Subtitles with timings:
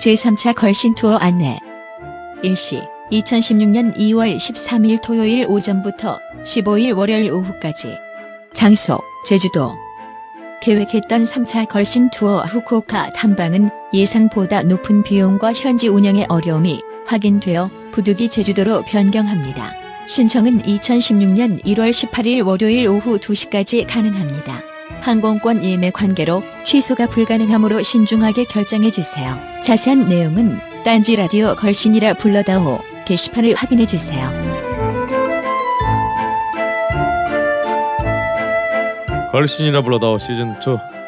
[0.00, 1.58] 제3차 걸신 투어 안내
[2.42, 2.80] 일시
[3.12, 7.98] 2016년 2월 13일 토요일 오전부터 15일 월요일 오후까지
[8.54, 9.76] 장소 제주도
[10.62, 18.82] 계획했던 3차 걸신 투어 후쿠오카 탐방은 예상보다 높은 비용과 현지 운영의 어려움이 확인되어 부득이 제주도로
[18.86, 19.74] 변경합니다.
[20.08, 24.69] 신청은 2016년 1월 18일 월요일 오후 2시까지 가능합니다.
[25.00, 29.38] 항공권 예매 관계로 취소가 불가능하므로 신중하게 결정해 주세요.
[29.62, 34.30] 자세한 내용은 딴지 라디오 걸신이라 불러다오 게시판을 확인해 주세요.
[39.32, 41.00] 걸신이라 불러다오 시즌 2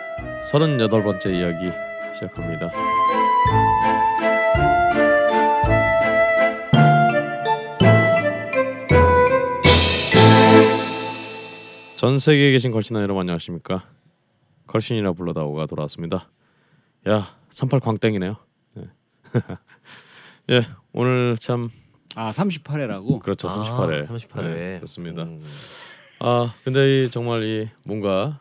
[0.50, 1.72] 38번째 이야기
[2.14, 2.70] 시작합니다.
[12.02, 13.88] 전 세계에 계신 걸신아 여러분 안녕하십니까?
[14.66, 16.28] 걸신이라 불러다오가 돌아왔습니다.
[17.08, 18.34] 야, 38 광땡이네요.
[18.74, 18.82] 네.
[20.50, 21.70] 예, 오늘 참
[22.16, 23.20] 아 38회라고?
[23.20, 23.46] 그렇죠.
[23.46, 24.08] 38회.
[24.08, 24.42] 38회.
[24.42, 25.22] 네, 그렇습니다.
[25.22, 25.44] 음.
[26.18, 28.40] 아 근데 이 정말 이 뭔가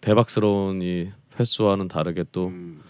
[0.00, 2.82] 대박스러운 이 횟수와는 다르게 또 음.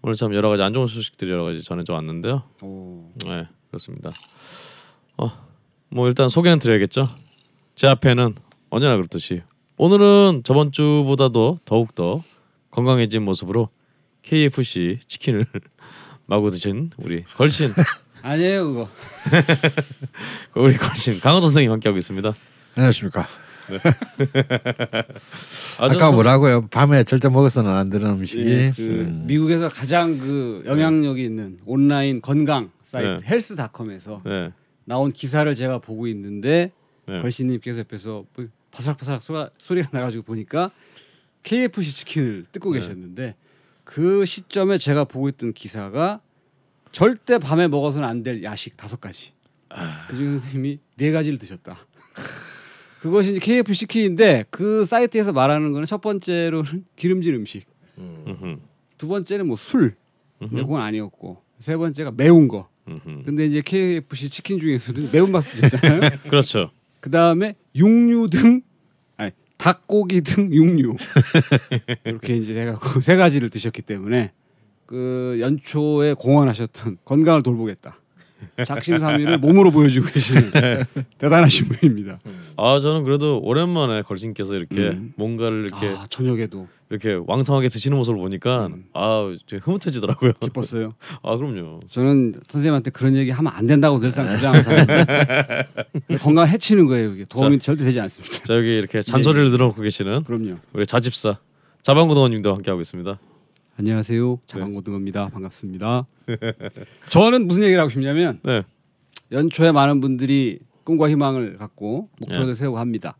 [0.00, 2.42] 오늘 참 여러 가지 안 좋은 소식들이 여러 가지 전해져 왔는데요.
[2.62, 3.12] 오.
[3.26, 4.12] 네 그렇습니다.
[5.18, 5.30] 어
[5.90, 7.06] 뭐 일단 소개는 드려야겠죠.
[7.76, 8.34] 제 앞에는
[8.74, 9.40] 언제나 그렇듯이
[9.76, 12.24] 오늘은 저번 주보다도 더욱 더
[12.72, 13.68] 건강해진 모습으로
[14.22, 15.46] KFC 치킨을
[16.26, 17.72] 마구 드신 우리 걸신
[18.22, 18.88] 아니에요 그거.
[20.60, 22.34] 우리 걸신 강호 선생님 함께하고 있습니다.
[22.74, 23.28] 안녕하십니까.
[25.78, 26.66] 아주 아까 선- 뭐라고요?
[26.66, 28.44] 밤에 절대 먹어서는 안 되는 음식이.
[28.44, 29.22] 예, 그 음.
[29.28, 33.30] 미국에서 가장 그 영향력이 있는 온라인 건강 사이트 네.
[33.30, 34.50] 헬스닷컴에서 네.
[34.84, 36.72] 나온 기사를 제가 보고 있는데
[37.06, 37.20] 네.
[37.20, 40.70] 걸신님께서 옆에서 뭐 바삭바삭 소가, 소리가 나가지고 보니까
[41.42, 42.80] KFC 치킨을 뜯고 네.
[42.80, 43.36] 계셨는데
[43.84, 46.20] 그 시점에 제가 보고 있던 기사가
[46.92, 49.32] 절대 밤에 먹어서는 안 될 야식 다섯 가지.
[49.68, 50.06] 아.
[50.08, 51.86] 그중에 선생님이 네 가지를 드셨다.
[53.00, 57.66] 그것이 이제 KFC 치킨인데 그 사이트에서 말하는 거는 첫 번째로는 기름진 음식,
[57.98, 58.24] 음.
[58.26, 58.56] 음흠.
[58.96, 59.96] 두 번째는 뭐 술,
[60.38, 60.62] 근데 음흠.
[60.62, 62.68] 그건 아니었고 세 번째가 매운 거.
[62.88, 63.24] 음흠.
[63.24, 66.10] 근데 이제 KFC 치킨 중에서는 매운맛 드셨잖아요.
[66.30, 66.70] 그렇죠.
[67.04, 68.62] 그 다음에 육류 등
[69.18, 70.96] 아니 닭고기 등 육류.
[72.06, 74.32] 이렇게 이제 해갖고 세 가지를 드셨기 때문에
[74.86, 77.98] 그 연초에 공언하셨던 건강을 돌보겠다
[78.64, 80.52] 작심삼일을 몸으로 보여주고 계시는
[81.18, 82.18] 대단하신 분입니다.
[82.56, 85.12] 아 저는 그래도 오랜만에 걸신께서 이렇게 음.
[85.16, 88.84] 뭔가를 이렇게 아 저녁에도 이렇게 왕성하게 드시는 모습을 보니까 음.
[88.92, 90.32] 아 흐뭇해지더라고요.
[90.40, 90.94] 기뻤어요.
[91.22, 91.80] 아 그럼요.
[91.88, 95.66] 저는 선생님한테 그런 얘기 하면 안 된다고 늘상 주장하는 사람인데
[96.20, 97.14] 건강 해치는 거예요.
[97.14, 98.42] 이게 도움이 절대 되지 않습니다.
[98.44, 100.56] 자 여기 이렇게 잔소리를 들어놓고 계시는 그럼요.
[100.72, 101.38] 우리 자집사
[101.82, 103.18] 자방고등원님도 함께하고 있습니다.
[103.76, 104.38] 안녕하세요.
[104.46, 105.30] 자방고등어입니다.
[105.30, 106.06] 반갑습니다.
[107.10, 108.62] 저는 무슨 얘기를 하고 싶냐면 네.
[109.32, 112.54] 연초에 많은 분들이 꿈과 희망을 갖고 목표를 예.
[112.54, 113.16] 세우고 합니다.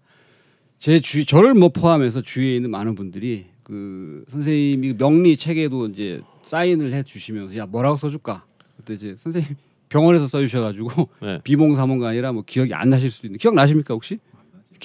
[0.79, 6.93] 제 주, 저를 뭐 포함해서 주위에 있는 많은 분들이 그 선생님이 명리 책에도 이제 사인을
[6.93, 8.45] 해 주시면서 야 뭐라고 써줄까?
[8.77, 9.57] 그때 이제 선생님
[9.89, 11.41] 병원에서 써주셔가지고 네.
[11.45, 14.21] 비몽사몽가 아니라 뭐 기억이 안 나실 수도 있는 기억 나십니까 혹시?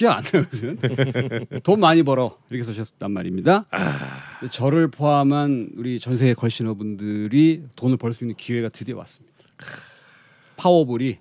[0.00, 0.78] 기억 안 나거든.
[1.62, 3.66] 돈 많이 벌어 이렇게 쓰셨단 말입니다.
[4.40, 9.36] 근데 저를 포함한 우리 전 세계 걸신어 분들이 돈을 벌 수 있는 기회가 드디어 왔습니다.
[10.56, 11.18] 파워볼이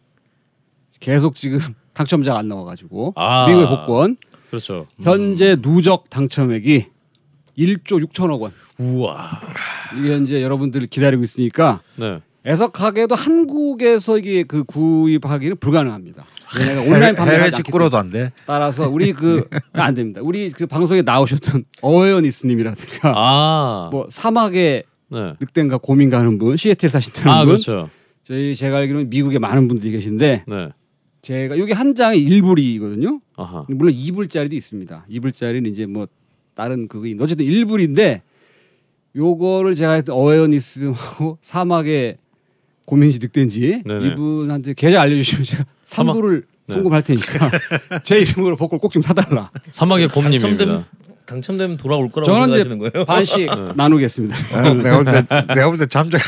[1.01, 1.59] 계속 지금
[1.94, 3.47] 당첨자가 안 나와가지고 아.
[3.47, 4.16] 미국의 복권
[4.50, 4.88] 그렇죠.
[5.01, 6.85] 현재 누적 당첨액이
[7.57, 8.53] 1조 6천억 원.
[8.79, 9.41] 우와.
[9.97, 12.22] 이게 현재 여러분들 기다리고 있으니까 네.
[12.46, 16.26] 애석하게도 한국에서 이게 그 구입하기는 불가능합니다.
[16.58, 18.32] 왜냐면 온라인 판매가 해외 직구로도 안 돼.
[18.46, 20.22] 따라서 우리 그 안 됩니다.
[20.24, 23.90] 우리 그 방송에 나오셨던 어웨어니스님이라든가 아.
[23.92, 25.34] 뭐 사막에 네.
[25.40, 27.90] 늑대인가 고민 가는 분, 시애틀 사신다는 아 분, 그렇죠.
[28.24, 30.70] 저희 제가 알기로는 미국에 많은 분들이 계신데 네.
[31.22, 33.20] 제가 여기 한 장이 1불이거든요.
[33.36, 33.64] 아하.
[33.70, 35.06] 물론 2불짜리도 있습니다.
[35.09, 36.08] 2불짜리는 이제 뭐
[36.56, 38.22] 다른 있는데 어쨌든 1불인데
[39.16, 42.18] 요거를 제가 했던 어웨어니스하고 사막의
[42.90, 44.08] 고민지 늑대인지 네네.
[44.08, 46.74] 이분한테 계좌 알려주시면 제가 3불을 네.
[46.74, 47.52] 송금할 테니까
[48.03, 49.52] 제 이름으로 복권 꼭 좀 사달라.
[49.70, 50.47] 사막의 곰님입니다.
[50.47, 50.86] 당첨되면
[51.28, 53.06] 당첨되면 돌아올 거라고 생각하시는 거예요?
[53.06, 53.72] 반씩 네.
[53.76, 54.36] 나누겠습니다.
[54.58, 55.22] 아, 내가 볼 때
[55.53, 56.20] 내가 볼 때 잠적.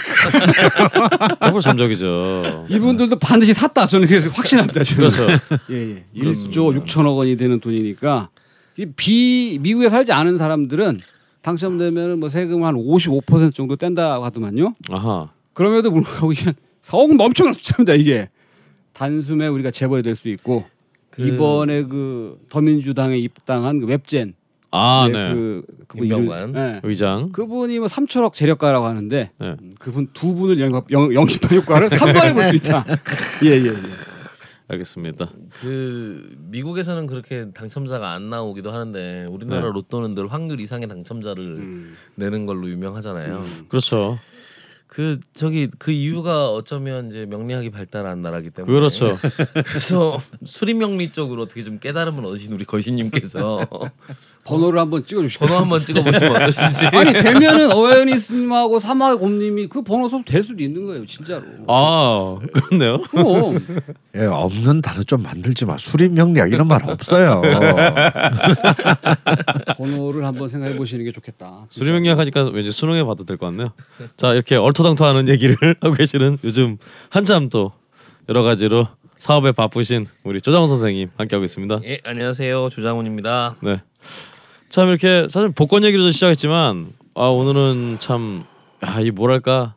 [1.40, 2.68] 더블 잠적이죠.
[2.70, 3.88] 이분들도 반드시 샀다.
[3.88, 4.84] 저는 그래서 확신합니다.
[4.84, 5.10] 저는.
[5.10, 5.28] 그렇죠.
[5.72, 6.22] 예, 예.
[6.22, 6.60] 그렇습니다.
[6.62, 8.30] 1조 6천억 원이 되는 돈이니까
[8.78, 11.00] 이비 미국에 살지 않은 사람들은
[11.42, 14.76] 당첨되면 뭐 세금 한 55% 정도 뗀다고 하더만요.
[14.92, 15.30] 아하.
[15.54, 16.54] 그럼에도 불구하고 이게
[16.84, 17.94] 4억 엄청난 숫자입니다.
[17.94, 18.30] 이게
[18.94, 20.66] 단숨에 우리가 재벌이 될 수 있고
[21.10, 24.34] 그- 이번에 그 더민주당에 입당한 그 웹젠
[24.74, 25.34] 아, 네, 네.
[25.34, 26.08] 그 그분.
[26.08, 26.80] 이름- 네.
[26.84, 27.32] 의장.
[27.34, 29.48] 그분이 뭐 삼천억 재력가라고 하는데 네.
[29.62, 32.86] 음, 그분 두 분을 영입, 영, 영입한 효과를 한 번에 볼 수 있다.
[33.44, 33.74] 예 예 예.
[34.70, 35.30] 알겠습니다.
[35.60, 39.72] 그 미국에서는 그렇게 당첨자가 안 나오기도 하는데 우리나라 네.
[39.74, 41.98] 로또는 늘 확률 이상의 당첨자를 음.
[42.16, 43.42] 내는 걸로 유명하잖아요.
[43.68, 44.18] 그렇죠.
[44.92, 49.18] 그 저기 그 이유가 어쩌면 이제 명리학이 발달한 나라기 때문에 그렇죠.
[49.66, 53.66] 그래서 수리 명리 쪽으로 어떻게 좀 깨달음을 얻으신 우리 걸신님께서
[54.44, 55.46] 번호를 한번 찍어주시고.
[55.46, 56.86] 번호 한번 찍어보시면 어떠신지.
[56.88, 61.44] 아니 되면은 어웨니스님하고 사마곰님이 그 번호 써도 될 수도 있는 거예요, 진짜로.
[61.68, 63.02] 아, 그렇네요.
[63.04, 63.60] 그럼
[64.16, 65.78] 예, 없는 단어 좀 만들지 마.
[65.78, 67.42] 수립 명리학 이런 말 없어요.
[69.78, 71.66] 번호를 한번 생각해 보시는 게 좋겠다.
[71.70, 71.86] 진짜.
[71.86, 73.72] 수리명리학 하니까 왠지 수능에 봐도 될 것 같네요.
[74.18, 76.78] 자 이렇게 얼토당토하는 얘기를 하고 계시는 요즘
[77.10, 77.72] 한참 또
[78.30, 81.80] 여러 가지로 사업에 바쁘신 우리 조장훈 선생님 함께하고 있습니다.
[81.86, 83.56] 예 안녕하세요 조장훈입니다.
[83.62, 83.82] 네.
[84.72, 89.76] 참 이렇게 사실 복권 얘기로 좀 시작했지만 아 오늘은 참아이 뭐랄까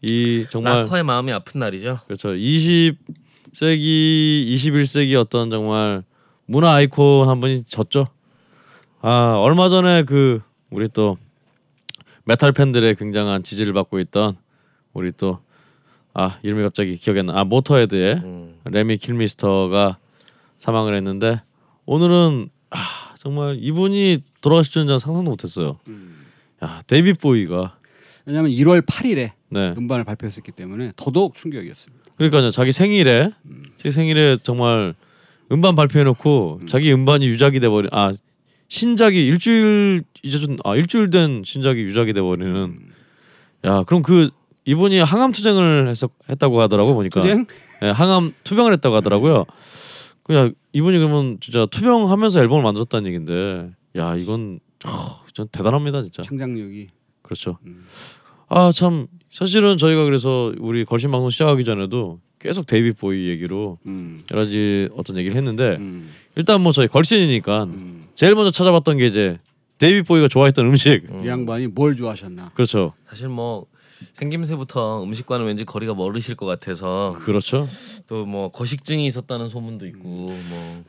[0.00, 2.00] 이 정말 낙화의 마음이 아픈 날이죠.
[2.06, 2.30] 그렇죠.
[2.30, 2.96] 20세기,
[3.52, 6.04] 21세기 어떤 정말
[6.46, 8.08] 문화 아이콘 한 분이 졌죠.
[9.00, 10.40] 아 얼마 전에 그
[10.70, 11.18] 우리 또
[12.24, 14.36] 메탈 팬들의 굉장한 지지를 받고 있던
[14.92, 15.40] 우리 또
[16.20, 17.38] 아 이름이 갑자기 기억이 안 나.
[17.38, 18.60] 아 모터헤드의 음.
[18.64, 19.98] 레미 킬미스터가
[20.56, 21.42] 사망을 했는데
[21.86, 25.78] 오늘은 아 정말 이분이 돌아가실 줄은 저는 상상도 못했어요.
[25.88, 26.24] 음.
[26.62, 27.76] 야 데이빗 보이가
[28.24, 32.04] 왜냐하면 1월 8일에 네 음반을 발표했었기 때문에 더더욱 충격이었습니다.
[32.16, 33.32] 그러니까요 자기 생일에
[33.76, 34.94] 제 생일에 정말
[35.50, 38.12] 음반 발표해놓고 자기 음반이 유작이 돼버린 아
[38.68, 42.78] 신작이 일주일 이제 좀아 일주일 된 신작이 유작이 돼버리는
[43.64, 44.30] 야 그럼 그
[44.64, 47.46] 이분이 항암 투쟁을 했었 했다고 하더라고 보니까 투쟁?
[47.82, 49.44] 예, 항암 투병을 했다고 하더라고요.
[50.28, 56.22] 그냥 이분이 그러면 진짜 투병하면서 앨범을 만들었다는 얘긴데 야 이건 어, 전 대단합니다 진짜.
[56.22, 56.88] 창작력이
[57.22, 57.56] 그렇죠.
[57.66, 57.86] 음.
[58.48, 64.20] 아참 사실은 저희가 그래서 우리 걸신 방송 시작하기 전에도 계속 데이빗 보이 얘기로 음.
[64.30, 66.10] 여러 가지 어떤 얘기를 했는데 음.
[66.36, 68.04] 일단 뭐 저희 걸신이니까 음.
[68.14, 69.38] 제일 먼저 찾아봤던 게 이제
[69.78, 71.24] 데이빗 보이가 좋아했던 음식 음.
[71.24, 72.50] 이 양반이 뭘 좋아하셨나?
[72.52, 73.64] 그렇죠 사실 뭐
[74.14, 77.66] 생김새부터 음식과는 왠지 거리가 멀으실 것 같아서 그렇죠
[78.06, 80.84] 또 뭐 거식증이 있었다는 소문도 있고 뭐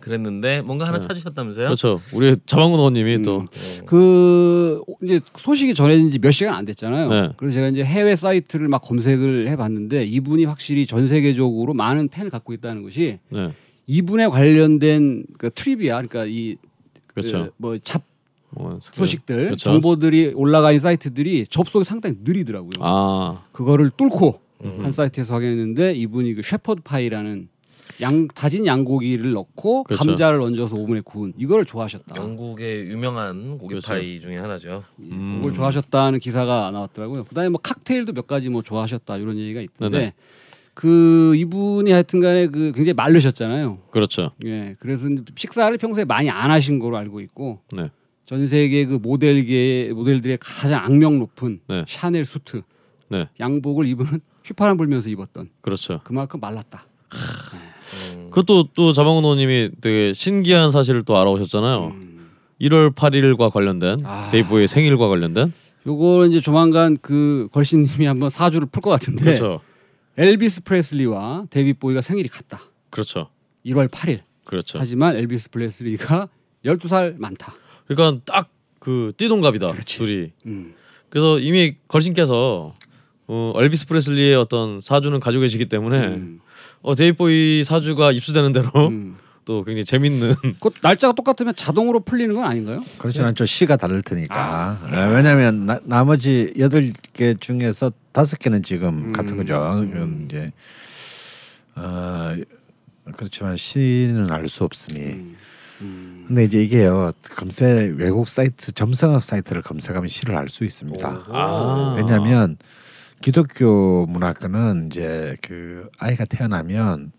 [0.00, 1.06] 그랬는데 뭔가 하나 네.
[1.08, 1.66] 찾으셨다면서요?
[1.66, 3.22] 그렇죠 우리 자방군 의원님이 음.
[3.22, 3.80] 또 네.
[3.86, 7.08] 그 이제 소식이 전해진 지 몇 시간 안 됐잖아요.
[7.08, 7.28] 네.
[7.36, 12.52] 그래서 제가 이제 해외 사이트를 막 검색을 해봤는데 이분이 확실히 전 세계적으로 많은 팬을 갖고
[12.52, 13.50] 있다는 것이 네
[13.86, 16.56] 이분에 관련된 그 트리비아 그러니까 이
[17.08, 18.02] 그렇죠 뭐잡
[18.56, 19.70] 뭐, 소식들 그렇죠.
[19.70, 22.72] 정보들이 올라가 있는 사이트들이 접속이 상당히 느리더라고요.
[22.80, 24.78] 아 그거를 뚫고 음.
[24.82, 27.48] 한 사이트에서 확인했는데 이분이 그 셰퍼드 파이라는
[28.00, 30.04] 양 다진 양고기를 넣고 그렇죠.
[30.04, 32.16] 감자를 얹어서 오븐에 구운 이거를 좋아하셨다.
[32.16, 34.84] 영국의 유명한 고기파이 중에 하나죠.
[35.00, 35.38] 음.
[35.38, 37.24] 그걸 좋아하셨다는 기사가 나왔더라고요.
[37.24, 40.12] 그다음에 뭐 칵테일도 몇 가지 뭐 좋아하셨다 이런 얘기가 있던데 네네.
[40.72, 43.78] 그 이분이 하여튼간에 그 굉장히 마르셨잖아요.
[43.90, 47.90] 그렇죠 예, 그래서 식사를 평소에 많이 안 하신 거로 알고 있고 네
[48.26, 51.84] 전 세계 그 모델계 모델들의 가장 악명 높은 네.
[51.86, 52.62] 샤넬 수트
[53.10, 53.28] 네.
[53.40, 56.84] 양복을 이분은 휘파람 불면서 입었던 그렇죠 그만큼 말랐다.
[58.14, 58.30] 음.
[58.30, 62.30] 그것도 또 자방군 의원님이 되게 신기한 사실을 또 알아오셨잖아요 음.
[62.60, 64.30] 1월 8일과 관련된 아.
[64.30, 65.52] 데이빗 보이의 생일과 관련된
[65.86, 69.60] 요거 이제 조만간 그 걸신님이 한번 사주를 풀 것 같은데 그렇죠
[70.16, 72.60] 엘비스 프레슬리와 데이빗 보이가 생일이 같다.
[72.90, 73.28] 그렇죠
[73.66, 74.20] 1월 8일.
[74.44, 76.28] 그렇죠 하지만 엘비스 프레슬리가
[76.64, 77.54] 12살 많다.
[77.86, 78.50] 그러니까 딱
[78.84, 79.98] 그 띠동갑이다 그렇지.
[79.98, 80.74] 둘이 음.
[81.08, 82.74] 그래서 이미 걸신께서
[83.26, 86.40] 어, 엘비스 프레슬리의 어떤 사주는 가지고 계시기 때문에 음.
[86.82, 89.16] 어, 데이보이 사주가 입수되는 대로 음.
[89.46, 92.80] 또 굉장히 재밌는 그 날짜가 똑같으면 자동으로 풀리는 건 아닌가요?
[92.98, 93.44] 그렇지 않죠.
[93.46, 94.88] 시가 다를 테니까.
[94.92, 99.12] 예, 왜냐하면 나, 나머지 여덟 개 중에서 다섯 개는 지금 음.
[99.12, 99.54] 같은 거죠.
[99.90, 100.50] 그럼 이제
[101.74, 102.34] 어,
[103.16, 105.00] 그렇지만 시는 알 수 없으니.
[105.00, 105.36] 음.
[106.24, 106.28] 음.
[106.28, 107.12] 근데 이제 이게요.
[107.36, 111.24] 검색 외국 사이트 점성학 사이트를 검색하면 시를 알 수 있습니다.
[111.28, 111.94] 아.
[111.96, 112.56] 왜냐하면
[113.20, 117.12] 기독교 문화권은 이제 그 아이가 태어나면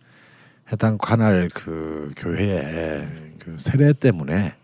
[0.71, 3.07] 해당 관할 그 교회에
[3.39, 4.55] 그 세례 때문에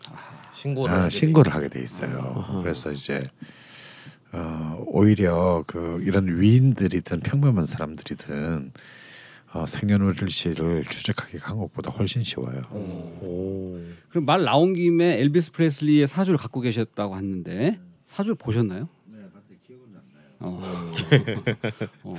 [0.54, 2.60] 신고를 아, 하게 신고를 하게 돼 있어요.
[2.62, 3.24] 그래서 이제
[4.32, 8.72] 어, 오히려 그 이런 위인들이든 평범한 사람들이든
[9.54, 12.62] 어, 생년월일시를 추적하기가 한국보다 훨씬 쉬워요.
[12.72, 13.78] 오.
[14.10, 18.88] 그럼 말 나온 김에 엘비스 프레슬리의 사주를 갖고 계셨다고 했는데 사주를 보셨나요?
[19.06, 20.26] 네, 봤는데 기억은 안 나요.
[20.40, 20.62] 어.
[22.04, 22.16] 어.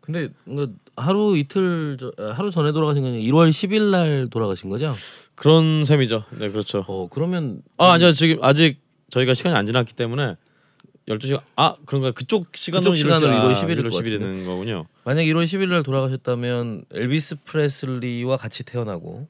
[0.00, 4.94] 근데 뭔가 하루 이틀 저, 아, 하루 전에 돌아가신 건 1월 10일 날 돌아가신 거죠?
[5.34, 6.24] 그런 셈이죠.
[6.38, 6.84] 네, 그렇죠.
[6.86, 8.12] 어 그러면 아, 아니요.
[8.12, 8.78] 지금 아직
[9.10, 10.36] 저희가 시간이 안 지났기 때문에
[11.08, 14.18] 12시간 아, 그런가 그쪽 시간으로 그쪽 시간으로 1월 10일 일 1월 것 10일이 같은데.
[14.18, 14.86] 되는 거군요.
[15.04, 19.28] 만약 1월 10일 날 돌아가셨다면 엘비스 프레슬리와 같이 태어나고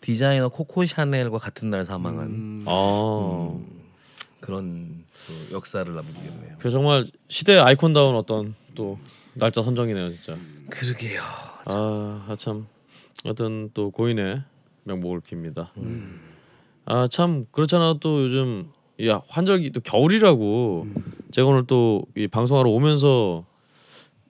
[0.00, 2.64] 디자이너 코코 샤넬과 같은 날 사망한 음.
[2.68, 3.50] 아.
[3.52, 3.66] 음,
[4.40, 6.56] 그런 그 역사를 남기겠네요.
[6.60, 8.96] 그 정말 시대 아이콘다운 어떤 또
[9.34, 10.36] 날짜 선정이네요, 진짜.
[10.70, 11.20] 그러게요.
[11.64, 12.66] 아, 참
[13.24, 14.42] 어떤 또 고인의
[14.84, 15.70] 명복을 빕니다.
[15.78, 16.20] 음.
[16.84, 18.70] 아, 참 그렇잖아 또 요즘
[19.06, 21.04] 야 환절기 또 겨울이라고 음.
[21.30, 23.44] 제가 오늘 또 이 방송하러 오면서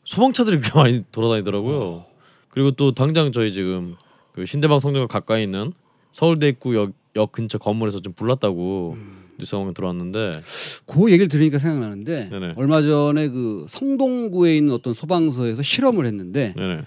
[0.05, 2.05] 소방차들이 그렇게 많이 돌아다니더라고요.
[2.51, 3.97] 그리고 또 당장 저희 지금
[4.33, 5.73] 그 신대방 성당과 가까이 있는
[6.13, 9.25] 서울대 입구 역, 역 근처 건물에서 좀 불났다고 음.
[9.39, 10.33] 뉴스가 오늘 들어왔는데
[10.87, 12.55] 그 얘기를 들으니까 생각나는데 네네.
[12.57, 16.83] 얼마 전에 그 성동구에 있는 어떤 소방서에서 실험을 했는데 네네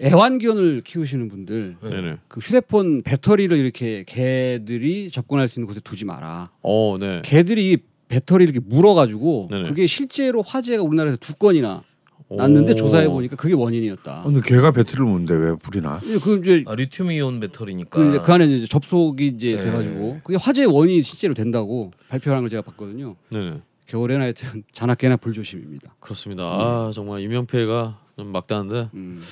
[0.00, 1.90] 애완견을 키우시는 분들 네.
[1.90, 6.50] 네네 그 휴대폰 배터리를 이렇게 개들이 접근할 수 있는 곳에 두지 마라.
[6.62, 7.22] 어 네.
[7.24, 9.68] 개들이 배터리 이렇게 물어가지고 네네.
[9.68, 11.82] 그게 실제로 화재가 우리나라에서 두 건이나
[12.28, 12.74] 났는데 오.
[12.74, 14.22] 조사해 보니까 그게 원인이었다.
[14.24, 16.00] 근데 걔가 배터리를 묻는데 왜 불이 나?
[16.22, 17.90] 그 이제 아 리튬이온 배터리니까.
[17.90, 19.62] 그, 그 안에 이제 접속이 이제 네.
[19.64, 23.16] 돼가지고 그게 화재의 원인이 실제로 된다고 발표한 걸 제가 봤거든요.
[23.30, 25.94] 네네 겨울에는 하여튼 자나깨나 불조심입니다.
[26.00, 26.44] 그렇습니다.
[26.44, 29.22] 아 정말 피해가 좀 막대한데 음,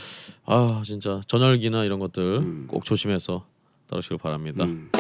[0.47, 2.65] 아 진짜 전열기나 이런 것들 음.
[2.69, 3.45] 꼭 조심해서
[3.89, 4.65] 따르시길 바랍니다.
[4.65, 4.91] 음.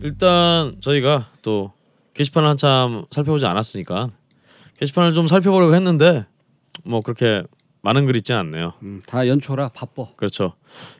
[0.00, 1.72] 일단 저희가 또
[2.16, 4.10] 게시판을 한참 살펴보지 않았으니까
[4.78, 6.24] 게시판을 좀 살펴보려고 했는데
[6.82, 7.42] 뭐 그렇게
[7.82, 8.72] 많은 글 있지는 않네요.
[8.82, 10.08] 음, 다 연초라 바빠.
[10.16, 10.54] 그렇죠.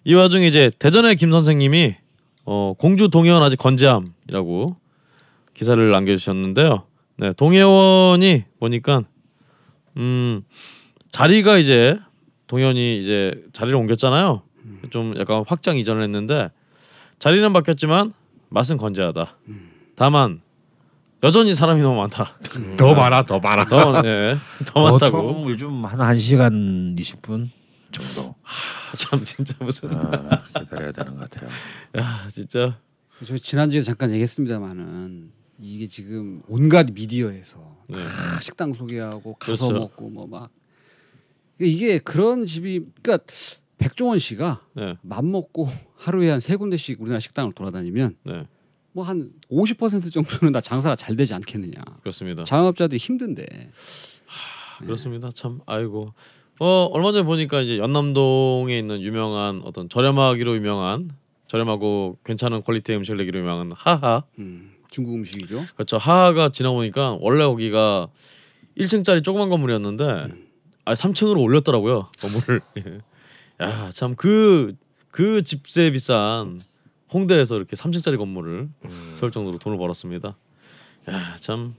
[0.05, 1.97] 이 와중에 이제 대전의 김 선생님이
[2.45, 4.77] 어, 공주 동해원 아직 건재함이라고
[5.55, 6.85] 기사를 남겨주셨는데요.
[7.17, 9.03] 네, 동해원이 보니까
[9.97, 10.43] 음
[11.11, 11.99] 자리가 이제
[12.47, 14.43] 동해원이 이제 자리를 옮겼잖아요.
[14.91, 16.51] 좀 약간 확장 이전을 했는데
[17.19, 18.13] 자리는 바뀌었지만
[18.51, 19.35] 맛은 건재하다.
[19.97, 20.43] 다만
[21.23, 22.37] 여전히 사람이 너무 많다.
[22.77, 23.65] 더 많아, 더 많아.
[23.67, 25.23] 더, 네, 더 많다고.
[25.23, 27.51] 보통 요즘 한 1 시간 20분
[27.91, 28.35] 정도
[28.97, 31.49] 참 진짜 무슨 아, 기다려야 되는 것 같아요.
[31.99, 32.79] 야 진짜
[33.25, 37.97] 저 지난주에 잠깐 얘기했습니다만은 이게 지금 온갖 미디어에서 네.
[37.97, 39.73] 다 식당 소개하고 가서 그렇죠.
[39.81, 40.51] 먹고 뭐 막
[41.59, 43.25] 이게 그런 집이 그러니까
[43.79, 48.47] 백종원 씨가 네, 맘 먹고 하루에 한 세 군데씩 우리나라 식당을 돌아다니면 네
[48.97, 51.75] 뭐 한 50% 정도는 다 장사가 잘 되지 않겠느냐.
[52.01, 52.45] 그렇습니다.
[52.45, 53.45] 자영업자들이 힘든데.
[54.79, 55.31] 그렇습니다.
[55.35, 56.15] 참 아이고.
[56.59, 61.11] 어 얼마 전에 보니까 이제 연남동에 있는 유명한 어떤 저렴하기로 유명한
[61.49, 64.25] 저렴하고 괜찮은 퀄리티의 음식을 내기로 유명한 하하.
[64.39, 65.63] 음, 중국 음식이죠.
[65.75, 65.99] 그렇죠.
[65.99, 68.09] 하하가 지나보니까 원래 거기가
[68.79, 70.29] 1층짜리 조그만 건물이었는데
[70.87, 72.63] 아 3층으로 올렸더라고요 건물을.
[72.81, 73.01] 예.
[73.61, 74.75] 야참 그
[75.11, 76.63] 그 집세 비싼
[77.13, 79.15] 홍대에서 이렇게 3층짜리 건물을 음.
[79.17, 80.37] 세울 정도로 돈을 벌었습니다.
[81.09, 81.75] 야 참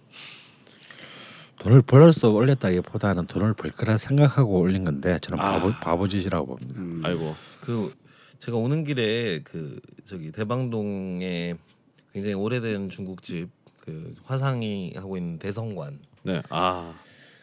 [1.59, 5.53] 돈을 벌어서 올렸다기보다는 돈을 벌 거라 생각하고 올린 건데 저는 아.
[5.53, 6.79] 바보 바보짓이라고 봅니다.
[6.79, 7.01] 음.
[7.03, 7.35] 아이고.
[7.61, 7.93] 그
[8.39, 11.55] 제가 오는 길에 그 저기 대방동에
[12.13, 13.49] 굉장히 오래된 중국집
[13.81, 16.41] 그 화상이 하고 있는 대성관 네.
[16.49, 16.93] 아.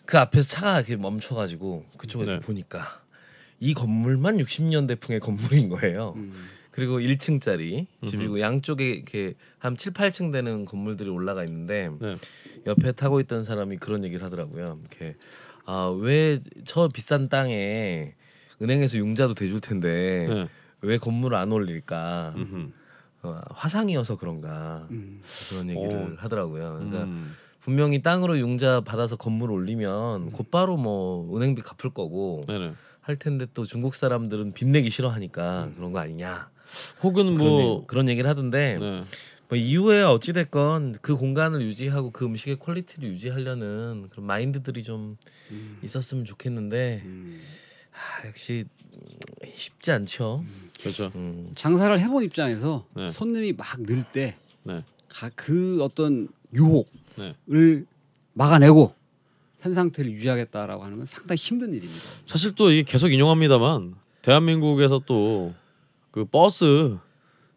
[0.07, 2.41] 그 앞에서 차가 이렇게 멈춰가지고 그쪽에 네.
[2.41, 3.00] 보니까
[3.59, 6.12] 이 건물만 60년대풍의 건물인 거예요.
[6.17, 6.35] 음.
[6.75, 12.16] 그리고 1층짜리 집이고 양쪽에 이렇게 한 7, 8층 되는 건물들이 올라가 있는데 네.
[12.66, 14.81] 옆에 타고 있던 사람이 그런 얘기를 하더라고요.
[14.81, 15.14] 이렇게
[15.66, 18.09] 아 왜 저 비싼 땅에
[18.61, 20.49] 은행에서 융자도 대줄 텐데 네.
[20.81, 22.35] 왜 건물을 안 올릴까?
[22.37, 22.71] 음흠.
[23.23, 25.21] 어, 화상이어서 그런가 음.
[25.50, 26.16] 그런 얘기를 오.
[26.16, 26.75] 하더라고요.
[26.75, 27.35] 그러니까 음.
[27.61, 32.73] 분명히 땅으로 융자 받아서 건물 올리면 곧바로 뭐 은행비 갚을 거고 네네.
[33.00, 36.50] 할 텐데 또 중국 사람들은 빚 내기 싫어하니까 그런 거 아니냐
[37.02, 39.04] 혹은 그런, 뭐 얘기, 그런 얘기 를 하던데 네.
[39.49, 45.16] 뭐 이후에 어찌 됐건 그 공간을 유지하고 그 음식의 quality를 유지하려는 그런 마인드들이 좀
[45.50, 45.78] 음.
[45.83, 47.40] 있었으면 좋겠는데 음.
[47.93, 48.64] 아, 역시
[48.95, 49.00] 음,
[49.54, 50.45] 쉽지 않죠.
[50.81, 51.12] 그렇죠.
[51.14, 51.50] 음.
[51.54, 53.07] 장사를 해본 입장에서 네.
[53.09, 54.33] 손님이 막 늘 때그
[54.64, 55.83] 네.
[55.83, 56.85] 어떤 유혹을
[57.16, 57.85] 네.
[58.33, 58.95] 막아내고
[59.61, 62.02] 현 상태를 유지하겠다라고 하는 건 상당히 힘든 일입니다.
[62.26, 65.54] 사실 또 이게 계속 인용합니다만 대한민국에서 또
[66.14, 66.97] 그 버스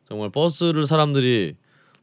[0.07, 1.53] 정말 버스를 사람들이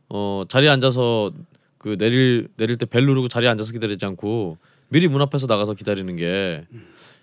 [0.09, 1.33] 어 자리에 앉아서
[1.79, 4.57] 그 내릴 내릴 때 벨 누르고 자리에 앉아서 기다리지 않고
[4.89, 6.65] 미리 문 앞에서 나가서 기다리는 게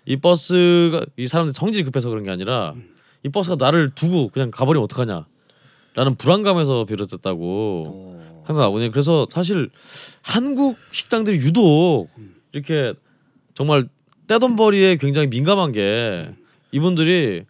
[0.04, 2.74] 이 버스가 이 사람들 성질이 급해서 그런 게 아니라
[3.22, 5.26] 이 버스가 나를 두고 그냥 가버리면 어떡하냐
[5.94, 8.90] 라는 불안감에서 비롯됐다고 항상 나오거든요.
[8.90, 9.70] 그래서 사실
[10.22, 12.08] 한국 식당들이 유독
[12.52, 12.94] 이렇게
[13.54, 13.88] 정말
[14.26, 16.34] 떼돈벌이에 굉장히 민감한 게
[16.72, 17.44] 이분들이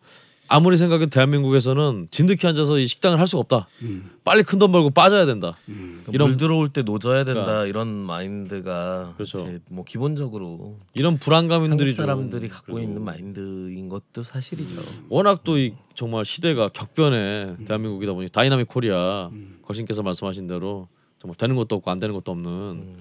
[0.52, 3.68] 아무리 생각해도 대한민국에서는 진득히 앉아서 이 식당을 할 수가 없다.
[3.82, 4.10] 음.
[4.24, 5.56] 빨리 큰 돈 벌고 빠져야 된다.
[5.68, 6.04] 음.
[6.12, 7.66] 이런- 물 들어올 때 노져야 된다 그러니까.
[7.66, 9.48] 이런 마인드가 그렇죠.
[9.68, 14.80] 뭐 기본적으로 이런 불안감들이 한국 사람들이 좀 갖고 그래도 있는 마인드인 것도 사실이죠.
[15.08, 19.58] 워낙 또 이 정말 시대가 격변해 대한민국이다 보니 dynamic Korea 음.
[19.62, 20.88] 걸신께서 말씀하신 대로
[21.20, 22.96] 정말 되는 것도 없고 안 되는 것도 없는 음.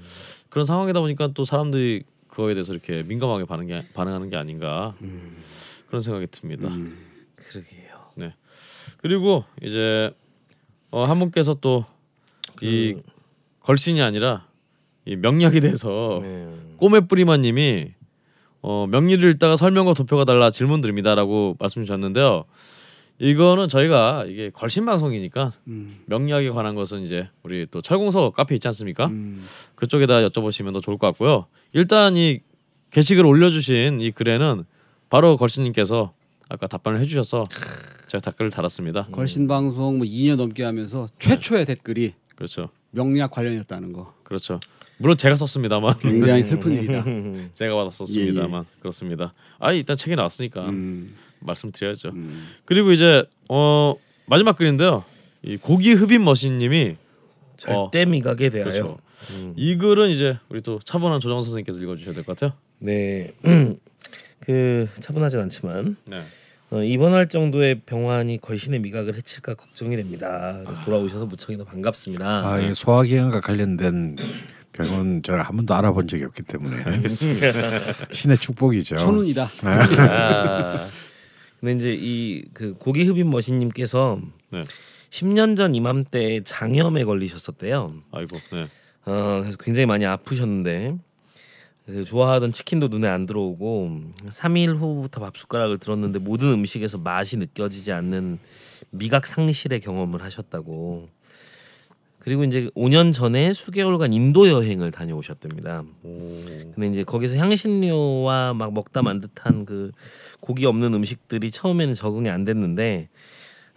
[0.50, 5.36] 그런 상황이다 보니까 또 사람들이 그거에 대해서 이렇게 민감하게 반응 게, 반응하는 게 아닌가 음.
[5.88, 6.70] 그런 생각이 듭니다.
[7.56, 7.64] 음.
[7.64, 8.32] 그러게요.
[8.98, 10.12] 그리고 이제
[10.92, 11.84] 어, 한 분께서 또이
[12.56, 13.02] 그,
[13.62, 14.48] 걸신이 아니라
[15.06, 16.54] 이 명리학에 대해서 네.
[16.78, 17.94] 꼬매뿌리마님이
[18.62, 22.46] 어, 명리를 읽다가 설명과 도표가 달라 질문 드립니다라고 말씀 주셨는데요.
[23.18, 25.96] 이거는 저희가 이게 걸신 방송이니까 음.
[26.08, 29.08] 명리학에 관한 것은 이제 우리 또 철공서 카페 있지 않습니까?
[29.08, 29.44] 음.
[29.76, 31.46] 그쪽에다 여쭤보시면 더 좋을 것 같고요.
[31.74, 32.40] 일단 이
[32.92, 34.66] 게시글 올려주신 이 글에는
[35.10, 36.14] 바로 걸신님께서
[36.52, 37.46] 아까 답변을 해주셔서
[38.08, 39.08] 제가 댓글을 달았습니다.
[39.12, 44.60] 걸신 방송 뭐 2년 넘게 하면서 최초의 댓글이 그렇죠, 명리학 관련이었다는 거 그렇죠.
[44.98, 47.06] 물론 제가 썼습니다만 굉장히 슬픈 일이다.
[47.56, 49.34] 제가 받았었습니다만 그렇습니다.
[49.60, 51.16] 아 일단 책이 나왔으니까 음.
[51.40, 52.10] 말씀드려야죠.
[52.10, 52.48] 음.
[52.66, 53.96] 그리고 이제 어
[54.28, 55.06] 마지막 글인데요.
[55.44, 56.98] 이 고기 흡입 머신님이
[57.56, 58.72] 절대 미각에 대하여.
[58.72, 58.98] 그렇죠.
[59.38, 59.54] 음.
[59.56, 62.58] 이 글은 이제 우리 또 차분한 조정 선생님께서 읽어주셔야 될 것 같아요.
[62.80, 63.32] 네.
[64.42, 66.22] 그 차분하진 않지만 네.
[66.72, 70.62] 어, 입원할 정도의 병환이 걸신의 미각을 해칠까 걱정이 됩니다.
[70.66, 72.26] 그래서 돌아오셔서 무척이나 반갑습니다.
[72.50, 74.16] 아, 이 소화기관과 관련된
[74.72, 77.04] 병은 제가 한 번도 알아본 적이 없기 때문에
[78.14, 78.96] 신의 축복이죠.
[78.98, 79.52] 천운이다.
[79.64, 80.88] 아.
[81.60, 84.20] 근데 이제 이 그 고기 흡입 머신님께서
[84.52, 84.64] 네.
[85.10, 87.94] 10년 전 이맘때 장염에 걸리셨었대요.
[88.14, 88.38] 아이고.
[88.54, 88.68] 네.
[89.06, 90.96] 어, 그래서 굉장히 많이 아프셨는데
[91.86, 97.92] 그 좋아하던 치킨도 눈에 안 들어오고 3일 후부터 밥 숟가락을 들었는데 모든 음식에서 맛이 느껴지지
[97.92, 98.40] 않는
[98.92, 101.10] 미각 상실의 경험을 하셨다고.
[102.20, 105.84] 그리고 이제 5년 전에 수개월간 인도 여행을 다녀오셨답니다.
[106.04, 106.42] 오.
[106.76, 109.92] 근데 이제 거기서 향신료와 막 먹다 만 듯한 그
[110.40, 113.10] 고기 없는 음식들이 처음에는 적응이 안 됐는데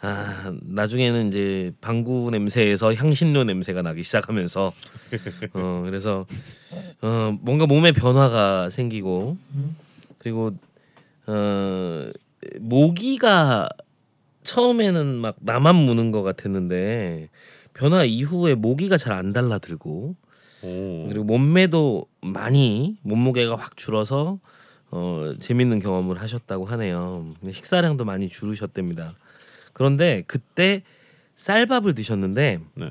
[0.05, 4.73] 아 나중에는 이제 방구 냄새에서 향신료 냄새가 나기 시작하면서
[5.55, 6.27] 어 그래서
[7.01, 9.39] 어 뭔가 몸에 변화가 생기고
[10.19, 10.53] 그리고
[11.27, 12.11] 어
[12.61, 13.67] 모기가
[14.43, 17.31] 처음에는 막 나만 무는 것 같았는데
[17.73, 20.17] 변화 이후에 모기가 잘 안 달라들고
[20.65, 21.07] 오.
[21.09, 24.39] 그리고 몸매도 많이 몸무게가 확 줄어서
[24.91, 27.31] 어 재밌는 경험을 하셨다고 하네요.
[27.51, 29.15] 식사량도 많이 줄으셨답니다.
[29.75, 30.83] 그런데 그때
[31.37, 32.91] 쌀밥을 드셨는데 네.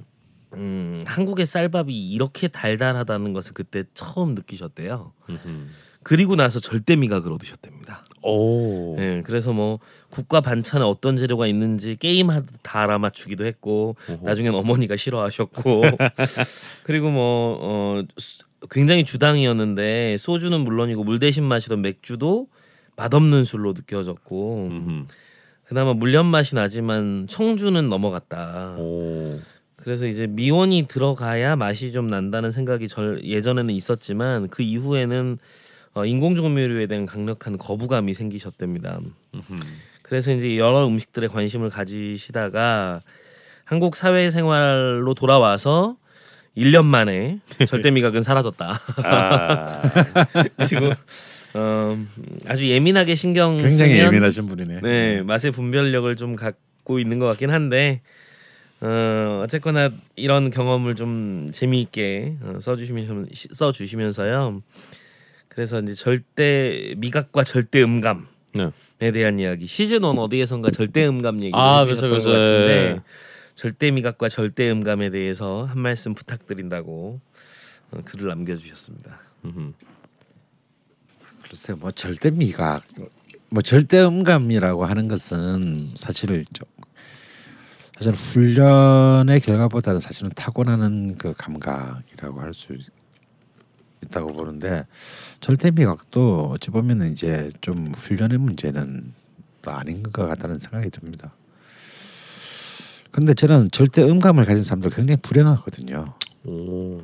[0.53, 5.11] 음, 한국의 쌀밥이 이렇게 달달하다는 것을 그때 처음 느끼셨대요.
[5.29, 5.65] 음흠.
[6.03, 8.03] 그리고 나서 절대 미각을 얻으셨답니다.
[8.21, 8.97] 오.
[8.99, 14.25] 예, 그래서 뭐 국과 반찬에 어떤 재료가 있는지 게임하듯 다 알아 맞추기도 했고 오호.
[14.27, 15.81] 나중엔 어머니가 싫어하셨고
[16.83, 22.47] 그리고 뭐 어, 수- 굉장히 주당이었는데 소주는 물론이고 물 대신 마시던 맥주도
[22.97, 25.05] 맛없는 술로 느껴졌고 음흠.
[25.65, 28.75] 그나마 물엿 맛이 나지만 청주는 넘어갔다.
[28.77, 29.39] 오.
[29.75, 35.37] 그래서 이제 미원이 들어가야 맛이 좀 난다는 생각이 절 예전에는 있었지만 그 이후에는
[35.95, 38.99] 어, 인공조미료에 대한 강력한 거부감이 생기셨답니다.
[40.01, 43.01] 그래서 이제 여러 음식들에 관심을 가지시다가
[43.65, 45.97] 한국 사회생활로 돌아와서
[46.57, 48.79] 1년 만에 절대 미각은 사라졌다.
[49.03, 49.81] 아.
[50.69, 50.93] 그리고
[51.53, 51.97] 어,
[52.47, 54.81] 아주 예민하게 신경 굉장히 쓰면 예민하신 분이네.
[54.81, 58.01] 네 맛의 분별력을 좀 갖고 있는 것 같긴 한데
[58.81, 64.61] 어, 어쨌거나 이런 경험을 좀 재미있게 어, 써주시면 써주시면서요.
[65.47, 68.23] 그래서 이제 절대 미각과 절대 음감에
[68.99, 69.11] 네.
[69.11, 72.51] 대한 이야기 시즌 1 어디에선가 절대 음감 얘기를 아, 해주셨던 그렇죠, 것 그렇죠.
[72.51, 73.01] 같은데 예.
[73.55, 77.21] 절대 미각과 절대 음감에 대해서 한 말씀 부탁드린다고
[77.91, 79.19] 어, 글을 남겨주셨습니다.
[79.45, 79.73] 음흠.
[81.53, 82.81] 글쎄 뭐 절대 미각,
[83.51, 86.67] 뭐 절대 음감이라고 하는 것은 사실 좀
[87.95, 92.75] 사실 훈련의 결과보다는 사실은 타고나는 그 감각이라고 할 수
[94.03, 94.87] 있다고 보는데
[95.41, 99.13] 절대 미각도 어찌 보면 이제 좀 훈련의 문제는
[99.61, 101.35] 또 아닌 것 같다는 생각이 듭니다.
[103.11, 106.15] 근데 저는 절대 음감을 가진 사람들 굉장히 불행하거든요.
[106.45, 106.99] 오.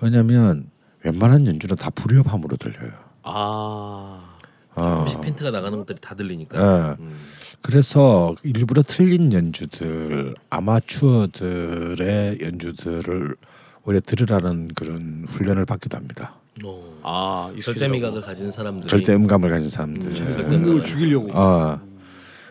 [0.00, 0.68] 왜냐하면
[1.04, 3.09] 웬만한 연주는 다 불협함으로 들려요.
[3.32, 4.30] 아.
[4.76, 4.94] 어.
[4.94, 6.58] 조금씩 펜트가 나가는 것들이 다 들리니까.
[6.58, 7.02] 예.
[7.02, 7.18] 음.
[7.62, 13.36] 그래서 일부러 틀린 연주들 아마추어들의 연주들을
[13.84, 16.34] 오히려 들으라는 그런 훈련을 받기도 합니다.
[16.64, 17.00] 어.
[17.02, 20.10] 아, 절대 미각을 가진 사람들이 절대 음감을 가진 사람들.
[20.10, 21.30] 음, 절대 음감을 음감을 죽이려고.
[21.32, 21.80] 어.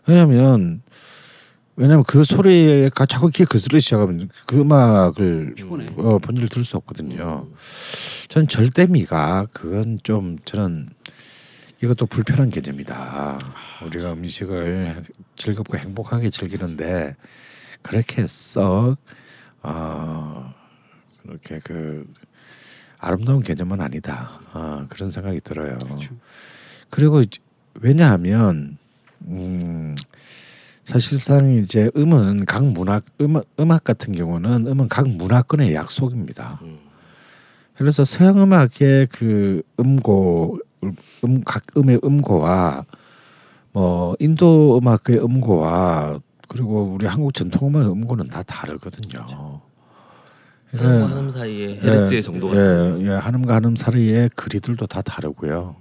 [0.06, 0.82] 왜냐하면
[1.80, 5.86] 왜냐하면 그 소리가 자꾸 귀에 거슬리기 시작하면 그 음악을 피곤해.
[5.96, 7.48] 어, 본질 들을 수 없거든요.
[7.50, 7.56] 음.
[8.28, 10.90] 전 절대 미각 그건 좀 저는
[11.82, 13.40] 이것도 불편한 개념이다.
[13.86, 15.04] 우리가 음식을
[15.38, 17.16] 즐겁고 행복하게 즐기는데
[17.82, 18.98] 그렇게 썩
[19.64, 20.54] 어,
[21.24, 22.06] 그렇게 그
[22.98, 24.32] 아름다운 개념은 아니다.
[24.52, 25.78] 어, 그런 생각이 들어요.
[25.78, 26.14] 그렇죠.
[26.90, 27.24] 그리고
[27.76, 28.78] 왜냐하면
[29.22, 29.96] 음
[30.90, 36.60] 사실상 이제 음은 각 문학 음악, 음악 같은 경우는 음은 각 문화권의 약속입니다.
[36.64, 36.78] 음.
[37.76, 40.60] 그래서 서양 음악의 그 음고
[41.24, 42.86] 음 각 음의 음고와
[43.72, 49.62] 뭐 인도 음악의 음고와 그리고 우리 한국 전통 음악의 음고는 다 다르거든요.
[50.72, 53.06] 한음과 한음 사이에 헤르츠의 예, 정도가 예.
[53.06, 55.76] 예, 한음과 한음 사이의 거리들도 다 다르고요.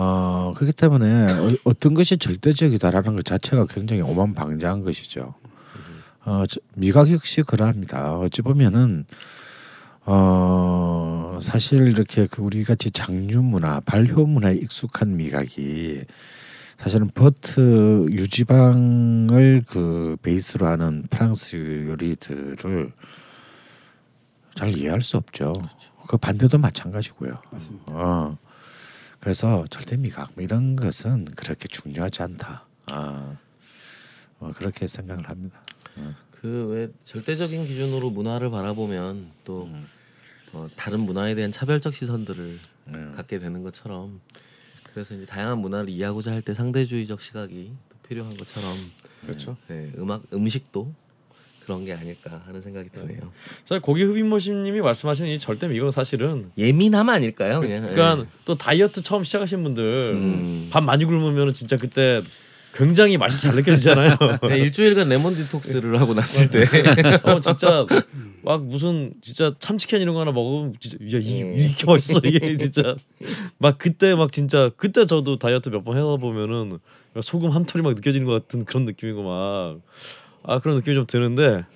[0.00, 5.34] 어 그렇기 때문에 어, 어떤 것이 절대적이다라는 것 자체가 굉장히 오만방자한 것이죠.
[6.24, 8.16] 어 저- 미각 역시 그러합니다.
[8.18, 9.06] 어찌 보면은
[10.04, 16.04] 어 사실 이렇게 그 우리 같이 장유 문화, 발효 문화에 익숙한 미각이
[16.78, 21.56] 사실은 버트 유지방을 그 베이스로 하는 프랑스
[21.88, 22.92] 요리들을
[24.54, 25.52] 잘 이해할 수 없죠.
[26.06, 27.32] 그 반대도 마찬가지고요.
[27.50, 27.92] 맞습니다.
[27.94, 28.38] 어.
[29.28, 32.64] 그래서 절대 미각 뭐 이런 것은 그렇게 중요하지 않다.
[32.86, 33.36] 아,
[34.40, 35.60] 어, 그렇게 생각을 합니다.
[36.30, 39.68] 그왜 절대적인 기준으로 문화를 바라보면 또
[40.54, 43.10] 어, 다른 문화에 대한 차별적 시선들을 네.
[43.16, 44.22] 갖게 되는 것처럼
[44.94, 48.78] 그래서 이제 다양한 문화를 이해하고자 할 때 상대주의적 시각이 또 필요한 것처럼
[49.26, 49.58] 그렇죠.
[49.68, 50.94] 네, 음악 음식도
[51.68, 53.30] 그런 게 아닐까 하는 생각이 드네요.
[53.66, 57.60] 저 고기 흡입머신님이 말씀하시는 이 절대 미각은 사실은 예민함 아닐까요?
[57.60, 60.68] 그냥 그러니까 또 다이어트 처음 시작하신 분들 음.
[60.70, 62.22] 밥 많이 굶으면 진짜 그때
[62.72, 64.16] 굉장히 맛이 잘 느껴지잖아요.
[64.48, 66.62] 네, 일주일간 레몬 디톡스를 하고 났을 때
[67.24, 67.84] 어 진짜
[68.42, 71.52] 막 무슨 진짜 참치캔 이런 거 하나 먹으면 진짜 야 이, 음.
[71.54, 72.96] 이렇게 맛있어 이게 진짜
[73.58, 76.78] 막 그때 막 진짜 그때 저도 다이어트 몇번 하다 보면은
[77.20, 79.80] 소금 한 털이 막 느껴지는 것 같은 그런 느낌이고 막
[80.48, 81.66] 아 그런 느낌이 좀 드는데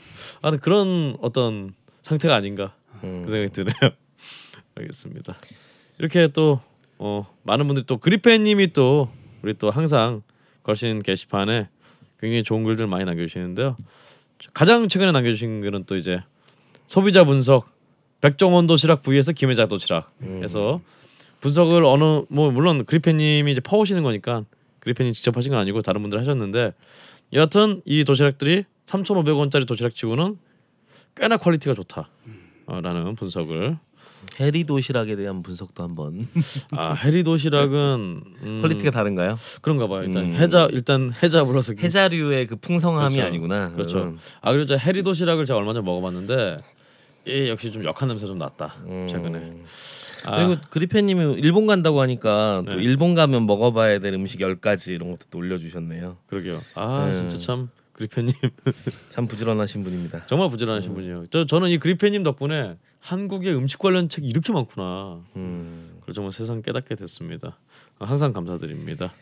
[0.41, 3.23] 아 그런 어떤 상태가 아닌가 음.
[3.25, 3.93] 그 생각이 드네요.
[4.75, 5.37] 알겠습니다.
[5.99, 6.59] 이렇게 또
[6.99, 9.11] 어, 많은 분들이 또 그리페님이 또
[9.43, 10.23] 우리 또 항상
[10.63, 11.69] 걸신 게시판에
[12.19, 13.77] 굉장히 좋은 글들 많이 남겨주시는데요.
[14.55, 16.23] 가장 최근에 남겨주신 글은 또 이제
[16.87, 17.69] 소비자 분석
[18.23, 20.81] 백종원 도시락 vs 김혜자 도시락에서
[21.43, 24.45] 분석을 어느 뭐 물론 그리페님이 이제 퍼오시는 거니까
[24.79, 26.73] 그리페님 직접 하신 건 아니고 다른 분들 하셨는데
[27.33, 30.37] 여하튼 이 도시락들이 3,500원짜리 도시락치고는
[31.17, 33.79] 꽤나 quality가 좋다라는 분석을
[34.41, 36.27] 혜리 도시락에 대한 분석도 한번
[36.77, 39.37] 아 혜리 도시락은 음, quality가 다른가요?
[39.61, 40.05] 그런가 봐요.
[40.05, 40.35] 일단 음.
[40.35, 43.27] 혜자 일단 혜자 불어서 혜자류의 그 풍성함이 그렇죠.
[43.27, 43.73] 아니구나.
[43.73, 43.99] 그렇죠.
[44.03, 44.19] 음.
[44.41, 46.59] 아 그리고 저 혜리 도시락을 제가 얼마 전에 먹어봤는데
[47.27, 49.07] 이 역시 좀 역한 냄새 좀 났다 음.
[49.11, 49.53] 최근에.
[50.25, 52.83] 아, 그리고 그리페님이 일본 간다고 하니까 또 네.
[52.83, 56.17] 일본 가면 먹어봐야 될 음식 10가지 이런 것도 또 올려주셨네요.
[56.27, 56.61] 그러게요.
[56.75, 57.13] 아 네.
[57.29, 58.33] 진짜 참 그리페님
[59.11, 60.27] 참 부지런하신 분입니다.
[60.27, 61.27] 정말 부지런하신 분이에요.
[61.31, 65.21] 저 저는 이 그리페님 덕분에 한국의 음식 관련 책이 이렇게 많구나.
[65.37, 65.97] 음.
[66.01, 67.59] 그걸 정말 세상 깨닫게 됐습니다.
[67.99, 69.13] 아, 항상 감사드립니다.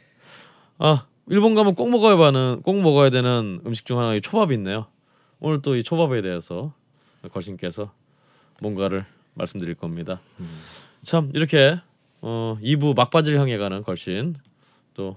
[0.79, 4.87] 아 일본 가면 꼭 먹어야 하는 꼭 먹어야 되는 음식 중 하나가 이 초밥이 있네요.
[5.41, 6.75] 오늘 또 이 초밥에 대해서
[7.33, 7.93] 걸신께서
[8.61, 10.21] 뭔가를 말씀드릴 겁니다.
[11.03, 11.81] 참 이렇게
[12.21, 14.35] 어 2부 막바지를 향해 가는 걸신
[14.95, 15.17] 또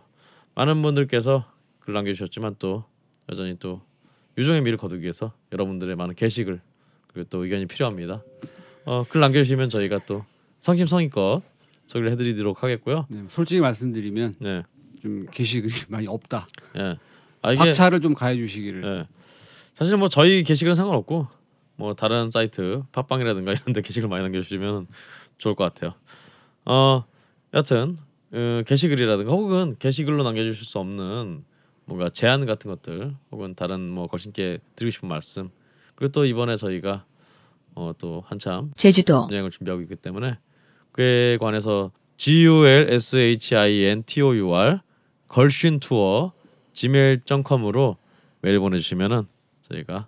[0.55, 1.45] 많은 분들께서
[1.79, 2.85] 글 남겨주셨지만 또
[3.29, 3.81] 여전히 또
[4.37, 6.61] 유종의 미를 거두기 위해서 여러분들의 많은 게시글
[7.07, 8.23] 그리고 또 의견이 필요합니다.
[8.85, 10.23] 어, 글 남겨주시면 저희가 또
[10.61, 11.43] 성심성의껏
[11.87, 13.05] 소개를 해드리도록 하겠고요.
[13.09, 14.63] 네, 솔직히 말씀드리면 네,
[15.01, 16.47] 좀 게시글이 많이 없다.
[16.77, 16.97] 예.
[17.41, 18.83] 아 이게 박차를 좀 가해 주시기를.
[18.85, 19.07] 예.
[19.73, 21.27] 사실 뭐 저희 게시글은 상관없고
[21.75, 24.87] 뭐 다른 사이트 팟빵이라든가 이런 데 게시글 많이 남겨주시면
[25.43, 25.93] 좋을 것 같아요.
[26.65, 27.03] 어
[27.53, 27.97] 여튼
[28.31, 31.43] 어, 게시글이라든가 혹은 게시글로 남겨주실 수 없는
[31.85, 35.49] 뭔가 제안 같은 것들 혹은 다른 뭐 거신께 드리고 싶은 말씀
[35.95, 37.05] 그리고 또 이번에 저희가
[37.75, 40.37] 어, 또 한참 제주도 여행을 준비하고 있기 때문에
[40.93, 44.79] 그에 관해서 G U L S H I N T O U R
[45.27, 46.31] 걸신 투어
[46.73, 47.97] gmail.com으로
[48.41, 49.27] 메일 보내주시면은
[49.69, 50.07] 저희가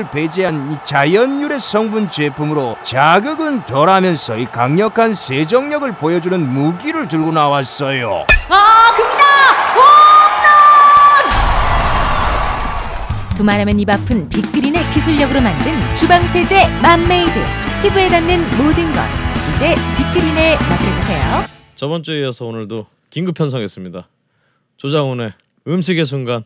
[0.09, 8.25] 배제한 이 자연유래 성분 제품으로 자극은 덜하면서 이 강력한 세정력을 보여주는 무기를 들고 나왔어요.
[8.49, 9.23] 아 큽니다.
[13.29, 13.35] 홈런.
[13.35, 17.39] 두말하면 입 아픈 빅그린의 기술력으로 만든 주방 세제 맘메이드
[17.81, 19.01] 피부에 닿는 모든 것
[19.55, 21.45] 이제 빅그린에 맡겨주세요.
[21.75, 24.07] 저번 주에 이어서 오늘도 긴급 편성했습니다.
[24.77, 25.33] 조장훈의
[25.67, 26.43] 음식의 순간.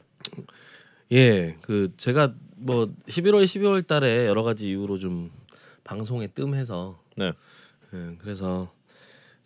[1.12, 5.32] 예, 그 제가 뭐 11월 12월 달에 여러 가지 이유로 좀
[5.84, 7.34] 방송에 뜸해서 네.
[7.94, 8.72] 예, 그래서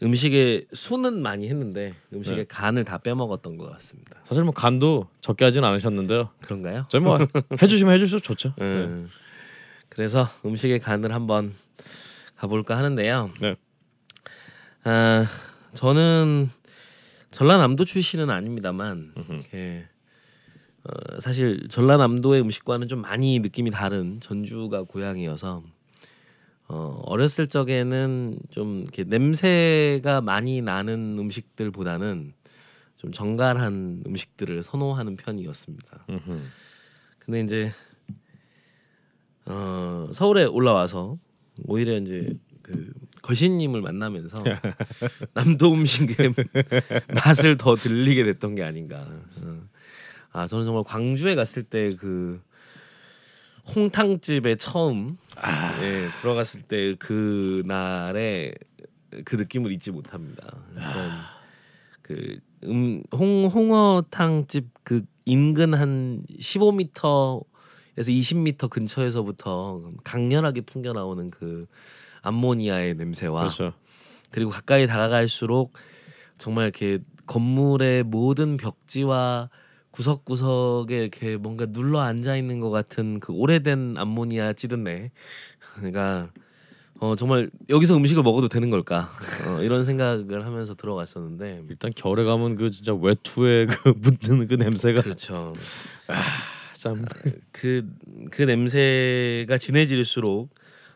[0.02, 2.46] 음식의 수는 많이 했는데 음식의 네.
[2.48, 4.18] 간을 다 빼먹었던 것 같습니다.
[4.24, 6.30] 사실 뭐 간도 적게 하진 않으셨는데요.
[6.42, 6.86] 그런가요?
[6.90, 7.18] 저희 뭐
[7.62, 8.54] 해주시면 해주셔도 좋죠.
[8.62, 8.64] 예.
[8.64, 9.06] 네.
[9.90, 11.54] 그래서 음식의 간을 한번
[12.38, 13.32] 가볼까 하는데요.
[13.42, 13.56] 네.
[14.86, 15.26] 아,
[15.74, 16.50] 저는
[17.32, 19.14] 전라남도 출신은 아닙니다만.
[19.30, 19.86] 이렇게
[20.90, 25.64] 어, 사실 전라남도의 음식과는 좀 많이 느낌이 다른 전주가 고향이어서
[26.68, 32.34] 어, 어렸을 적에는 좀 이렇게 냄새가 많이 나는 음식들보다는
[32.98, 36.06] 좀 정갈한 음식들을 선호하는 편이었습니다.
[36.10, 36.42] 음흠.
[37.20, 37.72] 근데 이제
[39.46, 41.18] 어, 서울에 올라와서
[41.66, 44.44] 오히려 이제 그 거신님을 만나면서
[45.34, 46.34] 남도 음식의
[47.16, 49.08] 맛을 더 들리게 됐던 게 아닌가.
[49.38, 49.62] 어.
[50.32, 52.42] 아 저는 정말 광주에 갔을 때 그
[53.76, 55.18] 홍탕집에 처음
[55.82, 58.54] 예, 들어갔을 때 그 날에
[59.26, 60.48] 그 느낌을 잊지 못합니다.
[60.74, 67.44] 그런 그음 홍어탕집 그 인근 한 15m에서
[67.98, 71.68] 20m 근처에서부터 강렬하게 풍겨 나오는 그
[72.22, 73.74] 암모니아의 냄새와 그렇죠.
[74.32, 75.74] 그리고 가까이 다가갈수록
[76.38, 79.50] 정말 이렇게 건물의 모든 벽지와
[80.00, 85.12] 구석구석에 이렇게 뭔가 눌러 앉아 있는 것 같은 그 오래된 암모니아 찌든내.
[85.76, 86.30] 그러니까
[87.02, 89.10] 어 정말 여기서 음식을 먹어도 되는 걸까
[89.46, 95.02] 어, 이런 생각을 하면서 들어갔었는데 일단 겨울에 가면 그 진짜 외투에 그 묻는 그 냄새가
[95.02, 95.54] 그렇죠.
[96.74, 100.50] 참그그 냄새가 진해질수록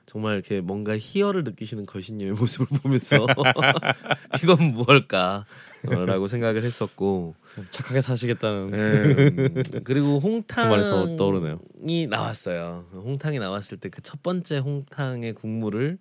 [0.05, 3.25] 정말 이렇게 뭔가 희열을 느끼시는 거신님의 모습을 보면서
[4.43, 5.45] 이건 무엇일까?
[5.87, 11.59] 어, 라고 생각을 했었고 참 착하게 사시겠다는 예, 음, 그리고 홍탕이 그 말에서 떠오르네요.
[12.07, 12.85] 나왔어요.
[12.93, 15.97] 홍탕이 나왔을 때 그 첫 번째 홍탕의 국물을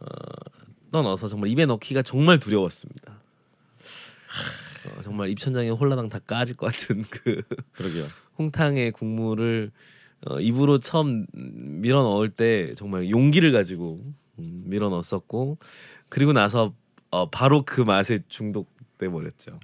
[0.00, 0.06] 어,
[0.92, 3.12] 떠넣어서 정말 입에 넣기가 정말 두려웠습니다.
[4.86, 8.06] 어, 정말 입천장에 홀라당 다 까질 것 같은 그 그러게요.
[8.38, 9.70] 홍탕의 국물을
[10.26, 14.00] 어, 입으로 처음 밀어 넣을 때 정말 용기를 가지고
[14.38, 15.58] 음, 밀어 넣었었고
[16.08, 16.74] 그리고 나서
[17.10, 18.73] 어, 바로 그 맛에 중독
[19.04, 19.58] 돼 버렸죠.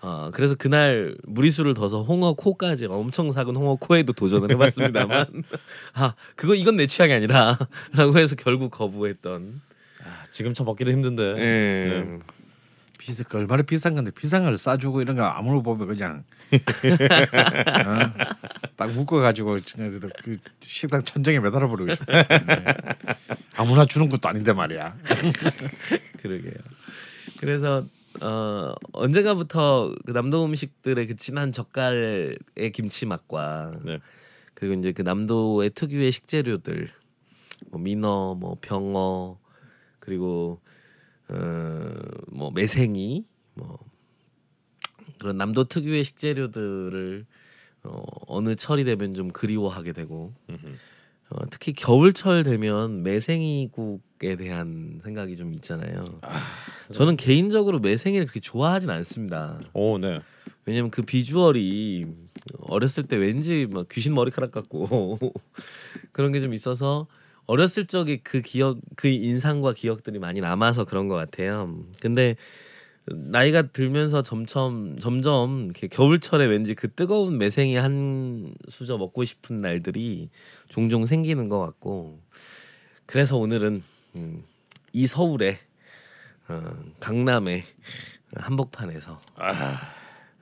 [0.00, 5.44] 어, 그래서 그날 무리수를 둬서 홍어 코까지 엄청 작은 홍어 코에도 도전을 해봤습니다만
[5.94, 9.62] 아 그거 이건 내 취향이 아니라라고 해서 결국 거부했던
[10.04, 11.22] 아, 지금 참 먹기도 힘든데.
[11.38, 12.04] 예.
[12.04, 12.18] 네.
[12.98, 18.12] 비싼 거 얼마나 비싼 건데 비싼 걸 싸주고 이런 거 아무로 보면 그냥 어?
[18.76, 19.58] 딱 묶어 가지고
[20.22, 22.04] 그 식당 천정에 매달아 버리고 싶어.
[22.12, 22.26] 네.
[23.56, 24.96] 아무나 주는 것도 아닌데 말이야.
[26.22, 26.73] 그러게요.
[27.44, 27.86] 그래서
[28.22, 32.38] 어 언제가부터 그 남도 음식들의 그 진한 젓갈의
[32.72, 34.00] 김치 맛과 네.
[34.54, 36.88] 그리고 이제 그 남도의 특유의 식재료들
[37.70, 39.38] 뭐 민어, 뭐 병어
[39.98, 40.62] 그리고
[41.28, 43.78] 어뭐 매생이 뭐
[45.18, 47.26] 그런 남도 특유의 식재료들을
[47.82, 50.76] 어, 어느 철이 되면 좀 그리워하게 되고 음흠.
[51.34, 56.04] 어, 특히 겨울철 되면 매생이국에 대한 생각이 좀 있잖아요.
[56.92, 59.58] 저는 개인적으로 매생이를 그렇게 좋아하진 않습니다.
[59.72, 60.20] 오, 네.
[60.64, 62.06] 왜냐면 그 비주얼이
[62.60, 65.18] 어렸을 때 왠지 막 귀신 머리카락 같고
[66.12, 67.06] 그런 게 좀 있어서
[67.46, 71.78] 어렸을 적에 그 기억 그 인상과 기억들이 많이 남아서 그런 것 같아요.
[72.00, 72.36] 근데
[73.06, 80.30] 나이가 들면서 점점 점점 이렇게 겨울철에 왠지 그 뜨거운 매생이 한 수저 먹고 싶은 날들이
[80.68, 82.18] 종종 생기는 것 같고
[83.06, 83.82] 그래서 오늘은
[84.16, 84.44] 음,
[84.92, 85.58] 이 서울에
[86.48, 87.64] 어, 강남의
[88.36, 89.20] 한복판에서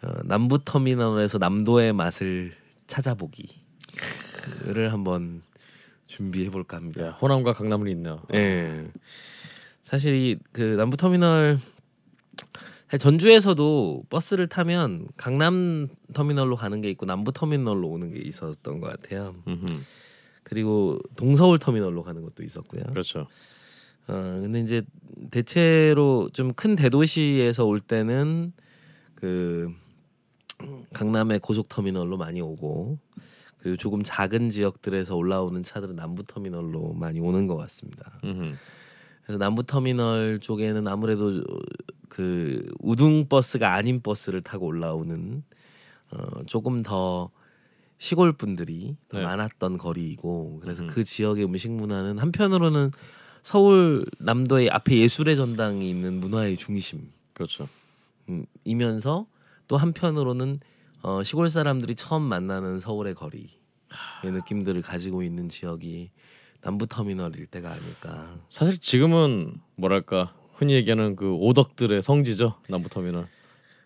[0.03, 2.53] 어, 남부 터미널에서 남도의 맛을
[2.87, 3.63] 찾아보기
[4.67, 5.43] 를 한번
[6.09, 7.07] 준비해 볼까 합니다.
[7.07, 8.23] 야, 호남과 강남을 있네요.
[8.35, 8.87] 예.
[9.83, 11.59] 사실 이 그 남부 터미널
[12.99, 19.35] 전주에서도 버스를 타면 강남 터미널로 가는 게 있고 남부 터미널로 오는 게 있었던 것 같아요.
[19.47, 19.65] 음흠.
[20.43, 22.83] 그리고 동서울 터미널로 가는 것도 있었고요.
[22.91, 23.27] 그렇죠.
[24.09, 24.83] 어 근데 이제
[25.31, 28.53] 대체로 좀 큰 대도시에서 올 때는
[29.15, 29.71] 그
[30.93, 32.99] 강남의 고속 터미널로 많이 오고
[33.59, 38.19] 그리고 조금 작은 지역들에서 올라오는 차들은 남부 터미널로 많이 오는 것 같습니다.
[38.25, 38.55] 음흠.
[39.23, 41.43] 그래서 남부 터미널 쪽에는 아무래도
[42.09, 45.43] 그 우등 버스가 아닌 버스를 타고 올라오는
[46.11, 47.31] 어 조금 더
[47.99, 49.25] 시골 분들이 더 네.
[49.25, 50.93] 많았던 거리이고 그래서 음흠.
[50.93, 52.91] 그 지역의 음식 문화는 한편으로는
[53.43, 57.69] 서울 남도의 앞에 예술의 전당이 있는 문화의 중심 그렇죠.
[58.29, 59.27] 음, 이면서
[59.69, 60.61] 또 한편으로는
[61.03, 63.49] 어, 시골 사람들이 처음 만나는 서울의 거리의
[64.25, 66.11] 느낌들을 가지고 있는 지역이
[66.63, 68.37] 남부 터미널일 때가 아닐까.
[68.49, 73.27] 사실 지금은 뭐랄까 흔히 얘기하는 그 오덕들의 성지죠 남부 터미널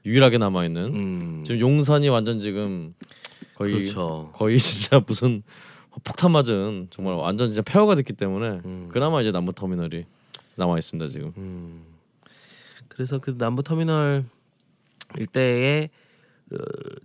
[0.04, 2.94] 유일하게 남아 있는 음, 지금 용산이 완전 지금
[3.54, 4.30] 거의 그렇죠.
[4.34, 5.42] 거의 진짜 무슨
[6.04, 8.88] 폭탄 맞은 정말 완전 진짜 폐허가 됐기 때문에 음.
[8.92, 10.04] 그나마 이제 남부 터미널이
[10.56, 11.32] 남아 있습니다 지금.
[11.38, 11.82] 음.
[12.88, 14.26] 그래서 그 남부 터미널
[15.16, 15.88] 일대에
[16.52, 16.56] 어,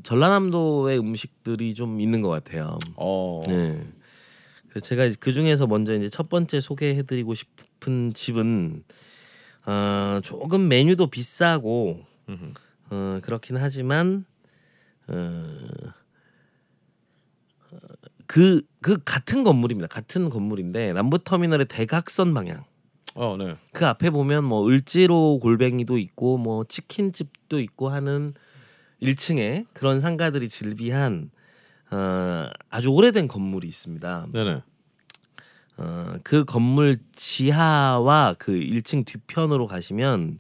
[0.04, 2.78] 전라남도의 음식들이 좀 있는 것 같아요.
[2.96, 3.42] 어.
[3.48, 3.82] 네.
[4.80, 8.84] 제가 그 중에서 먼저 이제 첫 번째 소개해드리고 싶은 집은
[9.66, 12.54] 어, 조금 메뉴도 비싸고 음흠.
[12.92, 14.26] 어, 그렇긴 하지만
[15.08, 15.44] 어,
[18.28, 19.88] 그, 그 같은 건물입니다.
[19.88, 22.64] 같은 건물인데 남부터미널의 대각선 방향.
[23.14, 23.58] 어, 네.
[23.74, 28.34] 그 앞에 보면 뭐 을지로 골뱅이도 있고 뭐 치킨집도 있고 하는
[29.02, 31.32] 1층에 그런 상가들이 즐비한
[31.92, 34.28] 어, 아주 오래된 건물이 있습니다.
[34.32, 34.62] 네네.
[35.78, 40.40] 어, 그 건물 지하와 그 1층 뒤편으로 가시면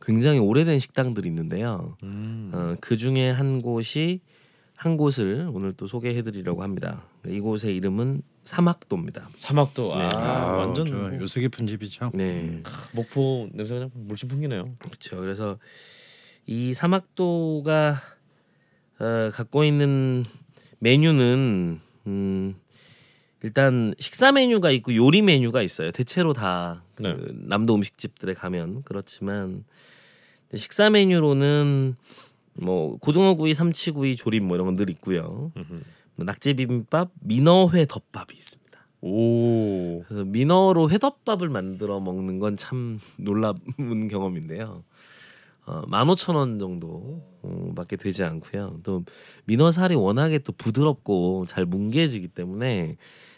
[0.00, 1.96] 굉장히 오래된 식당들이 있는데요.
[2.02, 2.50] 음.
[2.54, 4.20] 어, 그 중에 한 곳이
[4.74, 7.04] 한 곳을 오늘 또 소개해드리려고 합니다.
[7.26, 9.28] 이곳의 이름은 사막도입니다.
[9.36, 10.16] 사막도 아, 네.
[10.16, 12.10] 아, 완전 저뭐 요새 깊은 집이죠.
[12.14, 14.74] 네, 목포 냄새가 그냥 물씬 풍기네요.
[14.78, 15.20] 그렇죠.
[15.20, 15.58] 그래서
[16.46, 17.96] 이 사막도가
[19.00, 20.24] 어, 갖고 있는
[20.80, 22.54] 메뉴는 음,
[23.42, 25.90] 일단 식사 메뉴가 있고 요리 메뉴가 있어요.
[25.92, 27.16] 대체로 다그 네.
[27.32, 29.64] 남도 음식집들에 가면 그렇지만
[30.54, 31.96] 식사 메뉴로는
[32.54, 35.52] 뭐 고등어구이, 삼치구이, 조림 뭐 이런 건 늘 있고요.
[36.16, 38.60] 뭐 낙지 비빔밥, 민어회 덮밥이 있습니다.
[39.02, 40.02] 오.
[40.06, 43.58] 그래서 민어로 회덮밥을 만들어 먹는 건 참 놀라운
[44.10, 44.84] 경험인데요.
[45.70, 48.80] 어, 15,000원 정도 어, 밖에 되지 않고요.
[48.82, 49.04] 또
[49.44, 52.96] 민어 살이 워낙에 또 부드럽고 잘 뭉개지기 때문에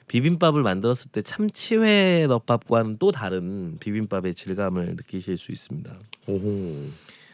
[0.08, 5.94] 비빔밥을 만들었을 때 참치회 덮밥과는 또 다른 비빔밥의 질감을 느끼실 수 있습니다.
[6.26, 6.86] 오호.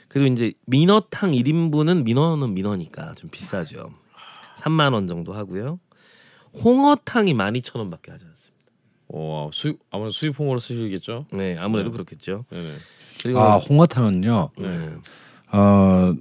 [0.09, 3.93] 그리고 이제 민어탕 1인분은 민어는 민어니까 좀 비싸죠.
[4.57, 5.79] 3만 원 정도 하고요.
[6.65, 8.59] 홍어탕이 12,000원밖에 하지 않습니다.
[9.09, 11.27] 와 수입 아무래도 수입 홍어로 쓰시겠죠.
[11.33, 11.93] 네, 아무래도 네.
[11.95, 12.45] 그렇겠죠.
[12.51, 12.73] 네네.
[13.23, 14.51] 그리고 아 홍어탕은요.
[14.59, 14.91] 네.
[15.53, 16.15] 어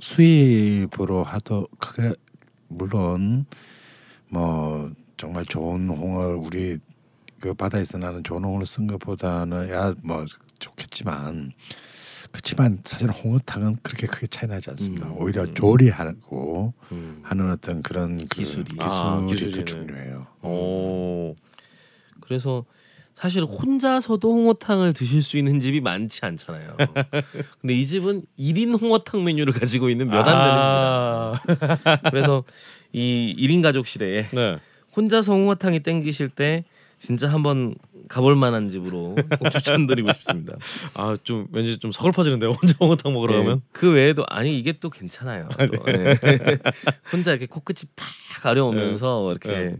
[0.00, 2.12] 수입으로 하도 그게
[2.68, 3.46] 물론
[4.28, 6.78] 뭐 정말 좋은 홍어 우리
[7.40, 10.24] 그 바다에서 나는 좋은 홍어를 쓴 것보다는 야 뭐
[10.58, 11.52] 좋겠지만
[12.30, 15.06] 그렇지만 사실 홍어탕은 그렇게 크게 차이 나지 않습니다.
[15.08, 15.54] 음, 오히려 음.
[15.54, 17.20] 조리하고 음.
[17.24, 18.64] 하는 어떤 그런 그 기술이.
[18.76, 19.64] 기술이 아, 더.
[19.64, 20.26] 중요해요.
[20.42, 21.34] 오.
[22.20, 22.64] 그래서
[23.20, 26.74] 사실 혼자서도 홍어탕을 드실 수 있는 집이 많지 않잖아요.
[27.60, 31.92] 근데 이 집은 1인 홍어탕 메뉴를 가지고 있는 몇 안 되는 집이다.
[31.92, 31.96] 아.
[32.10, 32.44] 그래서
[32.92, 34.56] 이 1인 가족 시대에 네.
[34.96, 36.64] 혼자서 홍어탕이 땡기실 때
[36.98, 37.74] 진짜 한번
[38.08, 40.54] 가볼 만한 집으로 꼭 추천드리고 싶습니다.
[40.94, 42.50] 아 좀 왠지 좀 서글퍼지는데요.
[42.52, 43.62] 혼자 홍어탕 먹으러 네, 가면.
[43.72, 45.48] 그 외에도 아니 이게 또 괜찮아요.
[45.58, 45.84] 또.
[45.84, 46.14] 네.
[47.12, 48.06] 혼자 이렇게 코끝이 팍
[48.42, 49.76] 가려오면서 이렇게 네.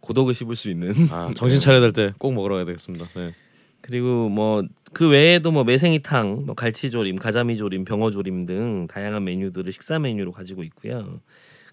[0.00, 3.06] 고독을 씹을 수 있는 아 정신 차려야 될 때 꼭 먹으러 가야 되겠습니다.
[3.14, 3.34] 네.
[3.80, 4.62] 그리고 뭐
[4.94, 11.20] 그 외에도 뭐 매생이탕, 뭐 갈치조림, 가자미조림, 병어조림 등 다양한 메뉴들을 식사 메뉴로 가지고 있고요.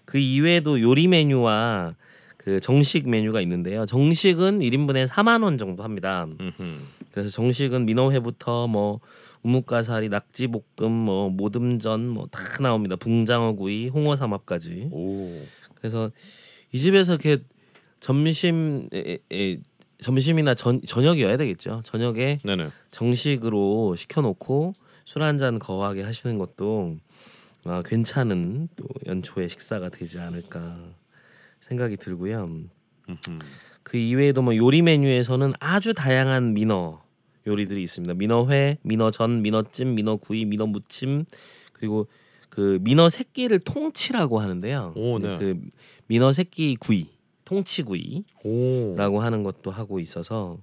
[0.04, 1.94] 그 이외에도 요리 메뉴와
[2.36, 3.86] 그 정식 메뉴가 있는데요.
[3.86, 6.26] 정식은 1인분에 4만 원 정도 합니다.
[6.38, 6.62] 음흠.
[7.10, 9.00] 그래서 정식은 민어회부터 뭐
[9.42, 12.96] 우뭇가사리, 낙지볶음, 뭐 모듬전 뭐 다 나옵니다.
[12.96, 14.88] 붕장어구이, 홍어삼합까지.
[14.92, 15.40] 오.
[15.76, 16.10] 그래서
[16.70, 17.38] 이 집에서 이렇게
[18.00, 18.88] 점심
[20.00, 21.80] 점심이나 전, 저녁이어야 되겠죠.
[21.84, 22.68] 저녁에 네네.
[22.90, 24.74] 정식으로 시켜놓고
[25.04, 26.96] 술 한 잔 거하게 하시는 것도
[27.64, 30.78] 아, 괜찮은 또 연초의 식사가 되지 않을까
[31.60, 32.44] 생각이 들고요.
[33.08, 33.38] 음흠.
[33.82, 37.02] 그 이외에도 뭐 요리 메뉴에서는 아주 다양한 민어
[37.46, 38.14] 요리들이 있습니다.
[38.14, 41.24] 민어회, 민어전, 민어찜, 민어구이, 민어무침
[41.72, 42.08] 그리고
[42.48, 44.92] 그 민어 새끼를 통치라고 하는데요.
[44.96, 45.38] 오, 네.
[45.38, 45.60] 그
[46.08, 47.06] 민어 새끼 구이,
[47.46, 49.20] 통치구이라고 오.
[49.20, 50.58] 하는 것도 하고 있어서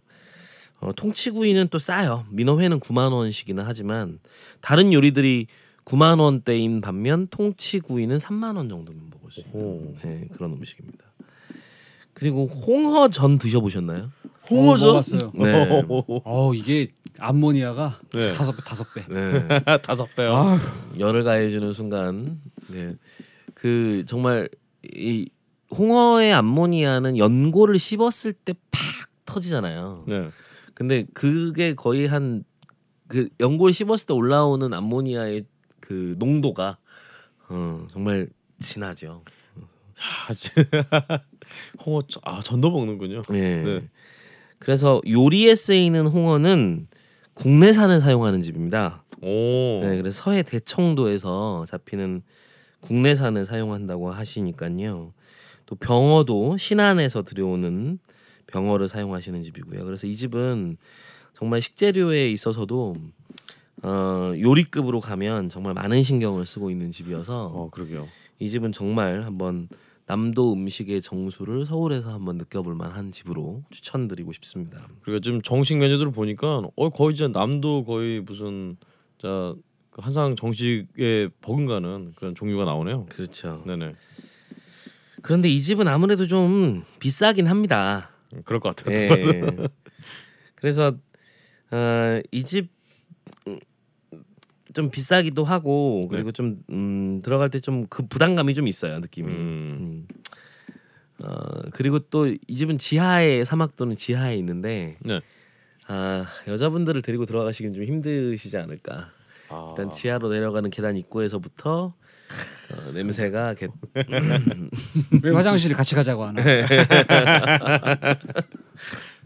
[0.80, 2.26] 어, 통치구이는 또 싸요.
[2.30, 4.20] 민어회는 9만 원씩이나 하지만
[4.62, 5.48] 다른 요리들이
[5.86, 9.96] 9만 원대인 반면 통치구이는 3만 원 정도면 먹을 수 있는 오.
[10.04, 11.06] 네, 그런 음식입니다.
[12.14, 14.12] 그리고 홍어전 드셔보셨나요?
[14.50, 14.90] 홍어전?
[14.90, 15.32] 어, 먹어봤어요.
[15.36, 15.84] 네.
[16.26, 18.34] 어 이게 암모니아가 네.
[18.34, 19.06] 다섯 배 다섯 배.
[19.08, 19.48] 네.
[19.82, 20.36] 다섯 배요.
[20.36, 20.60] 아,
[21.00, 22.96] 열을 가해주는 순간, 네,
[23.54, 24.50] 그 정말
[24.94, 25.30] 이
[25.78, 28.82] 홍어의 암모니아는 연고를 씹었을 때 팍
[29.26, 30.04] 터지잖아요.
[30.08, 30.30] 네.
[30.74, 32.44] 근데 그게 거의 한
[33.08, 35.46] 그 연고를 씹었을 때 올라오는 암모니아의
[35.80, 36.78] 그 농도가
[37.50, 38.28] 어, 정말
[38.60, 39.24] 진하죠.
[41.86, 43.22] 홍어 전- 아 전도 먹는군요.
[43.30, 43.62] 네.
[43.64, 43.90] 네.
[44.60, 46.88] 그래서 요리에 쓰이는 홍어는
[47.34, 49.04] 국내산을 사용하는 집입니다.
[49.22, 49.82] 오.
[49.84, 52.22] 네, 그래서 서해 대청도에서 잡히는
[52.82, 55.14] 국내산을 사용한다고 하시니까요.
[55.74, 58.00] 또 병어도 신안에서 들여오는
[58.48, 59.84] 병어를 사용하시는 집이고요.
[59.86, 60.78] 그래서 이 집은
[61.34, 62.96] 정말 식재료에 있어서도
[63.82, 68.08] 어, 요리급으로 가면 정말 많은 신경을 쓰고 있는 집이어서 어 그러게요.
[68.40, 69.68] 이 집은 정말 한번
[70.06, 74.88] 남도 음식의 정수를 서울에서 한번 느껴볼 만한 집으로 추천드리고 싶습니다.
[75.02, 78.78] 그리고 지금 정식 메뉴들을 보니까 어 거의 진짜 남도 거의 무슨
[79.18, 79.56] 자
[79.92, 83.06] 한상 정식에 버금가는 그런 종류가 나오네요.
[83.10, 83.64] 그렇죠.
[83.66, 83.96] 네네.
[85.24, 88.12] 그런데 이 집은 아무래도 좀 비싸긴 합니다.
[88.36, 88.96] 음, 그럴 것 같아요.
[88.96, 89.08] 예.
[90.56, 90.96] 그래서
[91.72, 92.70] 어, 이집
[94.74, 99.32] 좀 비싸기도 하고 그리고 좀 음, 들어갈 때 좀 그 부담감이 좀 있어요 느낌이.
[99.32, 100.08] 음.
[100.08, 100.08] 음.
[101.24, 105.22] 어, 그리고 또 이 집은 지하에 사막도는 지하에 있는데 네.
[105.88, 109.12] 아 여자분들을 데리고 들어가시긴 좀 힘드시지 않을까.
[109.50, 109.76] 아.
[109.78, 111.94] 일단 지하로 내려가는 계단 입구에서부터
[112.72, 113.68] 어, 냄새가 개,
[115.24, 116.42] 왜 화장실 같이 가자고 하나?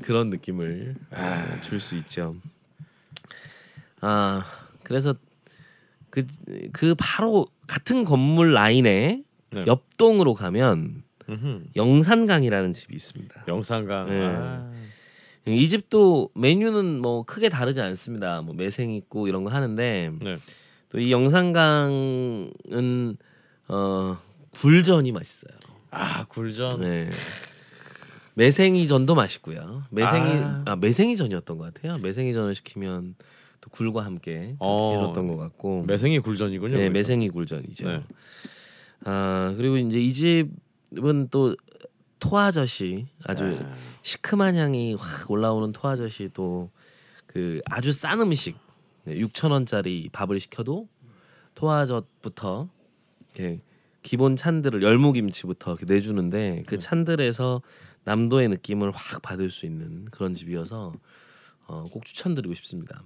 [0.01, 2.35] 그런 느낌을 어, 줄수 있죠.
[4.01, 4.45] 아
[4.83, 5.15] 그래서
[6.09, 9.65] 그그 바로 같은 건물 라인에 네.
[9.65, 11.63] 옆동으로 가면 음흠.
[11.75, 13.45] 영산강이라는 집이 있습니다.
[13.47, 14.09] 영상강.
[14.09, 14.21] 네.
[14.23, 14.71] 아.
[15.45, 18.41] 이 집도 메뉴는 뭐 크게 다르지 않습니다.
[18.41, 20.37] 뭐 매생 있고 이런 거 하는데 네.
[20.89, 22.51] 또 이 영산강은
[23.69, 24.17] 어
[24.51, 25.57] 굴전이 맛있어요.
[25.91, 26.81] 아 굴전.
[26.81, 27.09] 네.
[28.35, 29.83] 매생이전도 맛있고요.
[29.89, 30.63] 매생이 아.
[30.65, 31.97] 아, 매생이전이었던 것 같아요.
[31.97, 33.15] 매생이전을 시키면
[33.61, 34.93] 또 굴과 함께 어.
[34.95, 35.83] 해줬던 것 같고.
[35.87, 36.69] 매생이 굴전이군요.
[36.69, 36.93] 네, 그러니까.
[36.93, 37.87] 매생이 굴전이죠.
[37.87, 38.01] 네.
[39.05, 41.55] 아 그리고 이제 이 집은 또
[42.19, 43.75] 토아젓이 아주 아.
[44.03, 46.69] 시큼한 향이 확 올라오는 토아젓이 또
[47.27, 48.55] 그 아주 싼 음식
[49.15, 50.87] 6천 원짜리 밥을 시켜도
[51.55, 52.69] 토아젓부터
[53.33, 53.59] 이렇게
[54.03, 57.61] 기본 찬들을 열무김치부터 이렇게 내주는데 그 찬들에서
[58.03, 60.93] 남도의 느낌을 확 받을 수 있는 그런 집이어서
[61.67, 63.03] 어, 꼭 추천드리고 싶습니다.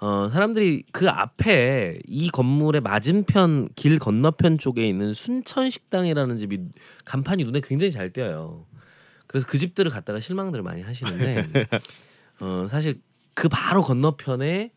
[0.00, 6.60] 어, 사람들이 그 앞에 이 건물의 맞은편 길 건너편 쪽에 있는 순천 식당이라는 집이
[7.04, 8.66] 간판이 눈에 굉장히 잘 띄어요.
[9.26, 11.48] 그래서 그 집들을 갔다가 실망들을 많이 하시는데
[12.40, 13.00] 어, 사실
[13.34, 14.70] 그 바로 건너편에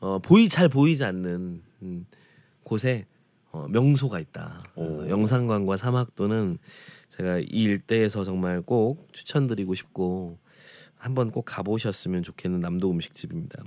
[0.00, 2.06] 어, 보이 잘 보이지 않는 음,
[2.62, 3.06] 곳에
[3.52, 4.64] 어, 명소가 있다.
[4.74, 6.58] 어, 영산관과 사막도는
[7.08, 10.38] 제가 이 일대에서 정말 꼭 추천드리고 싶고
[10.96, 13.62] 한번 꼭 가보셨으면 좋겠는 남도 음식집입니다.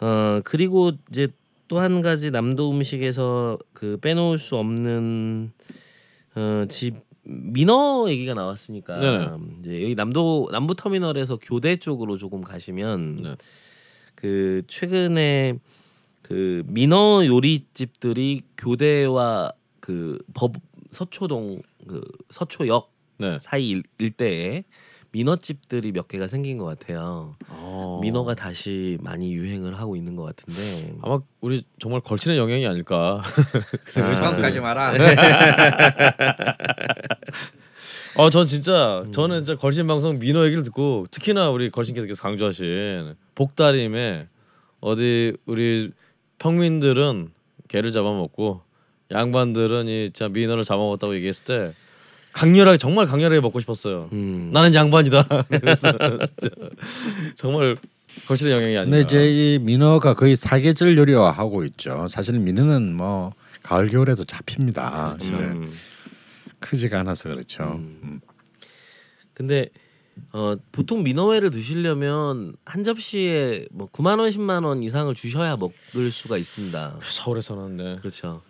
[0.00, 1.28] 어 그리고 이제
[1.68, 5.52] 또 한 가지 남도 음식에서 그 빼놓을 수 없는
[6.34, 9.28] 어집 민어 얘기가 나왔으니까 네네.
[9.60, 13.36] 이제 여기 남도 남부 터미널에서 교대 쪽으로 조금 가시면 네.
[14.20, 15.54] 그 최근에
[16.22, 20.52] 그 민어 요리집들이 교대와 그 법
[20.90, 23.38] 서초동 그 서초역 네.
[23.40, 24.64] 사이 일, 일대에
[25.12, 27.36] 민어집들이 몇 개가 생긴 것 같아요.
[27.48, 28.00] 어.
[28.02, 33.22] 민어가 다시 많이 유행을 하고 있는 것 같은데 아마 우리 정말 걸치는 영향이 아닐까
[33.84, 34.32] 그 생각이 아.
[34.32, 34.92] 좀 가지 마라.
[38.14, 43.14] 어, 전 진짜 저는 진짜 걸신 방송 민호 얘기를 듣고 특히나 우리 걸신께서 계속 강조하신
[43.34, 44.26] 복다림에
[44.80, 45.90] 어디 우리
[46.38, 47.30] 평민들은
[47.68, 48.62] 개를 잡아먹고
[49.12, 51.72] 양반들은 이 진짜 민어를 잡아먹었다고 얘기했을 때
[52.32, 54.08] 강렬하게 정말 강렬하게 먹고 싶었어요.
[54.12, 54.50] 음.
[54.52, 55.26] 나는 양반이다.
[55.50, 55.92] 그래서
[57.36, 57.76] 정말
[58.26, 58.96] 걸신의 영향이 아닌가.
[58.96, 62.06] 근데 이제 이 민어가 거의 사계절 요리화하고 있죠.
[62.08, 63.32] 사실 민어는 뭐
[63.62, 65.16] 가을 겨울에도 잡힙니다.
[65.20, 65.72] 근데 음.
[66.60, 67.62] 크지가 않아서 그렇죠.
[67.64, 68.00] 음.
[68.02, 68.20] 음.
[69.34, 69.70] 근데
[70.32, 76.36] 어 보통 민어회를 드시려면 한 접시에 뭐 9만 원, 10만 원 이상을 주셔야 먹을 수가
[76.36, 76.98] 있습니다.
[77.02, 77.96] 서울에서는 네.
[77.96, 78.42] 그렇죠.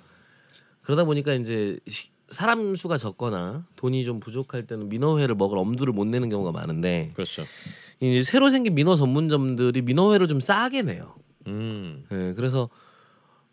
[0.82, 6.06] 그러다 보니까 이제 시- 사람 수가 적거나 돈이 좀 부족할 때는 민어회를 먹을 엄두를 못
[6.06, 7.44] 내는 경우가 많은데 그렇죠.
[8.00, 11.14] 이제 새로 생긴 민어 전문점들이 민어회를 좀 싸게 내요.
[11.46, 12.04] 음.
[12.12, 12.68] 예, 그래서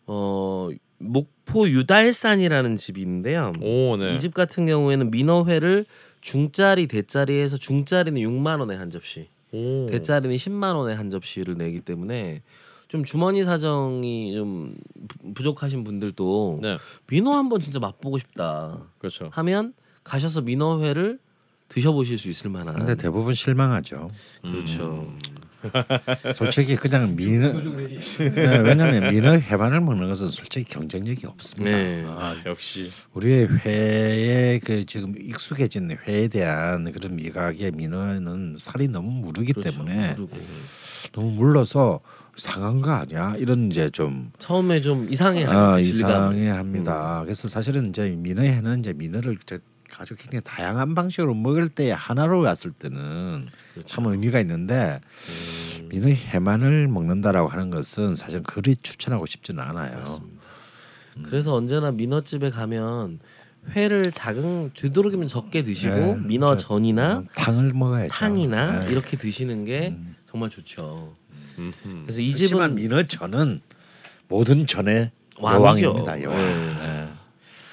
[0.06, 3.54] 어 목포 유달산이라는 집이 있는데요.
[3.62, 4.16] 오, 네.
[4.16, 5.86] 이 집 같은 경우에는 민어회를
[6.22, 9.86] 중짜리 대짜리에서 중짜리는 6만 원에 한 접시, 오.
[9.90, 12.42] 대짜리는 10만 원에 한 접시를 내기 때문에
[12.88, 14.76] 좀 주머니 사정이 좀
[15.08, 16.78] 부- 부족하신 분들도 네.
[17.10, 19.30] 민어 한번 진짜 맛보고 싶다 그렇죠.
[19.34, 19.74] 하면
[20.04, 21.20] 가셔서 민어회를
[21.70, 22.76] 드셔보실 수 있을 만한.
[22.76, 24.10] 근데 대부분 실망하죠.
[24.42, 25.14] 그렇죠.
[26.36, 31.78] 솔직히 그냥 민어 네, 왜냐하면 민어 해반을 먹는 것은 솔직히 경쟁력이 없습니다.
[31.78, 32.06] 네.
[32.08, 32.92] 아, 역시.
[33.14, 39.72] 우리의 회에 그 지금 익숙해진 회에 대한 그런 미각의 민어는 살이 너무 무르기 그렇죠.
[39.72, 40.38] 때문에 그리고
[41.14, 42.00] 너무 물러서
[42.36, 43.34] 상한 거 아니야?
[43.38, 46.10] 이런 이제 좀 처음에 좀 이상해하는 아, 그 질감.
[46.36, 47.22] 이상해 합니다.
[47.26, 49.60] 그래서 사실은 이제 민어회는 이제 민어를 이제
[49.98, 53.48] 아주 굉장히 다양한 방식으로 먹을 때 하나로 왔을 때는
[53.78, 53.88] 그렇죠.
[53.96, 55.00] 참 의미가 있는데
[55.80, 55.90] 음.
[55.90, 59.98] 민어 해만을 먹는다라고 하는 것은 사실 그리 추천하고 싶지는 않아요.
[60.00, 60.38] 맞습니다.
[61.24, 63.20] 그래서 언제나 민어집에 가면
[63.76, 68.14] 회를 작은 되도록이면 적게 드시고 네, 민어 저- 전이나 탕을 먹어야죠.
[68.14, 68.92] 탕이나 네.
[68.92, 70.16] 이렇게 드시는 게 음.
[70.30, 71.16] 정말 좋죠.
[71.58, 72.02] 음흠.
[72.04, 73.62] 그래서 이 집은 민어 전은
[74.28, 75.86] 모든 전의 왕이죠.
[75.88, 76.22] 여왕입니다.
[76.24, 76.38] 여왕.
[76.38, 77.08] 네.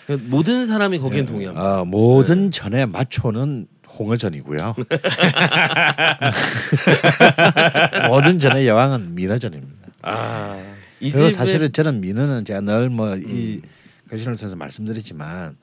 [0.06, 0.16] 네.
[0.16, 1.32] 모든 사람이 거기엔 네.
[1.32, 1.80] 동의합니다.
[1.80, 3.66] 어, 모든 전의 마초는
[3.98, 4.74] 홍어전이고요.
[8.08, 9.88] 모든 전의 여왕은 민어전입니다.
[10.02, 10.74] 아.
[11.00, 13.62] 이 그리고 집에 사실은 저는 민어는 제가 늘 뭐이 음.
[14.08, 15.56] 거신을 통해서 말씀드리지만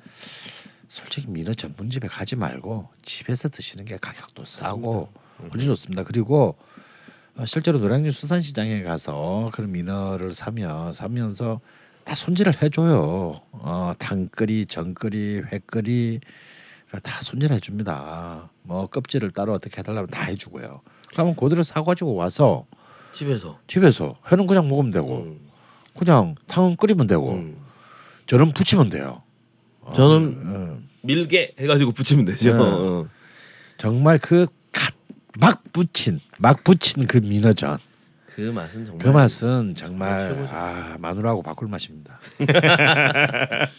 [0.88, 5.10] 솔직히 민어 전문집에 가지 말고 집에서 드시는 게 가격도 싸고
[5.54, 6.04] 훨씬 좋습니다.
[6.04, 6.56] 그리고
[7.38, 11.62] 어, 실제로 노량진 수산시장에 가서 그런 민어를 사면 사면서
[12.04, 13.42] 다 손질을 해줘요.
[13.52, 16.20] 어, 탕끓이, 전끓이, 회끓이
[17.00, 18.50] 다 손질해 줍니다.
[18.64, 20.82] 뭐 껍질을 따로 어떻게 해달라면 다 해주고요.
[21.08, 22.66] 그러면 그대로 사가지고 와서
[23.14, 25.40] 집에서 집에서 회는 그냥 먹으면 되고 음,
[25.98, 27.58] 그냥 탕은 끓이면 되고 음.
[28.28, 29.22] 저는 부치면 돼요.
[29.82, 32.54] 어, 저는 어, 밀게 해가지고 붙이면 되죠.
[32.56, 32.60] 네.
[32.64, 33.08] 어.
[33.78, 34.48] 정말 그
[35.40, 37.78] 막 부친 막 부친 그 민어전
[38.36, 40.54] 그 맛은 정말 그 맛은 정말 최고죠.
[40.54, 42.20] 아 마누라하고 바꿀 맛입니다.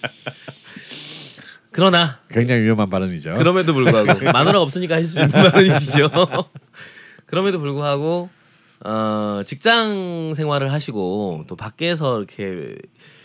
[1.72, 3.34] 그러나 굉장히 위험한 발언이죠.
[3.34, 6.10] 그럼에도 불구하고 마누라 없으니까 할 수 있는 말이시죠.
[7.26, 8.28] 그럼에도 불구하고
[8.84, 12.76] 어, 직장 생활을 하시고 또 밖에서 이렇게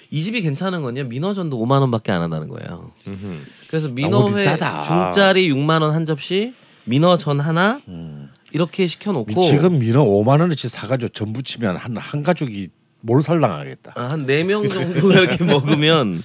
[0.10, 2.92] 이 집이 괜찮은 건요 민어전도 5만 원밖에 안 한다는 거예요.
[3.08, 3.40] 음흠.
[3.70, 4.58] 그래서 민어회.
[4.86, 6.54] 중짜리 6만 원 한 접시,
[6.86, 8.30] 민어전 하나 음.
[8.54, 12.70] 이렇게 시켜놓고 지금 민어 5만 원어치 사가지고 전 부 치면 한 한 가족이
[13.02, 13.94] 몰살당하겠다.
[13.96, 16.24] 아, 한네 명 정도가 이렇게 먹으면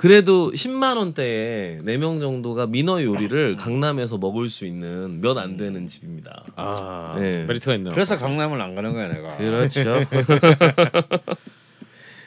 [0.00, 6.42] 그래도 10만 원대에 네명 정도가 민어 요리를 강남에서 먹을 수 있는 몇 안 되는 집입니다.
[6.56, 7.14] 아.
[7.18, 7.44] 네.
[7.44, 7.92] 메리트가 있네요.
[7.92, 9.36] 그래서 강남을 안 가는 거야 내가.
[9.36, 10.00] 그렇죠.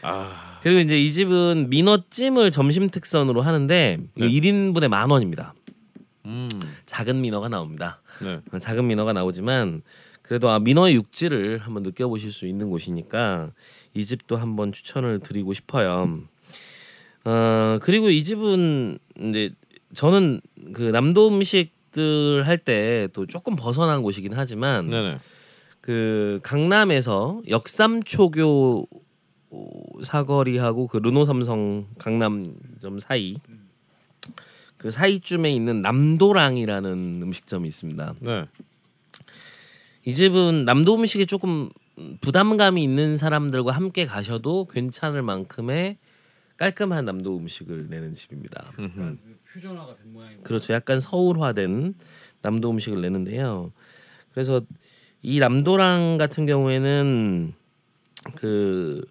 [0.04, 0.60] 아.
[0.62, 4.28] 그리고 이제 이 집은 민어찜을 점심 특선으로 하는데 네.
[4.30, 5.56] 1인분에 만 원입니다.
[6.26, 6.48] 음.
[6.86, 8.02] 작은 민어가 나옵니다.
[8.22, 8.40] 네.
[8.52, 9.82] 어, 작은 민어가 나오지만
[10.22, 13.50] 그래도 아 민어의 육질을 한번 느껴보실 수 있는 곳이니까
[13.96, 16.20] 이 집도 한번 추천을 드리고 싶어요.
[17.26, 19.52] 어 그리고 이 집은 이제
[19.94, 20.42] 저는
[20.74, 25.18] 그 남도 음식들 할 때 또 조금 벗어난 곳이긴 하지만 네네.
[25.82, 28.88] 그 강남에서 역삼초교
[30.04, 33.36] 사거리하고 그 르노삼성 강남점 사이
[34.78, 38.16] 그 사이쯤에 있는 남도랑이라는 음식점이 있습니다.
[38.20, 38.46] 네.
[40.06, 41.70] 이 집은 남도 음식에 조금
[42.20, 45.98] 부담감이 있는 사람들과 함께 가셔도 괜찮을 만큼의
[46.58, 48.72] 깔끔한 남도 음식을 내는 집입니다.
[48.80, 49.18] 음흠.
[49.54, 50.44] 퓨전화가 된 모양이고.
[50.44, 50.74] 그렇죠.
[50.74, 51.96] 약간 서울화된
[52.42, 53.72] 남도 음식을 내는데요.
[54.34, 54.62] 그래서
[55.22, 57.54] 이 남도랑 같은 경우에는
[58.36, 59.06] 그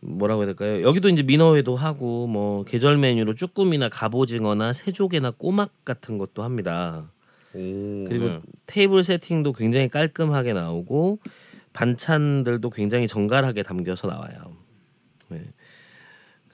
[0.00, 0.82] 뭐라고 해야 될까요?
[0.82, 7.10] 여기도 이제 민어회도 하고 뭐 계절 메뉴로 쭈꾸미나 갑오징어나 새조개나 꼬막 같은 것도 합니다.
[7.54, 8.04] 오.
[8.06, 8.40] 그리고 네.
[8.66, 11.18] 테이블 세팅도 굉장히 깔끔하게 나오고
[11.72, 14.56] 반찬들도 굉장히 정갈하게 담겨서 나와요.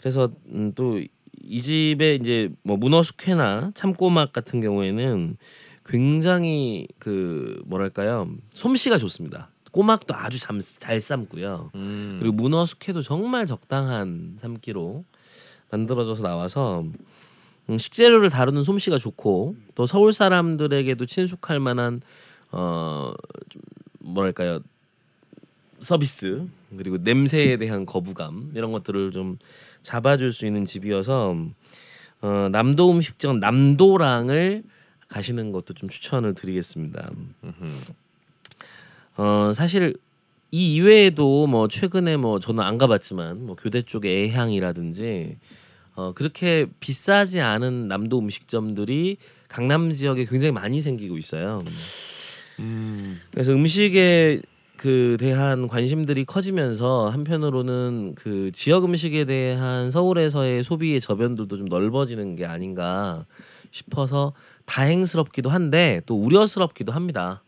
[0.05, 0.11] 네.
[0.11, 5.39] 그래서 음, 또이 집에 이제 뭐 문어 숙회나 참꼬막 같은 경우에는
[5.87, 9.49] 굉장히 그 뭐랄까요 솜씨가 좋습니다.
[9.73, 11.71] 꼬막도 아주 잠, 잘 삶고요.
[11.75, 12.19] 음.
[12.21, 15.05] 그리고 문어 숙회도 정말 적당한 삶기로
[15.71, 16.85] 만들어져서 나와서
[17.71, 22.03] 음, 식재료를 다루는 솜씨가 좋고 또 서울 사람들에게도 친숙할 만한
[22.51, 23.63] 어좀
[24.01, 24.61] 뭐랄까요
[25.81, 26.47] 서비스
[26.77, 29.39] 그리고 냄새에 대한 거부감 이런 것들을 좀
[29.85, 31.37] 잡아줄 수 있는 집이어서
[32.23, 34.65] 어, 남도 음식점 남도랑을
[35.09, 37.11] 가시는 것도 좀 추천을 드리겠습니다.
[39.17, 39.95] 어 사실
[40.51, 45.37] 이 이외에도 뭐 최근에 뭐 저는 안 가봤지만 뭐 교대 쪽의 애향이라든지
[45.95, 51.61] 어 그렇게 비싸지 않은 남도 음식점들이 강남 지역에 굉장히 많이 생기고 있어요.
[52.59, 54.41] 음, 그래서 음식에
[54.77, 62.45] 그 대한 관심들이 커지면서 한편으로는 그 지역 음식에 대한 서울에서의 소비의 저변들도 좀 넓어지는 게
[62.45, 63.25] 아닌가
[63.71, 64.33] 싶어서
[64.67, 67.43] 다행스럽기도 한데 또 우려스럽기도 합니다.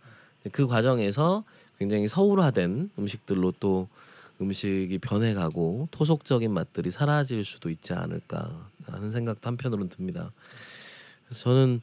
[0.53, 1.45] 그 과정에서
[1.79, 3.89] 굉장히 서울화된 음식들로 또
[4.41, 10.31] 음식이 변해가고 토속적인 맛들이 사라질 수도 있지 않을까 하는 생각도 한편으로는 듭니다.
[11.25, 11.81] 그래서 저는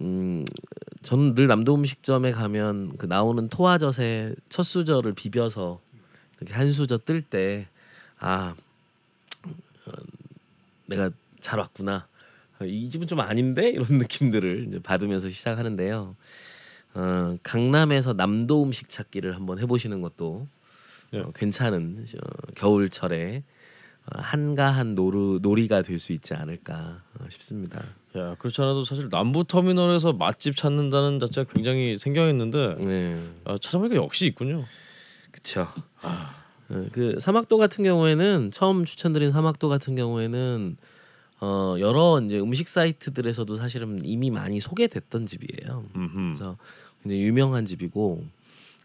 [0.00, 0.44] 음
[1.02, 5.80] 저는 늘 남도 음식점에 가면 그 나오는 토화젓에 첫 수저를 비벼서
[6.38, 7.66] 이렇게 한 수저 뜰 때
[8.20, 8.54] 아
[10.86, 12.06] 내가 잘 왔구나
[12.60, 16.16] 어, 이 집은 좀 아닌데 이런 느낌들을 이제 받으면서 시작하는데요.
[16.94, 20.48] 어, 강남에서 남도 음식 찾기를 한번 해보시는 것도
[21.12, 21.20] 예.
[21.20, 23.57] 어, 괜찮은 어, 겨울철에 어,
[24.14, 27.82] 한가한 노루, 놀이가 될 수 있지 않을까 어, 싶습니다.
[28.16, 33.22] 야 그렇지 않아도 사실 남부 터미널에서 맛집 찾는다는 자체가 굉장히 생경했는데 네.
[33.44, 34.62] 아, 찾아보니까 역시 있군요.
[35.32, 35.68] 그쵸.
[36.02, 40.76] 어, 그 사막도 같은 경우에는 처음 추천드린 사막도 같은 경우에는
[41.40, 45.84] 어 여러 이제 음식 사이트들에서도 사실은 이미 많이 소개됐던 집이에요.
[45.94, 46.14] 음흠.
[46.34, 46.56] 그래서
[47.02, 48.24] 굉장히 유명한 집이고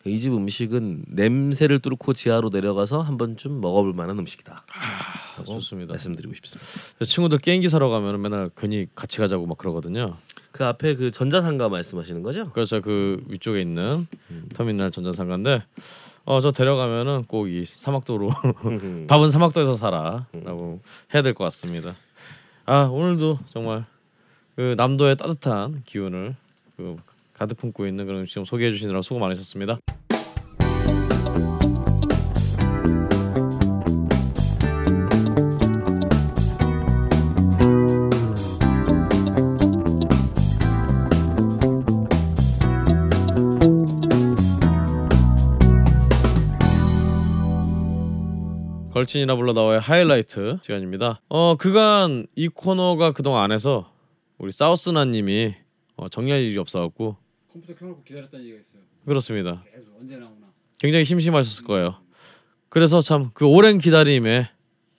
[0.05, 4.55] 이 집 음식은 냄새를 뚫고 지하로 내려가서 한 번쯤 먹어볼 만한 음식이다.
[5.35, 5.93] 하고 좋습니다.
[5.93, 6.69] 말씀드리고 싶습니다.
[6.99, 10.17] 제 친구들 게임기 사러 가면 맨날 괜히 같이 가자고 막 그러거든요.
[10.51, 12.51] 그 앞에 그 전자상가 말씀하시는 거죠?
[12.51, 14.05] 그래서 그 위쪽에 있는
[14.53, 15.63] 터미널 전자상가인데
[16.25, 18.29] 어 저 데려가면은 꼭 이 사막도로
[19.07, 20.81] 밥은 사막도에서 살아라고
[21.13, 21.95] 해야 될 것 같습니다.
[22.65, 23.85] 아 오늘도 정말
[24.55, 26.35] 그 남도의 따뜻한 기운을
[26.77, 26.95] 그
[27.43, 29.79] 가득 품고 있는 그런 음식 좀 소개해 주시느라 수고 많으셨습니다.
[48.93, 51.19] 걸친이나 불러 나와의 하이라이트 시간입니다.
[51.27, 53.91] 어 그간 이 코너가 그동안 안 해서
[54.37, 55.55] 우리 사우스나님이
[55.97, 57.22] 어, 정리할 일이 없어갖고
[57.53, 58.81] 컴퓨터 켜놓고 기다렸다는 얘기가 있어요.
[59.05, 59.63] 그렇습니다.
[59.73, 60.47] 계속 언제 나오나.
[60.79, 61.95] 굉장히 심심하셨을 거예요.
[62.69, 64.49] 그래서 참 그 오랜 기다림에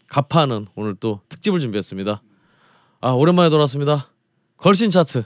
[0.08, 2.22] 갚하는 오늘 또 특집을 준비했습니다.
[3.00, 4.10] 아 오랜만에 돌아왔습니다.
[4.56, 5.24] 걸신 차트.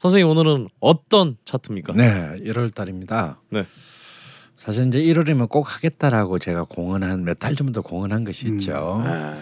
[0.00, 1.94] 선생님 오늘은 어떤 차트입니까?
[1.94, 3.40] 네, 1월 달입니다.
[3.50, 3.64] 네.
[4.56, 9.00] 사실 이제 1월이면 꼭 하겠다라고 제가 공언한 몇 달 전부터 공언한 것이 있죠.
[9.04, 9.38] 아,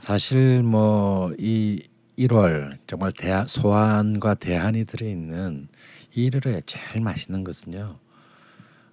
[0.00, 1.82] 사실 뭐 이
[2.18, 5.68] 1월 정말 대하, 소환과 대한이 들어 있는
[6.14, 7.98] 이 1월에 제일 맛있는 것은요.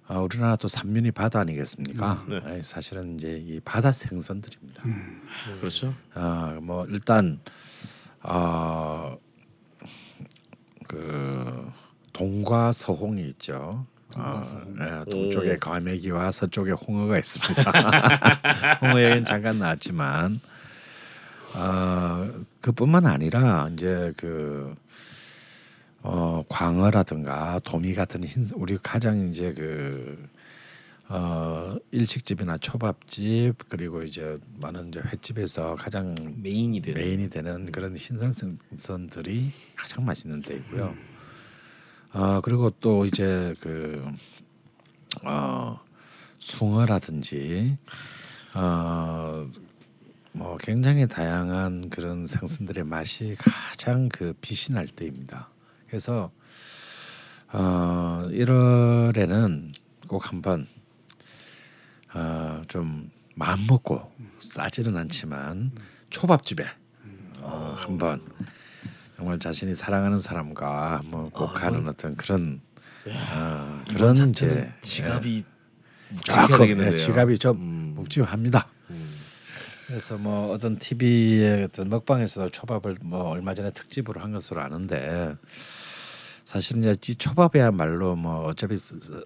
[0.08, 2.24] 아, 우리나라 또 삼면이 바다 아니겠습니까?
[2.28, 2.40] 네.
[2.44, 4.82] 아니, 사실은 이제 이 바다 생선들입니다.
[5.60, 5.94] 그렇죠.
[6.14, 7.40] 아, 뭐 일단
[8.20, 9.16] 아,
[10.86, 11.70] 그
[12.12, 13.86] 동과 서홍이 있죠.
[14.14, 14.42] 아,
[14.80, 15.58] 예, 동쪽에 오.
[15.58, 17.70] 과메기와 서쪽에 홍어가 있습니다.
[18.80, 20.40] 홍어 얘기는 잠깐 나왔지만
[21.54, 24.74] 아, 그뿐만 아니라 이제 그
[26.06, 30.28] 어, 광어라든가 도미 같은 흰 우리 가장 이제 그
[31.08, 39.50] 어, 일식집이나 초밥집 그리고 이제 많은 이제 횟집에서 가장 main이 되는 main이 되는 그런 흰살생선들이
[39.74, 40.94] 가장 맛있는 때이고요.
[42.12, 44.04] 어 그리고 또 이제 그
[45.24, 45.78] 어,
[46.38, 47.76] 숭어라든지
[48.54, 49.46] 어
[50.36, 55.48] 뭐 굉장히 다양한 그런 생선들의 맛이 가장 그 빛이 날 때입니다.
[55.88, 56.30] 그래서
[57.52, 59.72] 어 1월에는
[60.08, 60.66] 꼭 한번
[62.14, 64.10] 어, 좀 마음 먹고
[64.40, 65.72] 싸지는 않지만
[66.10, 66.64] 초밥집에
[67.40, 68.22] 어, 한번
[69.16, 72.60] 정말 자신이 사랑하는 사람과 뭐꼭 아, 가는 어떤 그런
[73.06, 76.92] 어, 이번 그런 이제 지갑이 예, 묵직해야 아, 되겠는데요.
[76.92, 77.92] 예, 지갑이 좀 음.
[77.96, 78.68] 묵직합니다.
[78.90, 79.05] 음.
[79.86, 85.36] 그래서 뭐 어떤 TV의 어떤 먹방에서도 초밥을 뭐 얼마 전에 특집으로 한 것으로 아는데
[86.44, 88.76] 사실 이제 이 초밥이야말로 뭐 어차피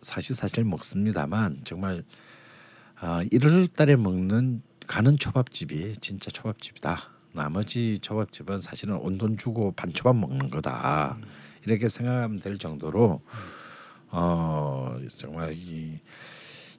[0.02, 2.02] 사실 사실 먹습니다만 정말
[2.96, 7.00] 아 1월 달에 먹는 가는 초밥집이 진짜 초밥집이다.
[7.32, 11.16] 나머지 초밥집은 사실은 온 돈 주고 반초밥 먹는 거다
[11.64, 13.22] 이렇게 생각하면 될 정도로
[14.11, 16.00] 어 정말 이,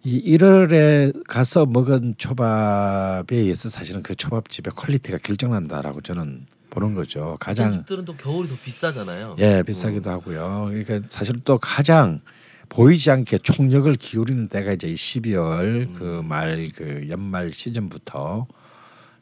[0.04, 7.38] 이 1월에 가서 먹은 초밥에 의해서 사실은 그 초밥집의 quality가 결정난다라고 저는 보는 거죠.
[7.40, 9.36] 가장 집들은 또 겨울이 더 비싸잖아요.
[9.40, 10.70] 예 비싸기도 하고요.
[10.70, 12.22] 그러니까 사실 또 가장
[12.70, 18.48] 보이지 않게 총력을 기울이는 때가 이제 이 12월 그말그 연말 시즌부터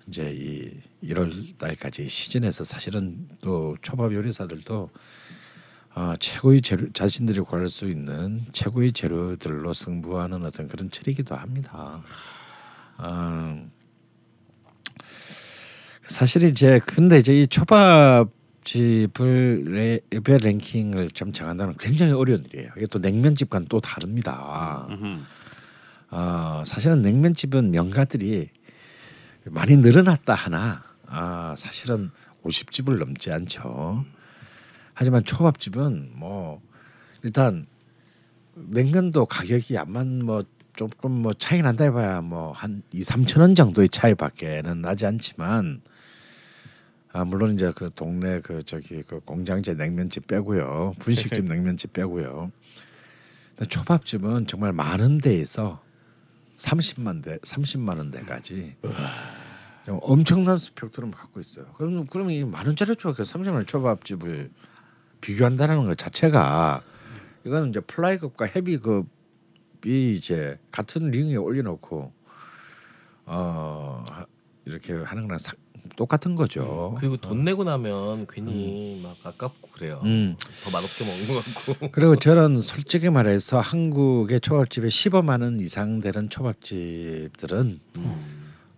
[0.07, 0.71] 이제 이
[1.03, 4.89] 1월 달까지 시즌에서 사실은 또 초밥 요리사들도
[6.00, 12.02] 어, 최고의 재료 자신들이 구할 수 있는 최고의 재료들로 승부하는 어떤 그런 철이기도 합니다.
[12.97, 13.70] 어,
[16.08, 18.30] 사실 이제 근데 이제 이 초밥
[18.64, 22.72] 집을 레벨 랭킹을 좀 정한다는 건 굉장히 어려운 일이에요.
[22.78, 24.88] 이게 또 냉면집과는 또 다릅니다.
[26.12, 28.47] 어, 사실은 냉면집은 명가들이
[29.47, 32.12] 많이 늘어났다 하나 아, 사실은
[32.45, 34.06] 50집을 넘지 않죠.
[35.00, 36.62] 하지만 초밥집은 뭐
[37.24, 37.66] 일단
[38.54, 40.43] 냉면도 가격이 암만 뭐
[40.76, 45.80] 조금 뭐 차이 난다 해봐야 뭐한 2, 3천 원 정도의 차이밖에는 나지 않지만
[47.14, 50.95] 아 물론 이제 그 동네 그 저기 그 공장제 냉면집 빼고요.
[51.00, 52.52] 분식집 냉면집 빼고요.
[53.56, 55.82] 근데 초밥집은 정말 많은 데에서
[56.58, 58.76] 30만 대 30만 원대까지
[59.86, 61.68] 좀 엄청난 스펙트럼을 갖고 있어요.
[61.78, 64.52] 그럼 그럼 이 만 원짜리 초밥 그 30만 원 초밥집을
[65.22, 66.82] 비교한다는 것 자체가
[67.45, 69.05] 이거는 이제 플라이급과 헤비급이
[70.15, 72.11] 이제 같은 링에 올려놓고
[73.26, 74.03] 어
[74.65, 75.53] 이렇게 하는 거랑 사,
[75.95, 76.95] 똑같은 거죠.
[76.99, 80.01] 그리고 돈 내고 나면 괜히 막 아깝고 그래요.
[80.03, 80.36] 음.
[80.63, 81.89] 더 맛없게 먹는 것 같고.
[81.91, 87.80] 그리고 저는 솔직히 말해서 한국의 초밥집에 15만 원 이상 되는 초밥집들은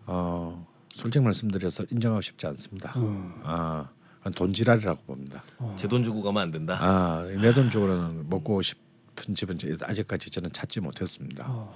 [0.07, 2.93] 어 솔직히 말씀드려서 인정하고 싶지 않습니다.
[2.95, 5.43] 아, 그건 돈지랄이라고 봅니다.
[5.77, 6.77] 제돈 주고 가면 안 된다.
[6.79, 11.69] 아, 내돈 쪽으로는 먹고 싶은 집은 저- 아직까지 저는 찾지 못했습니다.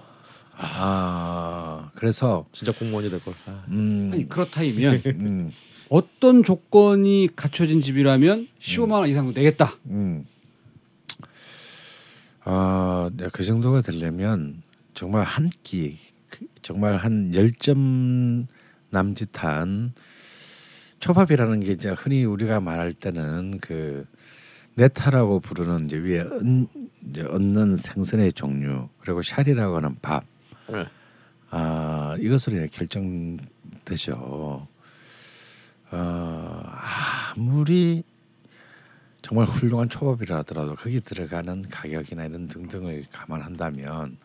[0.57, 3.33] 아, 그래서 진짜 공무원이 될 걸.
[3.47, 3.63] 아.
[3.69, 5.51] 음, 아니 그렇다면 음,
[5.89, 9.73] 어떤 조건이 갖춰진 집이라면 15만 원 이상 내겠다.
[9.87, 10.25] 음.
[12.43, 14.61] 아, 내가 그 정도가 되려면
[14.93, 15.97] 정말 한 끼,
[16.29, 18.47] 그- 정말 한 열 점
[18.91, 19.93] 남짓한
[20.99, 24.05] 초밥이라는 게 이제 흔히 우리가 말할 때는 그
[24.75, 26.67] 네타라고 부르는 이제 위에 은,
[27.09, 30.23] 이제 얹는 생선의 종류 그리고 샤리라고 하는 밥.
[30.69, 30.85] 네.
[31.49, 34.67] 아 이것으로 결정되죠.
[35.91, 36.63] 어,
[37.35, 38.03] 아무리
[39.21, 44.17] 정말 훌륭한 초밥이라 하더라도 거기 들어가는 가격이나 이런 등등을 감안한다면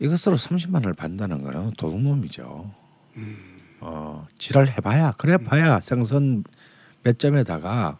[0.00, 2.70] 이것으로 30만 원을 받는다는 거는 도둑놈이죠.
[3.86, 6.42] 어, 지랄 해봐야 그래 봐야 생선
[7.02, 7.98] 몇 점에다가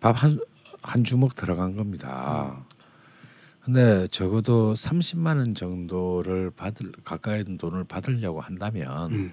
[0.00, 0.38] 밥 한
[0.82, 2.64] 한 주먹 들어간 겁니다.
[3.62, 9.32] 근데 적어도 30만 원 정도를 받을 가까이 돈을 받으려고 한다면 음.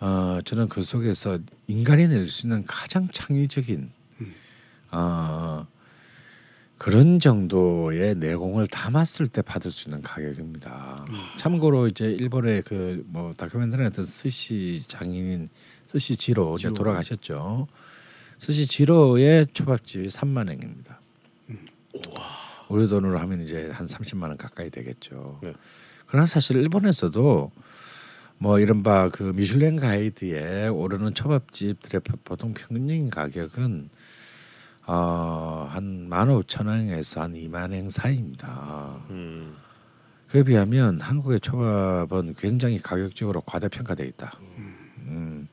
[0.00, 3.90] 어 저는 그 속에서 인간이 낼 수 있는 가장 창의적인
[4.92, 5.66] 어
[6.78, 11.06] 그런 정도의 내공을 담았을 때 받을 수 있는 가격입니다.
[11.38, 15.48] 참고로 이제 일본의 그 뭐 다큐멘터리 했던 스시 장인인
[15.86, 16.68] 스시 지로 이제.
[16.74, 17.66] 돌아가셨죠.
[18.38, 21.00] 스시 지로의 초밥집이 3만 엔입니다.
[22.68, 25.38] 우리 돈으로 하면 이제 한 30만 원 가까이 되겠죠.
[25.42, 25.54] 네.
[26.06, 27.52] 그러나 사실 일본에서도
[28.38, 33.88] 뭐 이른바 그 미슐랭 가이드에 오르는 초밥집들의 보- 보통 평균적인 가격은
[34.86, 39.00] 어한 만 오천 엔에서 한 이만 엔 사이입니다.
[39.10, 39.56] 음.
[40.28, 44.38] 그에 비하면 한국의 초밥은 굉장히 가격적으로 과대평가돼 있다.
[45.06, 45.48] 음.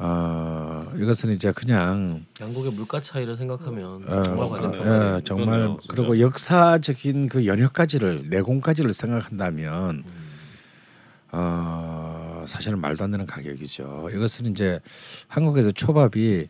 [0.00, 5.16] 어 이것은 이제 그냥 양국의 물가 차이를 생각하면 어, 정말 어, 과대평가.
[5.16, 5.94] 예, 정말 그러네요, 진짜.
[5.94, 10.04] 그리고 역사적인 그 연역까지를 내공까지를 생각한다면
[11.32, 14.10] 어 사실은 말도 안 되는 가격이죠.
[14.14, 14.78] 이것은 이제
[15.26, 16.46] 한국에서 초밥이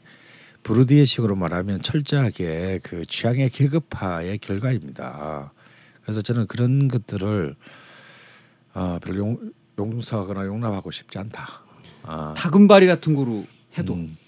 [0.69, 5.51] 부르디에식으로 말하면 철저하게 그 취향의 계급화의 결과입니다.
[6.03, 7.57] 그래서 저는 그런 것들을
[8.75, 11.63] 어, 별로 용, 용서하거나 용납하고 싶지 않다.
[12.03, 13.47] 아, 다금바리 같은 거로
[13.79, 14.19] 해도 음.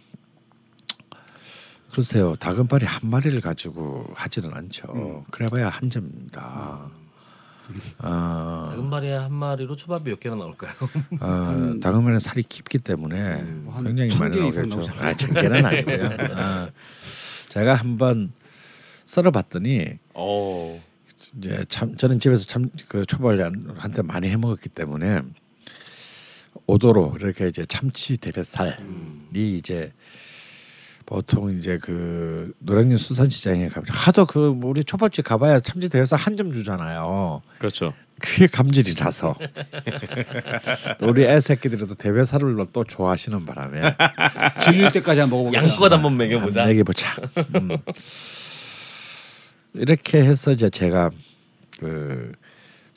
[1.93, 5.27] 글쎄요 다금바리 한 마리를 가지고 하지는 않죠.
[5.31, 6.91] 그래봐야 한 점입니다.
[7.99, 10.73] 아, 작은 발에 한 마리로 초밥이 몇 개나 나올까요?
[11.21, 14.87] 아, 다금바리는 살이 깊기 때문에 뭐한 굉장히 천 많이 나오겠죠.
[15.01, 16.09] 아, 천 개는 아니고요.
[16.37, 16.71] 아,
[17.49, 18.33] 제가 한번
[19.05, 20.81] 썰어봤더니 어.
[21.37, 25.23] 이제 참 저는 집에서 참 그 초밥을 한테 많이 해 먹었기 때문에
[26.67, 28.75] 오도로 이렇게 이제 참치 대뱃살이
[29.33, 29.93] 이제
[31.11, 37.43] 보통 이제 그 노량진 수산시장에 가면 하도 그 우리 초밥집 가봐야 참치 대뱃살 한점 주잖아요.
[37.59, 37.93] 그렇죠.
[38.21, 39.35] 그게 감질이 나서
[41.03, 43.97] 우리 애 새끼들도 대뱃살을 또 좋아하시는 바람에
[44.63, 45.59] 질릴 때까지 한번 먹어보자.
[45.61, 46.67] 양껏 한번 먹여보자.
[46.67, 47.17] 내게 보자.
[47.57, 47.77] 음.
[49.75, 51.11] 이렇게 해서 이제 제가
[51.81, 52.31] 그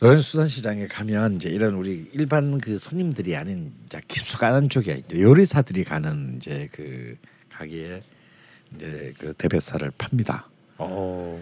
[0.02, 5.84] 노량진 수산시장에 가면 이제 이런 우리 일반 그 손님들이 아닌 이제 깊숙한 쪽에 이제 요리사들이
[5.84, 7.16] 가는 이제 그
[7.58, 8.02] 가게에
[8.76, 10.48] 이제 그 대뱃살을 팝니다.
[10.78, 11.42] 어.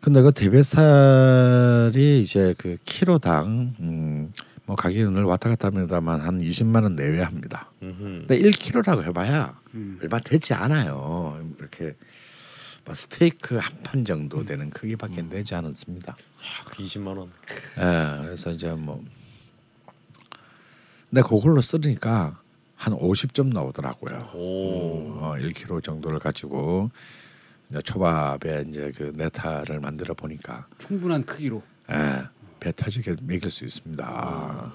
[0.00, 4.32] 근데 그 대뱃살이 이제 그 키로당 음,
[4.66, 7.70] 뭐 가격은 늘 왔다 갔다 합니다만 한 20만 원 내외 합니다.
[7.82, 8.26] 음흠.
[8.26, 9.98] 근데 1kg라고 해봐야 음.
[10.02, 11.40] 얼마 되지 않아요.
[11.58, 11.96] 이렇게
[12.84, 16.16] 뭐 스테이크 한 판 정도 되는 크기밖에 되지 않았습니다.
[16.66, 17.30] 그 20만 원.
[17.78, 19.02] 예, 그래서 이제 뭐
[21.10, 22.40] 근데 그걸로 쓰니까
[22.78, 24.30] 한 50점 나오더라고요.
[24.34, 25.18] 오.
[25.20, 26.90] 어, 1kg 정도를 가지고
[27.70, 31.60] 이제 초밥에 이제 그 네타를 만들어 보니까 충분한 크기로.
[31.90, 32.22] 예,
[32.60, 34.72] 배 터지게 먹일 수 있습니다.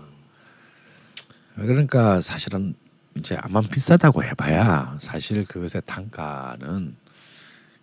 [1.56, 2.76] 그러니까 사실은
[3.16, 6.96] 이제 아만 비싸다고 해봐야 사실 그것의 단가는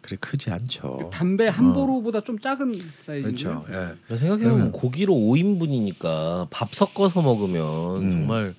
[0.03, 1.11] 그리 크지 않죠.
[1.13, 3.23] 담배 한 보루보다 좀 작은 사이즈.
[3.27, 3.65] 그렇죠.
[3.71, 4.17] 예.
[4.17, 8.11] 생각해보면 그러면- 고기로 5인분이니까 밥 섞어서 먹으면 음.
[8.11, 8.55] 정말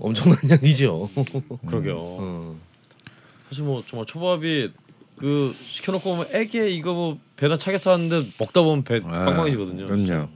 [0.00, 1.10] 엄청난 양이죠.
[1.66, 1.96] 그러게요.
[1.98, 2.56] 어.
[3.48, 4.70] 사실 뭐 정말 초밥이
[5.16, 9.86] 그 시켜놓고 보면 애게 이거 뭐 배나 차게 쌌는데 먹다 보면 배 아, 빵빵해지거든요.
[9.86, 10.28] 그럼요.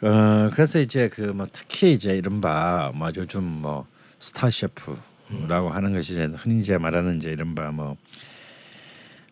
[0.00, 3.86] 어, 그래서 이제 그 뭐 특히 이제 이른바 뭐 요즘 뭐
[4.18, 7.96] 스타 셰프라고 하는 것이 이제 흔히 이제 말하는 이제 이른바 뭐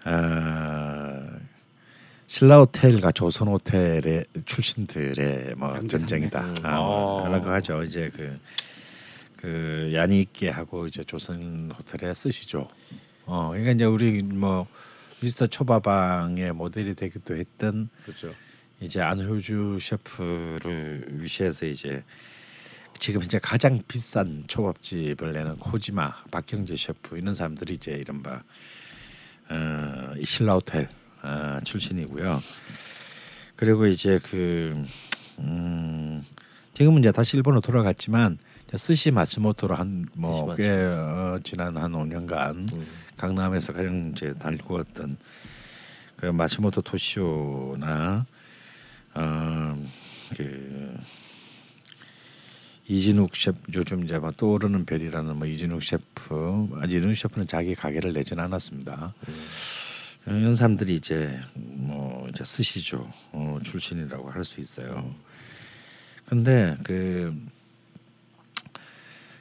[0.04, 1.22] 어,
[2.28, 6.40] 신라 호텔과 조선 호텔의 출신들의 뭐 양대 전쟁이다.
[6.44, 6.54] 음.
[6.62, 7.28] 아, 아.
[7.28, 7.82] 라고 하죠.
[7.82, 8.38] 이제 그,
[9.46, 12.66] 그 야니 있게 하고 이제 조선 호텔에 쓰시죠.
[13.26, 14.66] 어, 그러니까 이제 우리 뭐
[15.20, 18.34] 미스터 초밥왕의 모델이 되기도 했던 그렇죠.
[18.80, 22.02] 이제 안효주 셰프를 위시해서 이제
[22.98, 28.42] 지금 이제 가장 비싼 초밥집을 내는 코지마 박경재 셰프 이런 사람들이 이제 이른바
[29.48, 30.88] 어, 이 신라 호텔
[31.22, 32.42] 어, 출신이고요.
[33.54, 34.84] 그리고 이제 그
[35.38, 36.26] 음,
[36.74, 38.38] 지금은 이제 다시 일본으로 돌아갔지만
[38.74, 40.68] 스시 마츠모토로 한뭐꽤.
[40.68, 42.86] 어, 지난 한 5년간 음.
[43.16, 45.16] 강남에서 가장 이제 달구었던
[46.16, 48.26] 그 마츠모토 토시오나
[49.14, 49.76] 어
[50.36, 50.96] 그
[52.88, 58.12] 이진욱 셰프 요즘 이제 막 떠오르는 별이라는 뭐 이진욱 셰프 아 이진욱 셰프는 자기 가게를
[58.12, 59.14] 내지는 않았습니다.
[60.26, 65.14] 이런 사람들이 이제 뭐 이제 스시죠 어, 출신이라고 할 수 있어요.
[66.26, 67.32] 근데 그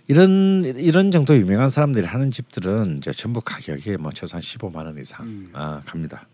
[0.08, 5.26] 이런 이런 정도 유명한 사람들이 하는 집들은 이제 전부 가격이 뭐 최소한 15만 원 이상
[5.26, 5.50] 음.
[5.54, 6.28] 아, 갑니다.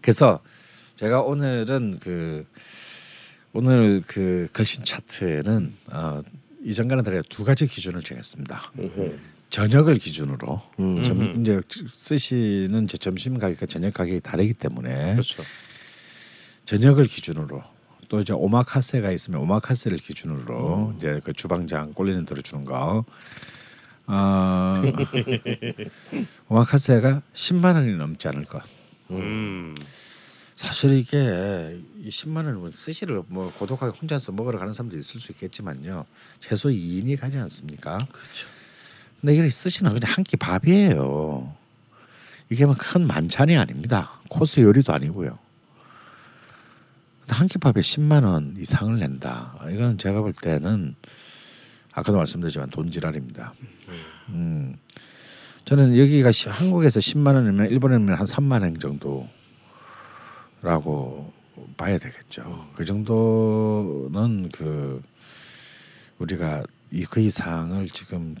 [0.00, 0.40] 그래서
[0.94, 2.46] 제가 오늘은 그
[3.52, 6.22] 오늘 그 거신 차트는 어,
[6.62, 8.72] 이전과는 다르게 두 가지 기준을 정했습니다.
[9.50, 11.02] 저녁을 기준으로 음.
[11.02, 11.40] 점.
[11.40, 11.60] 이제
[11.92, 15.42] 쓰시는 이제 점심 가격과 저녁 가격이 다르기 때문에 그렇죠.
[16.64, 17.62] 저녁을 기준으로
[18.08, 23.04] 또 이제 오마카세가 있으면 오마카세를 기준으로 이제 그 주방장 꼴리는 대로 주는 거.
[24.08, 24.82] 어,
[26.48, 28.62] 오마카세가 10만 원이 넘지 않을 것.
[29.10, 29.74] 음.
[30.54, 36.06] 사실 이게 이 10만 원은 스시를 뭐 고독하게 혼자서 먹으러 가는 사람도 있을 수 있겠지만요.
[36.40, 37.98] 최소 2인이 가지 않습니까?
[37.98, 38.46] 그렇죠.
[39.20, 41.52] 근데 이게 스시는 그냥 한 끼 밥이에요.
[42.48, 44.20] 이게 뭐큰 만찬이 아닙니다.
[44.28, 45.38] 코스 요리도 아니고요.
[47.28, 49.58] 한 끼 밥에 10만 원 이상을 낸다.
[49.72, 50.94] 이거는 제가 볼 때는
[51.92, 53.54] 아까도 말씀드렸지만 돈지랄입니다.
[54.28, 54.76] 음.
[55.64, 59.26] 저는 여기가 시- 한국에서 10만 원이면 일본에는 한 3만 원 정도라고
[61.76, 62.68] 봐야 되겠죠.
[62.76, 65.02] 그 정도는 그
[66.18, 66.62] 우리가
[66.92, 68.36] 이그 이상을 지금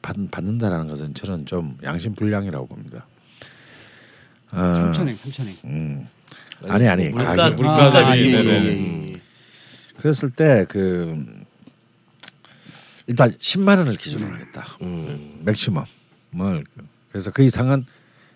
[0.00, 3.06] 받, 받는다라는 것은 저는 좀 양심 불량이라고 봅니다.
[4.52, 5.56] 어, 삼천행 삼천행.
[5.64, 6.08] 음.
[6.68, 7.54] 아니 아니 물가 가격.
[7.56, 8.44] 물가 아, 대비 예, 예.
[8.44, 9.20] 예, 음.
[9.98, 11.24] 그랬을 때 그
[13.06, 14.66] 일단 10만 원을 기준으로 하겠다.
[14.82, 15.40] 음.
[15.44, 16.64] 맥시멈을
[17.10, 17.84] 그래서 그 이상은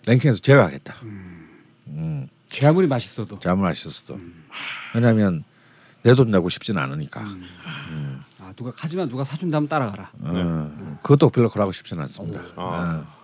[0.06, 0.94] 랭킹에서 제외하겠다.
[1.02, 2.28] 음.
[2.48, 3.38] 제 아무리 맛있어도.
[3.40, 4.18] 잠을 하셨어도
[4.94, 5.44] 왜냐하면
[6.02, 7.22] 내 돈 내고 싶지는 않으니까.
[8.40, 10.10] 아 누가 하지만 누가 사준다면 따라가라.
[10.20, 12.40] 어, 그것도 별로 그러고 싶지는 않습니다.
[12.56, 13.04] 아.
[13.06, 13.18] 어.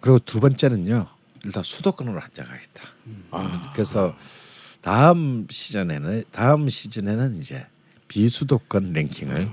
[0.00, 1.06] 그리고 두 번째는요.
[1.44, 2.82] 일단 수도권으로 한장하겠다.
[3.72, 4.16] 그래서
[4.84, 7.64] 다음 시즌에는 다음 시즌에는 이제
[8.06, 9.48] 비수도권 랭킹을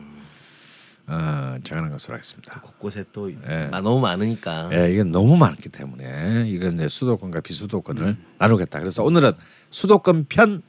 [1.08, 2.60] 어, 정하는 것으로 하겠습니다.
[2.60, 3.70] 곳곳에 또 예.
[3.72, 4.70] 아, 너무 많으니까.
[4.74, 8.80] 예, 이게 너무 많기 때문에 이건 이제 수도권과 비수도권을 나누겠다.
[8.80, 9.32] 그래서 오늘은
[9.70, 10.62] 수도권 편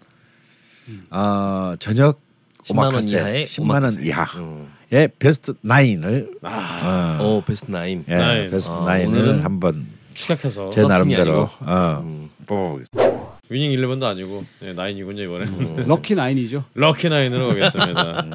[1.11, 2.21] 어, 저녁
[2.63, 4.03] 10만 원 이하의 10만 원 오마카세.
[4.03, 5.09] 이하의 음.
[5.19, 8.05] 베스트 9을 아, 어, 오 베스트 나인.
[8.07, 8.49] 예, 나인.
[8.49, 11.51] 베스트 아, 9을 오늘은 한번 추격해서 제 나름대로.
[11.63, 12.31] 어, 음.
[12.47, 13.22] 뽑아보겠습니다.
[13.53, 15.45] 위닝 11도 아니고 네, 나인이군요 이번에.
[15.45, 15.85] 음.
[15.87, 16.65] 럭키 나인이죠.
[16.75, 18.27] 럭키 나인으로 가겠습니다.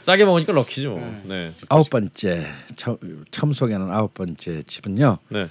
[0.00, 0.90] 싸게 먹으니까 럭키죠.
[0.90, 1.22] 뭐.
[1.24, 1.52] 네.
[1.68, 2.46] 아홉 번째
[2.76, 2.98] 처,
[3.30, 5.18] 처음 소개하는 아홉 번째 집은요.
[5.28, 5.48] 네.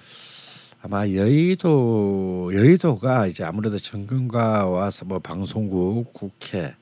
[0.84, 6.74] 아마 여의도 여의도가 이제 아무래도 정근과 와서 뭐 방송국, 국회,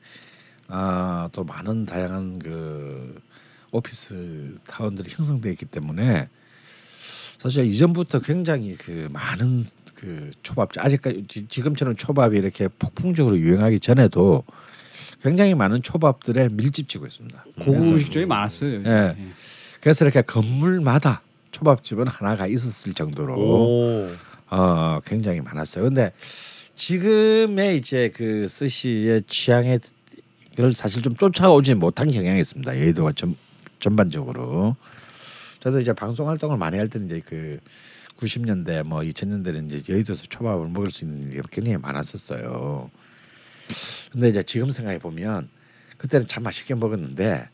[0.69, 3.21] 아, 또 많은 다양한 그
[3.71, 6.29] 오피스 타운들이 형성되어 있기 때문에
[7.39, 9.63] 사실 이전부터 굉장히 그 많은
[9.95, 14.43] 그 초밥집 아직까지 지- 지금처럼 초밥이 이렇게 폭풍적으로 유행하기 전에도
[15.23, 17.43] 굉장히 많은 초밥들의 밀집지고 있습니다.
[17.59, 18.81] 고급 그래서- 음식점이 많았어요.
[18.85, 18.89] 예.
[18.89, 19.15] 예.
[19.81, 21.21] 그래서 이렇게 건물마다
[21.51, 24.09] 초밥집은 하나가 있었을 정도로 오.
[24.49, 25.85] 어, 굉장히 많았어요.
[25.85, 26.11] 근데
[26.75, 29.79] 지금의 이제 그 스시의 취향에
[30.55, 32.77] 를 사실 좀 쫓아오지 못한 경향이 있습니다.
[32.79, 33.35] 여의도가 전
[33.79, 34.75] 전반적으로.
[35.59, 37.59] 저도 이제 방송 활동을 많이 할 때는 이제 그
[38.17, 42.89] 90년대 뭐 2000년대는 이제 여의도에서 초밥을 먹을 수 있는 일이 굉장히 많았었어요.
[44.11, 45.49] 근데 이제 지금 생각해 보면
[45.97, 47.49] 그때는 참 맛있게 먹었는데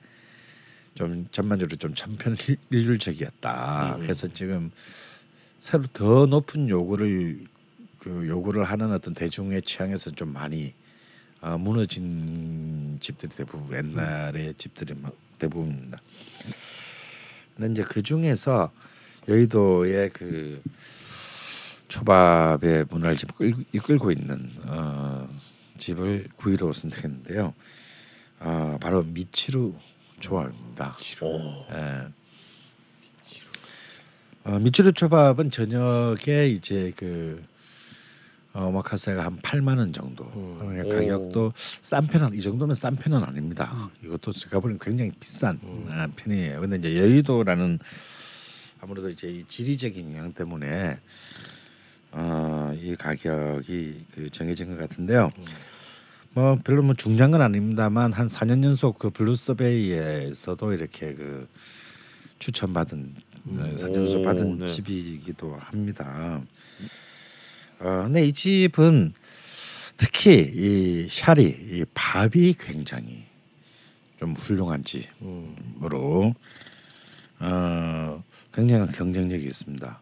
[0.95, 3.97] 좀 전반적으로 좀 천편일률적이었다.
[3.99, 4.71] 그래서 지금
[5.57, 7.45] 새로 더 높은 요구를
[7.99, 10.73] 그 요구를 하는 어떤 대중의 취향에서 좀 많이
[11.41, 15.97] 어, 무너진 집들이 대부분 옛날의 집들이 막 대부분입니다.
[17.55, 18.71] 근데 이제 그 중에서
[19.27, 20.61] 여의도의 그
[21.87, 25.27] 초밥의 문화를 지금 끌, 이끌고 있는 어,
[25.77, 27.53] 집을 9위로 선택했는데요.
[28.39, 29.73] 어, 바로 미치루
[30.19, 30.95] 초밥입니다.
[31.71, 32.07] 예.
[34.43, 37.43] 어, 미츠루 초밥은 저녁에 이제 그
[38.55, 40.23] 어, 오마카세가 한 8만 원 정도.
[40.23, 40.57] 오.
[40.89, 41.51] 가격도
[41.81, 43.89] 싼 편은 이 정도면 싼 편은 아닙니다.
[44.01, 46.61] 이것도 제가 보기엔 굉장히 비싼 아, 편이에요.
[46.61, 47.79] 근데 이제 여의도라는
[48.79, 50.97] 아무래도 이제 이 지리적인 영향 때문에
[52.13, 55.31] 어, 이 가격이 그 정해진 것 같은데요.
[56.31, 61.49] 뭐 별로 뭐 중요한 건 아닙니다만 한 4년 연속 그 블루스베이에서도 이렇게 그
[62.39, 63.15] 추천받은
[63.47, 64.65] 어, 4년 연속 오, 받은 네.
[64.65, 66.41] 집이기도 합니다.
[67.79, 69.13] 어, 근데 이 집은
[69.97, 73.25] 특히 이 샤리 이 밥이 굉장히
[74.19, 76.33] 좀 훌륭한 집으로
[77.39, 78.23] 어,
[78.53, 80.01] 굉장히 경쟁력이 있습니다.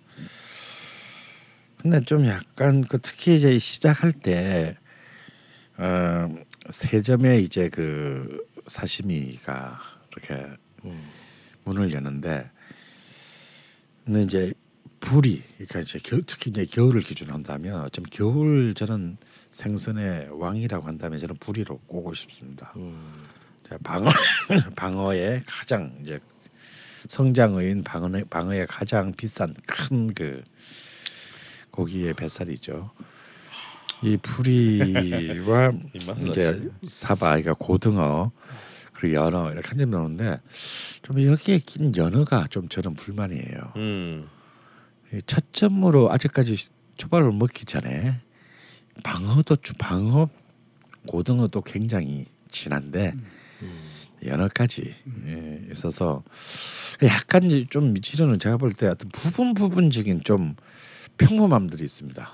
[1.81, 4.77] 근데 좀 약간 그 특히 이제 시작할 때
[5.77, 6.33] 어,
[6.69, 10.47] 세점에 이제 그 사시미가 이렇게
[11.65, 12.49] 문을 여는데
[14.05, 14.53] 근데 이제
[15.03, 19.17] 불이 그러니까 이제 겨, 특히 이제 겨울을 기준으로 한다면 좀 겨울 저는
[19.49, 22.73] 생선의 왕이라고 한다면 저는 불이로 꼽고 싶습니다.
[23.69, 24.09] 자, 방어
[24.77, 26.19] 방어의 가장 이제
[27.09, 30.41] 성장어인 방어의 방어의 가장 비싼 큰 그
[31.71, 32.91] 고기의 뱃살이죠.
[34.03, 34.17] 이
[35.93, 38.31] 입맛을 이제 사바, 그러니까 고등어
[38.93, 40.39] 그리고 연어 이렇게 한 점 나오는데
[41.01, 43.73] 좀 여기에 낀 연어가 좀 저는 불만이에요.
[43.75, 44.29] 음.
[45.13, 48.19] 이첫 점으로 아직까지 초밥을 먹기 전에
[49.03, 50.29] 방어도 주 방어
[51.07, 53.13] 고등어도 굉장히 진한데
[54.25, 54.93] 연어까지
[55.27, 56.23] 예, 있어서
[57.03, 60.55] 약간 좀 미치려는 제가 볼 때 어떤 부분 부분적인 좀
[61.17, 62.31] 평범함들이 있습니다.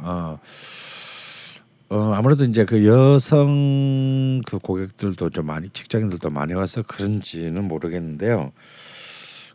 [0.00, 0.38] 어,
[1.90, 8.52] 어 아무래도 이제 그 여성 그 고객들도 좀 많이 직장인들도 많이 와서 그런지는 모르겠는데요.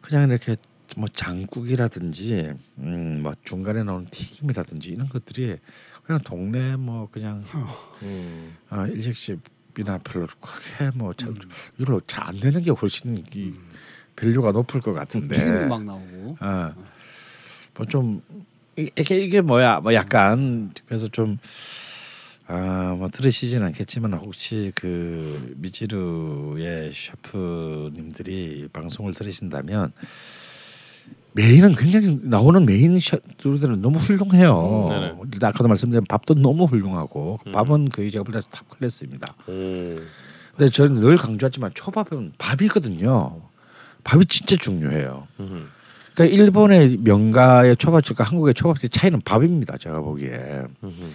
[0.02, 0.56] 그냥 이렇게
[0.96, 5.58] 뭐 장국이라든지 음 뭐 중간에 나오는 튀김이라든지 이런 것들이
[6.04, 7.44] 그냥 동네 뭐 그냥
[8.04, 8.56] 음.
[8.70, 11.36] 아, 일식집이나 별로 크게 뭐 참,
[11.78, 13.54] 이걸로 잘 안 되는 게 훨씬 이
[14.16, 15.36] value가 높을 것 같은데.
[15.36, 16.38] 튀김도 막 나오고.
[16.40, 16.74] 아,
[17.76, 18.22] 뭐좀
[18.76, 21.38] 이게 이게 뭐야 뭐 약간 그래서 좀
[22.48, 29.92] 아, 뭐 들으시진 않겠지만 혹시 그 미치루의 셰프님들이 방송을 들으신다면
[31.34, 34.88] main은 굉장히 나오는 메인 셰프들은 너무 훌륭해요.
[34.90, 35.30] 음.
[35.32, 37.52] 일단 아까도 말씀드린 밥도 너무 훌륭하고 음.
[37.52, 39.36] 밥은 거의 제가 볼때 top class입니다.
[39.48, 39.52] 오.
[40.56, 43.42] 근데 저는 늘 강조하지만 초밥은 밥이거든요.
[44.04, 45.28] 밥이 진짜 중요해요.
[45.40, 45.70] 음.
[46.16, 49.78] 그러니까 일본의 명가의 초밥집과 한국의 초밥집 차이는 밥입니다.
[49.78, 50.64] 제가 보기에.
[50.84, 51.14] 음.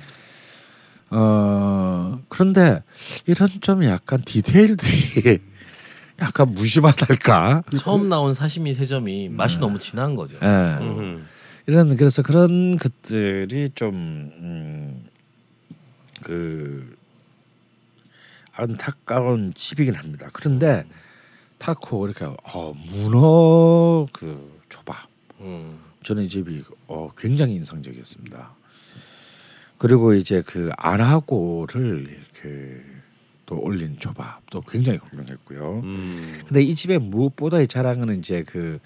[1.11, 2.83] 어 그런데
[3.27, 5.41] 이런 좀 약간 디테일들이
[6.23, 7.64] 약간 무심하달까.
[7.77, 10.39] 처음 나온 사시미 세 점이 맛이 너무 진한 거죠.
[10.41, 10.47] 예.
[10.47, 11.27] 음.
[11.66, 15.03] 이런 그래서 그런 것들이 좀그
[18.53, 20.31] 안타까운 집이긴 합니다.
[20.33, 20.85] 그런데
[21.59, 25.09] 타코 이렇게 어, 문어 그 초밥
[25.41, 25.79] 음.
[26.05, 28.55] 저는 이 집이 어, 굉장히 인상적이었습니다.
[29.79, 32.91] 그리고 이제 그 안하고를 이렇게
[33.53, 35.80] 또 올린 초밥도 굉장히 훌륭했고요.
[35.84, 36.40] 음.
[36.48, 38.78] 근데 이 집의 무엇보다의 자랑은 이제 그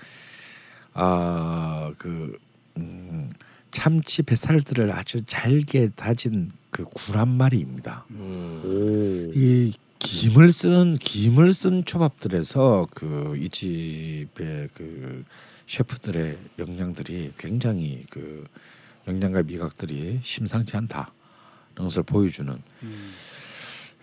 [0.93, 2.37] 아그
[2.79, 3.31] 음,
[3.71, 8.07] 참치 뱃살들을 아주 잘게 다진 그굴한 마리입니다.
[8.11, 8.63] 음.
[8.65, 9.33] 오.
[9.39, 15.25] 이 김을 쓴 김을 쓴 초밥들에서 그 이 집의 그
[15.69, 18.45] 셰프들의 역량들이 굉장히 그
[19.07, 21.13] 역량과 미각들이 심상치 않다
[21.75, 22.53] 이런 것을 보여주는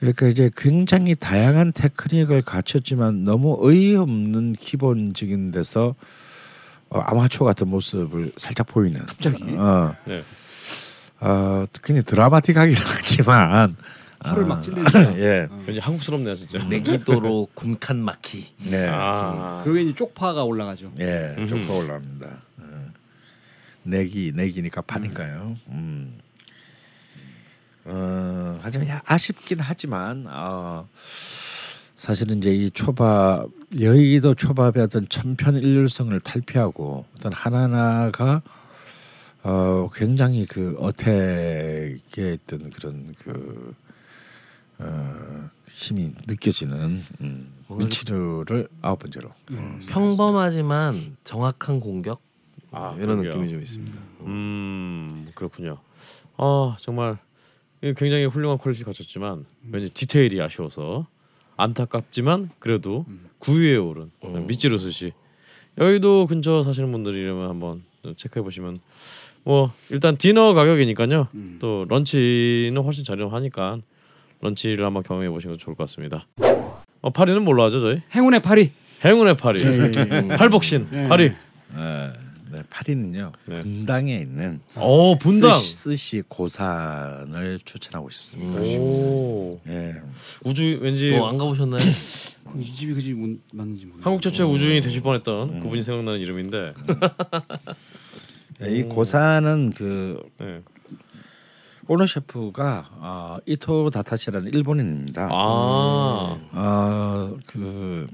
[0.03, 5.95] 그러니까 이제 굉장히 다양한 테크닉을 갖췄지만 너무 어이없는 기본적인 데서
[6.89, 9.45] 어, 아마추어 같은 모습을 살짝 보이는 갑자기?
[9.55, 10.21] 어, 네.
[11.21, 13.77] 어, 특히 드라마틱하긴 하지만
[14.25, 14.85] 혀를 아, 막 찔리는.
[15.23, 15.47] 예.
[15.65, 16.61] 왠지 한국스럽네요 진짜.
[16.65, 18.55] 내기도로 군칸 마키.
[18.69, 18.89] 네.
[18.91, 19.61] 아.
[19.63, 20.91] 그리고 이제 쪽파가 올라가죠.
[20.99, 21.33] 예.
[21.47, 22.27] 조금 올라옵니다.
[22.27, 22.65] 예.
[23.83, 25.55] 내기 내기니까 파니까요.
[25.69, 26.19] 음.
[27.85, 30.87] 어, 하지만 야- 아쉽긴 하지만 어,
[31.97, 33.47] 사실은 이제 이 초밥
[33.79, 38.41] 여의도 초밥의 어떤 천편일률성을 탈피하고 어떤 하나하나가
[39.43, 43.73] 어, 굉장히 그 어택에 있던 그런 그
[44.79, 52.21] 어, 힘이 느껴지는 음, 오늘- 미치루를 아홉 번째로 어, 평범하지만 정확한 공격
[52.71, 53.31] 아, 이런 그러게요.
[53.33, 53.97] 느낌이 좀 있습니다.
[54.21, 55.77] 음 그렇군요.
[56.37, 57.17] 아 정말
[57.91, 61.05] 굉장히 훌륭한 quality 갖췄지만 왠지 디테일이 아쉬워서
[61.57, 63.05] 안타깝지만 그래도
[63.41, 64.47] 9위에 오른 음.
[64.47, 65.11] 미찌루 스시
[65.77, 68.79] 여의도 근처 사시는 분들이라면 한번 좀 체크해 보시면
[69.43, 71.27] 뭐 일단 디너 가격이니까요.
[71.33, 71.57] 음.
[71.59, 73.79] 또 런치는 훨씬 저렴하니까
[74.39, 76.25] 런치를 한번 경험해 보시는 것도 좋을 것 같습니다.
[77.01, 78.01] 어, 8위는 뭘로 하죠 저희?
[78.15, 78.71] 행운의 8위.
[79.03, 80.27] 행운의 파리, 예, 예, 예.
[80.37, 81.07] 팔복신 예.
[81.09, 81.29] 8위.
[81.75, 82.13] 네,
[82.53, 83.55] 네, 8위는요 네.
[83.63, 85.51] 분당에 있는 어 분당.
[85.53, 88.61] 스시, 스시 고산을 추천하고 싶습니다.
[88.61, 89.95] 오 예,
[90.45, 91.81] 우주 왠지 또안 가보셨나요?
[92.45, 94.05] 그럼 이 집이 그 집이 뭔- 맞는지 모르겠어요.
[94.05, 96.73] 한국 최초의 우주인이 되실 뻔했던 그분이 생각나는 이름인데
[98.69, 100.61] 이 고산은 그 네.
[101.87, 105.27] 오너 셰프가 어, 이토 다타시라는 일본인입니다.
[105.31, 108.07] 아 어, 그,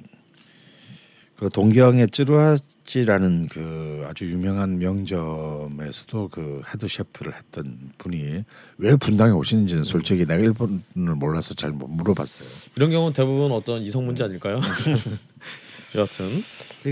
[1.35, 2.55] 그 동경의 찌루아
[2.89, 8.43] 찌라는 그 아주 유명한 명점에서도 그 헤드 셰프를 했던 분이
[8.79, 12.49] 왜 분당에 오시는지는 솔직히 내가 일본을 몰라서 잘 못 물어봤어요.
[12.75, 14.59] 이런 경우는 대부분 어떤 이성 문제 아닐까요?
[15.93, 16.25] 여하튼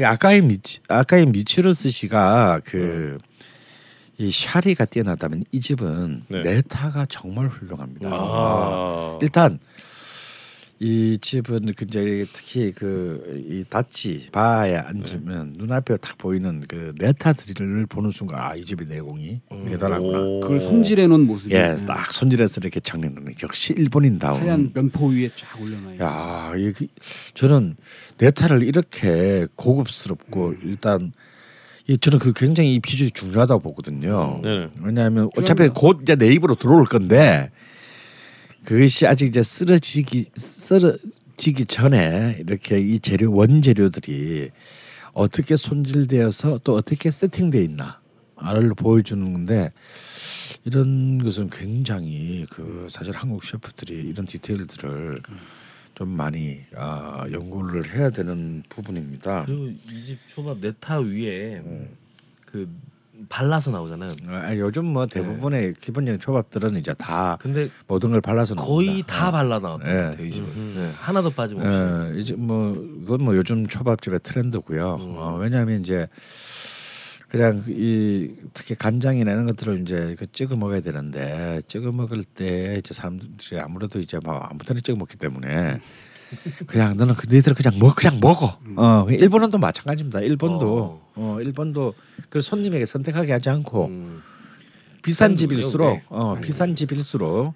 [0.03, 6.43] 아까의 미치 아까의 미치루스 씨가 그이 샤리가 뛰어나다면 이 집은 네.
[6.43, 8.07] 네타가 정말 훌륭합니다.
[8.11, 9.57] 아 일단
[10.79, 18.39] 이 집은 굉장히 특히 그이 다치 바에 앉으면 눈앞에 딱 보이는 그 네타들을 보는 순간
[18.43, 20.19] 아 이 집의 내공이 대단하구나.
[20.19, 20.39] 오.
[20.39, 21.55] 그걸 손질해 놓은 모습이.
[21.55, 24.41] 예, 딱 손질해서 이렇게 정리하는 역시 일본인다운.
[24.41, 25.99] 하얀 면포 위에 쫙 올려놔요.
[25.99, 26.87] 야, 이게
[27.33, 27.75] 저는
[28.19, 31.11] 네타를 이렇게 고급스럽고 일단
[31.87, 34.41] 이 저는 그 굉장히 이 비주얼이 중요하다고 보거든요.
[34.43, 34.69] 네네.
[34.83, 37.49] 왜냐하면 어차피 곧 이제 내 입으로 들어올 건데
[38.67, 44.49] 그것이 아직 이제 쓰러지기 쓰러지기 전에 이렇게 이 재료 원재료들이
[45.13, 49.71] 어떻게 손질되어서 또 어떻게 세팅돼 있나를 보여주는 건데
[50.65, 55.13] 이런 것은 굉장히 그 사실 한국 셰프들이 이런 디테일들을
[55.95, 59.45] 좀 많이 아, 연구를 해야 되는 부분입니다.
[59.45, 61.63] 그리고 이 집 초밥 네타 위에
[62.45, 62.69] 그
[63.29, 64.11] 발라서 나오잖아요.
[64.27, 69.13] 아, 요즘 뭐 대부분의 기본적인 초밥들은 이제 다 근데 모든 걸 발라서 거의 나옵니다.
[69.13, 69.93] 다 발라 나왔던 예.
[69.93, 71.69] 것 같아요 이 집은 네, 하나도 빠짐없이.
[71.69, 74.95] 예, 이제 뭐 이건 뭐 요즘 초밥집의 트렌드고요.
[74.95, 75.15] 음.
[75.17, 76.07] 어, 왜냐하면 이제
[77.29, 82.93] 그냥 이 특히 간장이나 이런 것들을 이제 그 찍어 먹어야 되는데 찍어 먹을 때 이제
[82.93, 85.79] 사람들이 아무래도 이제 뭐 아무 데나 찍어 먹기 때문에
[86.67, 88.57] 그냥 너는 그 너희들 그냥 먹 그냥 먹어.
[88.75, 90.21] 어 일본은 또 마찬가지입니다.
[90.21, 91.93] 일본도 어, 일본도
[92.29, 94.21] 그 손님에게 선택하게 하지 않고 음.
[95.03, 97.53] 비싼 그런 집일수록 거죠, 어, 비싼 집일수록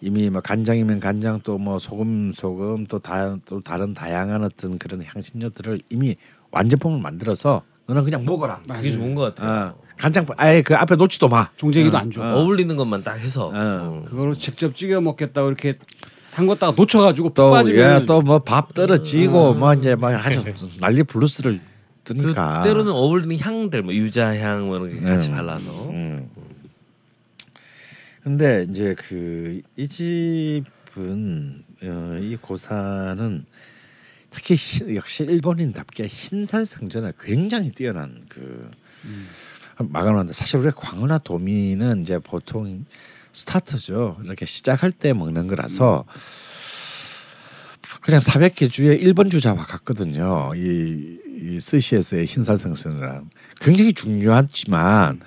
[0.00, 6.16] 이미 뭐 간장이면 간장 또 뭐 소금 소금 또다또 다른 다양한 어떤 그런 향신료들을 이미
[6.50, 8.62] 완제품을 만들어서 너는 그냥 먹어라.
[8.66, 9.74] 그게 좋은 것 같아요.
[9.76, 11.50] 어, 간장 아예 그 앞에 놓지도 마.
[11.56, 12.22] 종재기도 어, 안 줘.
[12.22, 12.38] 어.
[12.40, 13.48] 어울리는 것만 딱 해서.
[13.48, 13.52] 어.
[13.54, 14.04] 어.
[14.08, 15.78] 그거로 직접 찍어 먹겠다고 이렇게
[16.34, 20.42] 담궜다가 놓쳐가지고 푹또 빠지면 예, 또뭐 밥 떨어지고 뭐 이제 막 아주
[20.80, 21.60] 난리 블루스를
[22.04, 22.62] 그 뜨니까.
[22.64, 25.34] 때로는 어울리는 향들 뭐 유자향 뭐 이런 게 같이 음.
[25.36, 26.28] 발라서 음.
[28.22, 33.44] 근데 이제 그 이 집은 어, 이 고산은
[34.30, 38.70] 특히 히- 역시 일본인답게 흰살 생선에 굉장히 뛰어난 그
[39.78, 42.84] 막 강한데 사실 우리 광어나 도미는 이제 보통
[43.34, 44.16] 스타트죠.
[44.24, 46.04] 이렇게 시작할 때 먹는 거라서
[48.00, 50.52] 그냥 400 계주에 1번 주자와 같거든요.
[50.56, 53.28] 이, 이 스시에서의 흰살 생선이랑
[53.60, 55.20] 굉장히 중요하지만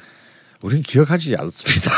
[0.61, 1.91] 우리는 기억하지 않습니다.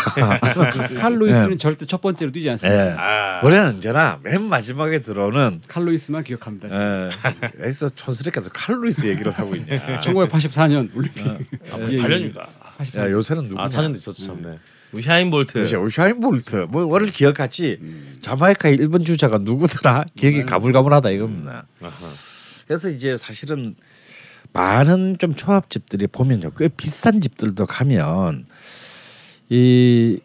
[0.99, 3.39] 칼 루이스는 절대 첫 번째로 뛰지 않습니다.
[3.41, 3.45] 예.
[3.47, 6.67] 우리는 언제나 맨 마지막에 들어오는 칼 루이스만 기억합니다.
[6.69, 7.09] 예,
[7.63, 9.99] 여기서 촌스럽게도 칼 루이스 얘기를 하고 있냐.
[10.01, 11.25] 1984년 올림픽.
[11.25, 11.37] 아,
[11.79, 11.97] 예, 예.
[12.01, 12.39] 8년인가?
[12.97, 13.63] 야, 요새는 누구냐?
[13.63, 14.59] 아 4년도 있었죠, 참네.
[14.91, 15.75] 우사인 볼트 그렇지.
[15.75, 16.67] 우사인 볼트.
[16.69, 18.17] 뭐 원래 기억하지.
[18.21, 20.05] 자마이카의 1번 주자가 누구더라?
[20.17, 21.65] 기억이 가물가물하다 이겁니다.
[21.81, 22.11] 아하.
[22.67, 23.75] 그래서 이제 사실은
[24.53, 26.51] 많은 좀 초밥집들이 보면요.
[26.57, 28.45] 꽤 비싼 집들도 가면
[29.49, 30.19] 이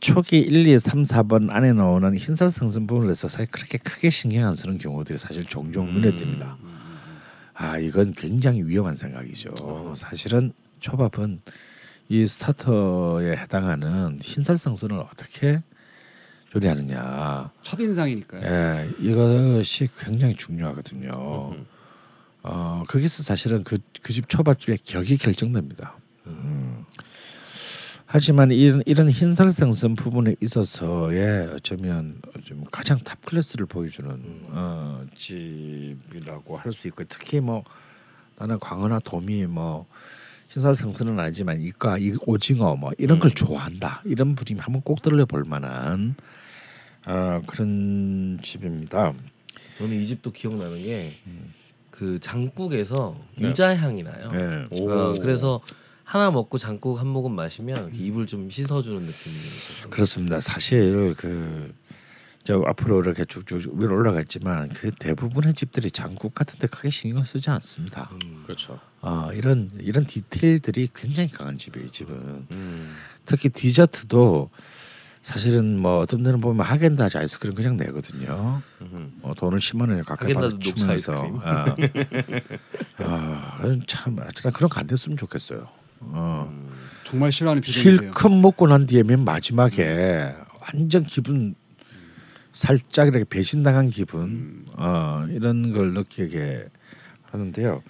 [0.00, 4.54] 초기 1, 2, 3, 4번 안에 나오는 흰살 성분을 해서 사실 그렇게 크게 신경 안
[4.54, 6.56] 쓰는 경우들이 사실 종종 눈에 띕니다.
[7.54, 9.92] 아 이건 굉장히 위험한 생각이죠.
[9.96, 11.40] 사실은 초밥은
[12.10, 15.62] 이 스타터에 해당하는 흰살 성분을 어떻게
[16.50, 17.50] 조리하느냐.
[17.62, 18.42] 첫 인상이니까요.
[18.44, 21.54] 예, 이것이 굉장히 중요하거든요.
[22.42, 25.94] 어, 거기서 사실은 그 그 집 초밥집의 격이 결정됩니다.
[26.26, 26.84] 음.
[28.06, 34.10] 하지만 이런 이런 흰살생선 부분에 있어서의 어쩌면 좀 가장 top class를 보여주는
[34.48, 37.62] 어, 집이라고 할 수 있고 특히 뭐
[38.36, 39.86] 나는 광어나 도미 뭐
[40.50, 45.44] 흰살생선은 아니지만 イカ 이 오징어 뭐 이런 걸 좋아한다 이런 분이 한번 꼭 들려 볼
[45.44, 46.14] 만한
[47.06, 49.14] 어, 그런 집입니다.
[49.78, 51.16] 저는 이 집도 기억나는 게
[52.00, 53.48] 그 장국에서 네.
[53.48, 54.32] 유자 향이 나요.
[54.72, 54.80] 예.
[54.90, 55.60] 어, 그래서
[56.02, 60.40] 하나 먹고 장국 한 모금 마시면 이렇게 입을 좀 씻어주는 느낌이 있었던 것 그렇습니다.
[60.40, 61.74] 사실 그
[62.42, 68.10] 저 앞으로 이렇게 쭉쭉 위로 올라갔지만 그 대부분의 집들이 장국 같은데 크게 신경 쓰지 않습니다.
[68.24, 68.42] 음.
[68.44, 68.80] 그렇죠.
[69.02, 71.86] 어, 이런 이런 디테일들이 굉장히 강한 집이에요.
[71.86, 72.96] 이 집은 음.
[73.26, 74.48] 특히 디저트도
[75.22, 78.62] 사실은 뭐 어떤 데는 보면 하겐다즈 아이스크림 그냥 내거든요.
[78.80, 79.12] 음.
[79.20, 81.74] 어, 돈을 10만 원에 가까이 하겐다즈 받아 녹차 치면서 아,
[82.98, 85.68] 아, 참 어쨌든 그런 거 안 됐으면 좋겠어요.
[86.00, 86.68] 어.
[87.04, 87.98] 정말 싫어하는 표정이세요.
[87.98, 91.54] 실컷 먹고 난 뒤에 맨 마지막에 완전 기분
[92.52, 96.68] 살짝 이렇게 배신당한 기분 어, 이런 걸 느끼게
[97.30, 97.82] 하는데요.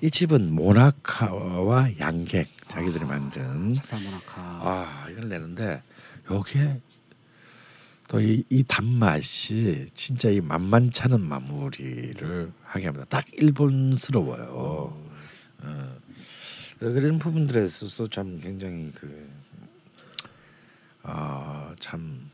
[0.00, 4.40] 이 집은 모나카와 양갱 자기들이 만든 삭사모나카.
[4.40, 5.82] 아 이걸 내는데
[6.30, 6.80] 여기에
[8.08, 13.06] 또이 이 단맛이 진짜 이 만만찮은 마무리를 하게 합니다.
[13.08, 15.02] 딱 일본스러워요.
[15.58, 16.02] 어.
[16.78, 19.30] 그런 부분들에 있어서 참 굉장히 그,
[21.02, 22.31] 그아참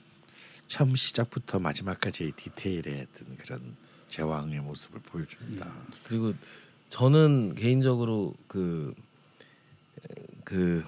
[0.68, 3.76] 처음 시작부터 마지막까지 디테일의 어떤 그런
[4.08, 5.66] 제왕의 모습을 보여줍니다.
[6.06, 6.34] 그리고
[6.90, 8.94] 저는 개인적으로 그,
[10.44, 10.84] 그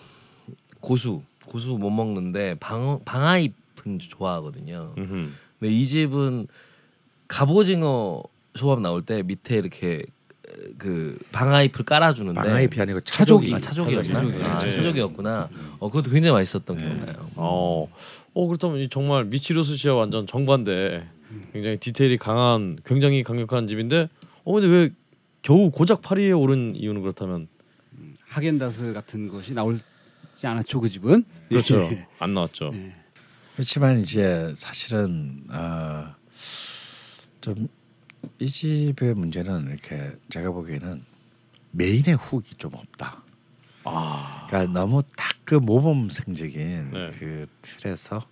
[0.80, 4.94] 고수 고수 못 먹는데 방 방아잎은 좋아하거든요.
[4.96, 5.30] 음흠.
[5.58, 6.46] 근데 이 집은
[7.26, 8.22] 갑오징어
[8.54, 10.04] 조합 나올 때 밑에 이렇게
[10.78, 13.54] 그 방아잎을 깔아주는데 방아잎이 아니고 차조기.
[13.54, 14.02] 아, 차조기였나?
[14.20, 14.42] 차조기.
[14.42, 14.70] 아, 네.
[14.70, 15.48] 차조기였구나.
[15.78, 17.30] 어 그것도 굉장히 맛있었던 기억나요.
[17.36, 17.88] 어,
[18.40, 21.06] 어 그렇다면 이 정말 미치루 스시와 완전 정반대.
[21.52, 24.08] 굉장히 디테일이 강한, 굉장히 강력한 집인데,
[24.44, 24.90] 어 근데 왜
[25.42, 27.48] 겨우 고작 8위에 오른 이유는 그렇다면
[28.28, 29.82] 하겐다스 같은 것이 나올지
[30.42, 31.24] 않았죠 그 집은.
[31.50, 31.80] 그렇죠.
[31.92, 32.06] 예.
[32.18, 32.70] 안 나왔죠.
[32.72, 32.94] 예.
[33.56, 36.14] 그렇지만 이제 사실은 어,
[37.42, 41.04] 좀이 집의 문제는 이렇게 제가 보기에는
[41.72, 43.22] 메인의 훅이 좀 없다.
[43.84, 47.10] 아, 그러니까 너무 딱 그 모범생적인 네.
[47.18, 48.22] 그 틀에서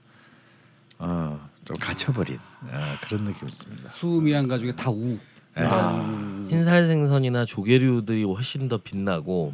[0.98, 3.88] 어좀 갇혀버린 어, 그런 느낌이 있습니다.
[3.88, 5.18] 수미한 가족의 다 우.
[5.58, 5.64] 예.
[5.64, 6.46] 아.
[6.48, 9.52] 흰살 생선이나 조개류들이 훨씬 더 빛나고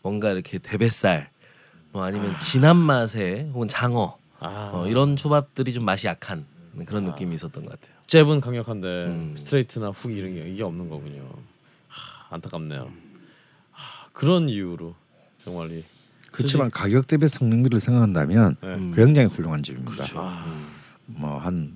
[0.00, 1.28] 뭔가 이렇게 대뱃살
[1.92, 6.46] 뭐 아니면 진한 맛의 혹은 장어 아 어, 이런 초밥들이 좀 맛이 약한
[6.86, 7.94] 그런 느낌이 있었던 것 같아요.
[8.06, 9.34] 잽은 강력한데 음.
[9.36, 11.28] 스트레이트나 훅 이런 게 이게 없는 거군요.
[11.88, 12.90] 하, 안타깝네요.
[13.72, 14.94] 하, 그런 이유로
[15.46, 15.84] 정말 이
[16.32, 18.68] 그렇지만 가격 대비 성능비를 생각한다면 네.
[18.74, 18.92] 음.
[18.94, 19.92] 굉장히 훌륭한 집입니다.
[19.92, 20.18] 그렇죠.
[20.18, 20.44] 아.
[20.44, 20.66] 음.
[21.06, 21.72] 뭐한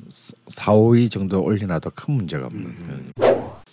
[0.49, 3.13] 4, 5위 정도 올려놔도 큰 문제가 없는.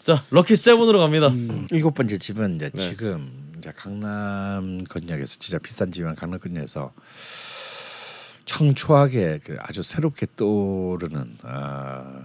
[0.04, 1.30] 자 럭키 세븐으로 갑니다.
[1.30, 1.68] 음.
[1.72, 2.78] 일곱 번째 집은 이제 네.
[2.78, 6.94] 지금 이제 강남 건역에서 진짜 비싼 집이면 강남 건역에서
[8.46, 12.22] 청초하게 그 아주 새롭게 떠오르는 아,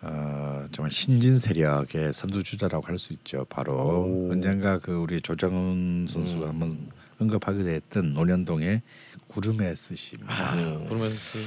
[0.00, 3.44] 어, 정말 신진 세력의 선두주자라고 할 수 있죠.
[3.48, 6.48] 바로 언젠가 그 우리 조정은 선수가 음.
[6.48, 8.82] 한번 언급하기도 했던 논현동의
[9.28, 10.54] 구름의 스시입니다.
[10.88, 11.38] 그러면서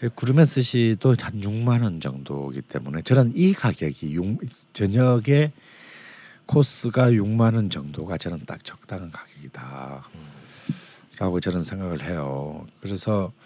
[0.00, 4.38] 그 구름의 스시도 한 6만 원 정도이기 때문에 저는 이 가격이 6,
[4.74, 5.52] 저녁에
[6.46, 10.04] 코스가 6만 원 정도가 저는 딱 적당한 가격이다.
[11.18, 12.66] 라고 저는 생각을 해요.
[12.80, 13.44] 그래서 그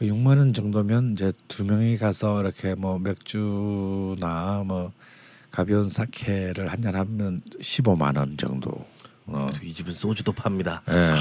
[0.00, 4.92] 6만 원 정도면 이제 두 명이 가서 이렇게 뭐 맥주나 뭐
[5.50, 8.86] 가벼운 사케를 한잔 하면 15만 원 정도.
[9.26, 9.46] 어.
[9.62, 10.82] 이 집은 소주도 팝니다.
[10.88, 11.14] 예.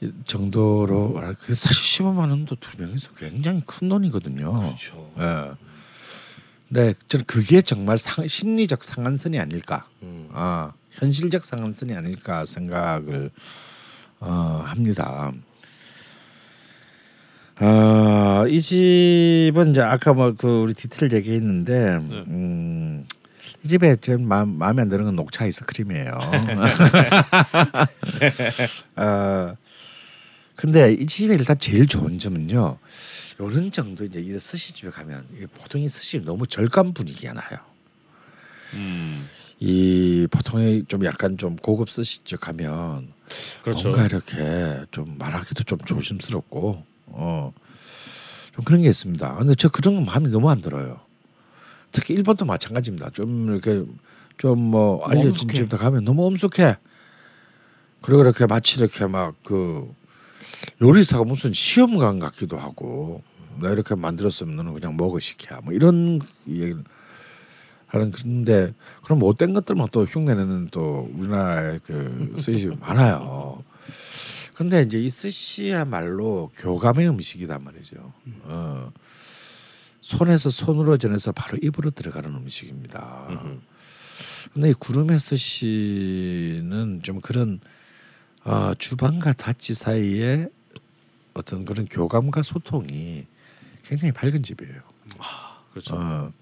[0.00, 4.60] 이 정도로 아, 그 사실 15만 원도 두 명이서 굉장히 큰 돈이거든요.
[4.60, 5.12] 그렇죠.
[5.18, 5.52] 예.
[6.70, 10.28] 네, 저는 그게 정말 상, 심리적 상한선이 아닐까, 음.
[10.32, 13.30] 아 현실적 상한선이 아닐까 생각을
[14.20, 15.32] 어, 합니다.
[17.60, 21.96] 아, 이 집은 이제 아까 뭐 그 우리 디테일 얘기했는데,
[22.28, 23.06] 음,
[23.64, 26.12] 이 집에 제일 마, 마음에 안 드는 건 녹차 아이스크림이에요.
[28.96, 29.54] 아,
[30.54, 32.78] 근데 이 집에 일단 제일 좋은 점은요.
[33.40, 35.24] 요런 정도 이제 이 스시집에 가면
[35.60, 37.58] 보통 이 스시 너무 절감 분위기가 나요.
[39.60, 43.08] 이 보통의 좀 약간 좀 고급 스시집 가면
[43.62, 43.88] 그렇죠.
[43.88, 47.52] 뭔가 이렇게 좀 말하기도 좀 조심스럽고 어.
[48.54, 49.36] 좀 그런 게 있습니다.
[49.36, 51.00] 근데 저 그런 거 마음에 너무 안 들어요.
[51.92, 53.10] 특히 일본도 마찬가지입니다.
[53.10, 53.84] 좀 이렇게
[54.36, 55.48] 좀 뭐 알려진.
[55.48, 56.76] 집도 가면 너무 엄숙해.
[58.02, 59.92] 그리고 이렇게 마치 이렇게 막 그
[60.80, 63.22] 요리사가 무슨 시험관 같기도 하고
[63.60, 66.82] 나 이렇게 만들었으면 너는 그냥 먹어 시켜 뭐 이런 얘기를
[67.86, 73.62] 하는 그런데 그런 못된 것들만 또 흉내내는 또 우리나라의 그 스시 많아요.
[74.58, 78.12] 근데 이제 이 스시야말로 교감의 음식이단 말이죠.
[78.42, 78.92] 어.
[80.00, 83.28] 손에서 손으로 전해서 바로 입으로 들어가는 음식입니다.
[83.30, 83.60] 음흠.
[84.52, 87.60] 근데 이 구름의 스시는 좀 그런
[88.42, 90.48] 어, 주방과 다치 사이에
[91.34, 93.26] 어떤 그런 교감과 소통이
[93.84, 94.80] 굉장히 밝은 집이에요.
[95.70, 95.94] 그렇죠.
[95.94, 96.32] 어,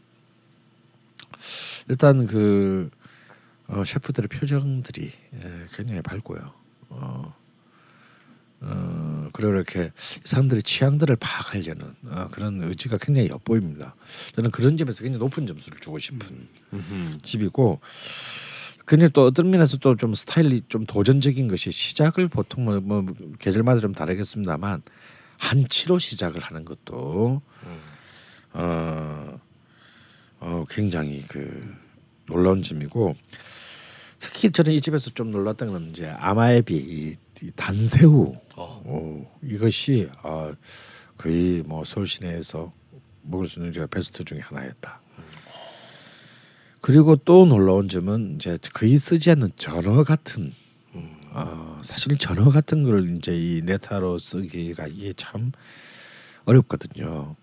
[1.90, 2.88] 일단 그
[3.66, 6.55] 어, 셰프들의 표정들이 예, 굉장히 밝고요.
[6.88, 7.34] 어,
[8.68, 9.93] 어, 그리고 이렇게
[10.24, 13.94] 사람들의 취향들을 파악하려는 어, 그런 의지가 굉장히 엿보입니다.
[14.34, 17.18] 저는 그런 집에서 굉장히 높은 점수를 주고 싶은 음흠.
[17.22, 17.80] 집이고
[18.84, 23.05] 근데 또 어떤 면에서 또 좀 스타일이 좀 도전적인 것이 시작을 보통 뭐, 뭐
[23.38, 24.82] 계절마다 좀 다르겠습니다만
[25.38, 27.43] 한치로 시작을 하는 것도
[28.52, 29.40] 어,
[30.40, 31.74] 어 굉장히 그
[32.26, 33.14] 놀라운 점이고
[34.18, 38.83] 특히 저는 이 집에서 좀 놀랐던 건 이제 아마에비 이, 이 단새우 어.
[38.85, 40.53] 어, 이것이 어,
[41.16, 42.73] 거의 뭐 서울 시내에서
[43.23, 45.01] 먹을 수 있는 제가 베스트 중에 하나였다.
[46.81, 50.53] 그리고 또 놀라운 점은 이제 거의 쓰지 않는 전어 같은
[51.33, 55.53] 어, 사실 전어 같은 걸 이제 이 네타로 쓰기가 이게 참
[56.45, 57.35] 어렵거든요.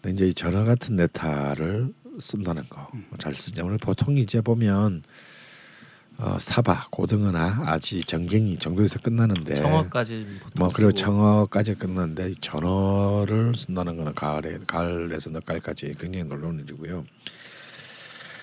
[0.00, 2.88] 근데 이제 이 전어 같은 네타를 쓴다는 거
[3.18, 3.64] 잘 쓰죠.
[3.64, 5.02] 오늘 보통 이제 보면
[6.22, 10.92] 어, 사바, 고등어나 아지, 정갱이 정도에서 끝나는데 청어까지 뭐 그리고.
[10.92, 17.04] 청어까지 끝났는데 이 전어를 쓴다는 거는 가을에 가을에서 늦가을까지 굉장히 놀라운 일이고요.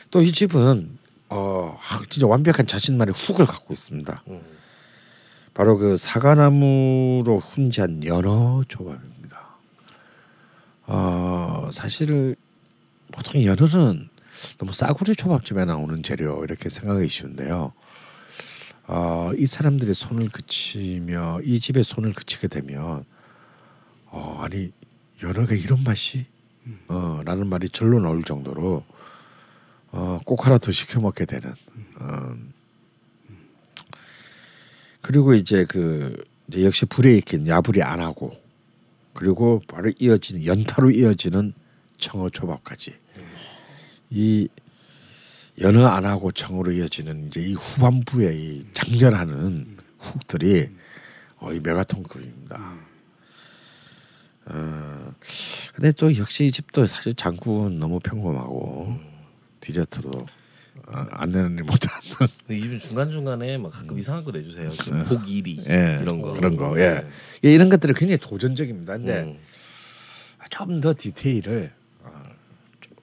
[0.09, 0.97] 또 이 집은
[1.29, 4.23] 어 아, 진짜 완벽한 자신만의 훅을 갖고 있습니다.
[4.29, 4.41] 음.
[5.53, 9.37] 바로 그 사과나무로 훈지한 연어 조합입니다.
[10.87, 12.35] 어 사실
[13.11, 14.09] 보통 연어는
[14.57, 17.73] 너무 싸구려 초밥집에 나오는 재료 이렇게 생각하기 쉬운데요.
[18.87, 23.03] 어, 이 사람들의 손을 그치며 이 집의 손을 그치게 되면
[24.05, 24.71] 어, 아니
[25.21, 26.25] 연어가 이런 맛이?
[26.87, 28.83] 어, 라는 말이 절로 나올 정도로
[29.91, 31.53] 어, 꼭 하나 더 시켜 먹게 되는
[31.99, 32.35] 어,
[35.01, 38.35] 그리고 이제 그 이제 역시 불에 익힌 야불이 안 하고
[39.13, 41.53] 그리고 바로 이어지는 연타로 이어지는
[41.97, 42.95] 청어 초밥까지
[44.09, 44.47] 이
[45.59, 50.69] 연어 안 하고 청으로 이어지는 이제 이 후반부에 이 장렬하는 훅들이
[51.39, 52.75] 어, 이 메가톤급입니다.
[54.45, 55.13] 어,
[55.73, 58.97] 근데 또 역시 이 집도 사실 장국은 너무 평범하고
[59.59, 60.09] 디저트도
[60.87, 62.01] 어, 안 내는 일 못하는
[62.45, 64.71] 근데 이 집은 중간 중간에 막 가끔 이상한 거 내주세요.
[64.79, 66.93] 그 복일이 예, 이런 거 그런 거, 예.
[66.93, 67.07] 네.
[67.45, 68.97] 예, 이런 것들이 굉장히 도전적입니다.
[68.97, 69.39] 근데 음.
[70.49, 71.71] 좀더 디테일을
[72.03, 72.23] 어,
[72.79, 72.97] 좀,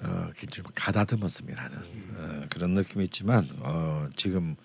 [0.00, 1.78] 어, 이렇게 좀 가다듬었음이라는
[2.16, 4.56] 어, 그런 느낌이 있지만 어, 지금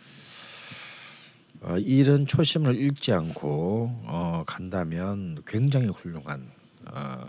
[1.62, 6.50] 어, 어, 이런 초심을 잃지 않고 어, 간다면 굉장히 훌륭한
[6.86, 7.28] 어,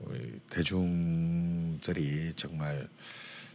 [0.00, 2.88] 우리 대중들이 정말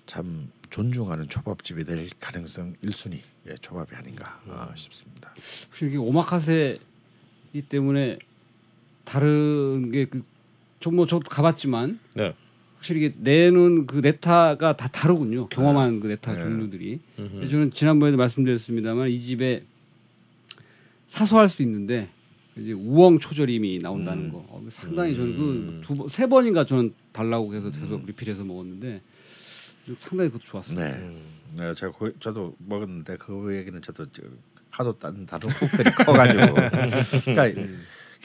[0.05, 5.33] 참 존중하는 초밥집이 될 가능성 1순위 의 초밥이 아닌가 어, 싶습니다.
[5.67, 8.19] 혹시 이게 오마카세이기 때문에
[9.05, 12.35] 다른 게좀뭐 저도 가봤지만 네.
[12.79, 15.47] 확실히 이게 내는 그 네타가 다 다르군요.
[15.49, 16.41] 경험한 그 네타 네.
[16.41, 16.99] 종류들이.
[17.19, 17.47] 음흠.
[17.49, 19.63] 저는 지난번에도 말씀드렸습니다만 이 집에
[21.07, 22.09] 사소할 수 있는데
[22.55, 24.31] 이제 우엉 초절임이 나온다는 음.
[24.31, 25.83] 거 어, 상당히 저는 음.
[25.85, 29.01] 그두세 번인가 저는 달라고 해서 계속 리필해서 먹었는데
[29.97, 30.79] 상당히 그것도 좋았어요.
[30.79, 31.21] 네, 음.
[31.57, 34.21] 네 제가 그, 저도 먹었는데 그 얘기는 저도 저,
[34.69, 36.53] 하도 딴 다른 국들이 커가지고
[37.25, 37.47] 그러니까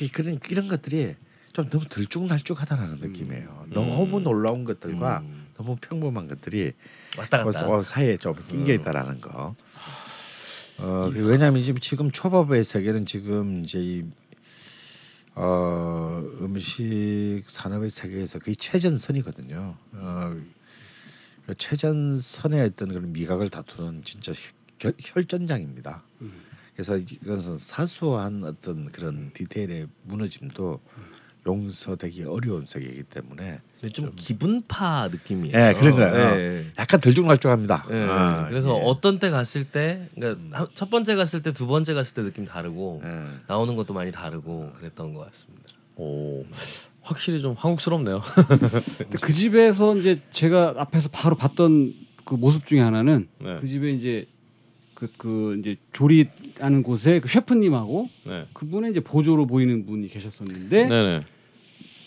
[0.00, 1.14] 이- 그런 이런 것들이
[1.54, 3.66] 좀 너무 들쭉날쭉하다는 느낌이에요.
[3.70, 5.46] 너무 놀라운 것들과 음.
[5.56, 6.72] 너무 평범한 것들이
[7.16, 7.68] 왔다 그 갔다.
[7.68, 9.54] 어, 사이에 좀 낑겨 있다라는 거.
[10.78, 14.04] 어, 그 왜냐하면 지금 지금 초밥의 세계는 지금 이제 이
[15.36, 19.76] 어, 음식 산업의 세계에서 거의 최전선이거든요.
[19.92, 20.36] 어,
[21.46, 24.32] 그 최전선의 어떤 그런 미각을 다투는 진짜
[24.80, 26.02] 혈, 혈전장입니다.
[26.74, 30.80] 그래서 이것은 사소한 어떤 그런 디테일의 무너짐도
[31.46, 35.56] 용서되기 어려운 세계이기 때문에 근데 좀 기분파 느낌이에요.
[35.56, 36.40] 예, 그런 거예요.
[36.40, 36.64] 예.
[36.78, 37.86] 약간 들쭉날쭉합니다.
[37.90, 38.06] 예.
[38.08, 38.82] 아, 그래서 예.
[38.84, 43.24] 어떤 때 갔을 때, 그러니까 번째 갔을 때, 두 번째 갔을 때 느낌 다르고 예.
[43.46, 45.64] 나오는 것도 많이 다르고 그랬던 것 같습니다.
[45.96, 46.44] 오
[47.02, 48.22] 확실히 좀 한국스럽네요.
[48.98, 51.94] 근데 그 집에서 이제 제가 앞에서 바로 봤던
[52.24, 53.58] 그 모습 중에 하나는 네.
[53.60, 54.26] 그 집에 이제
[54.94, 58.46] 그, 그 이제 조리하는 곳에 그 셰프님하고 네.
[58.54, 61.24] 그분의 이제 보조로 보이는 분이 계셨었는데 네네.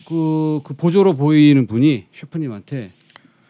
[0.08, 2.94] 그, 그 보조로 보이는 분이 셰프님한테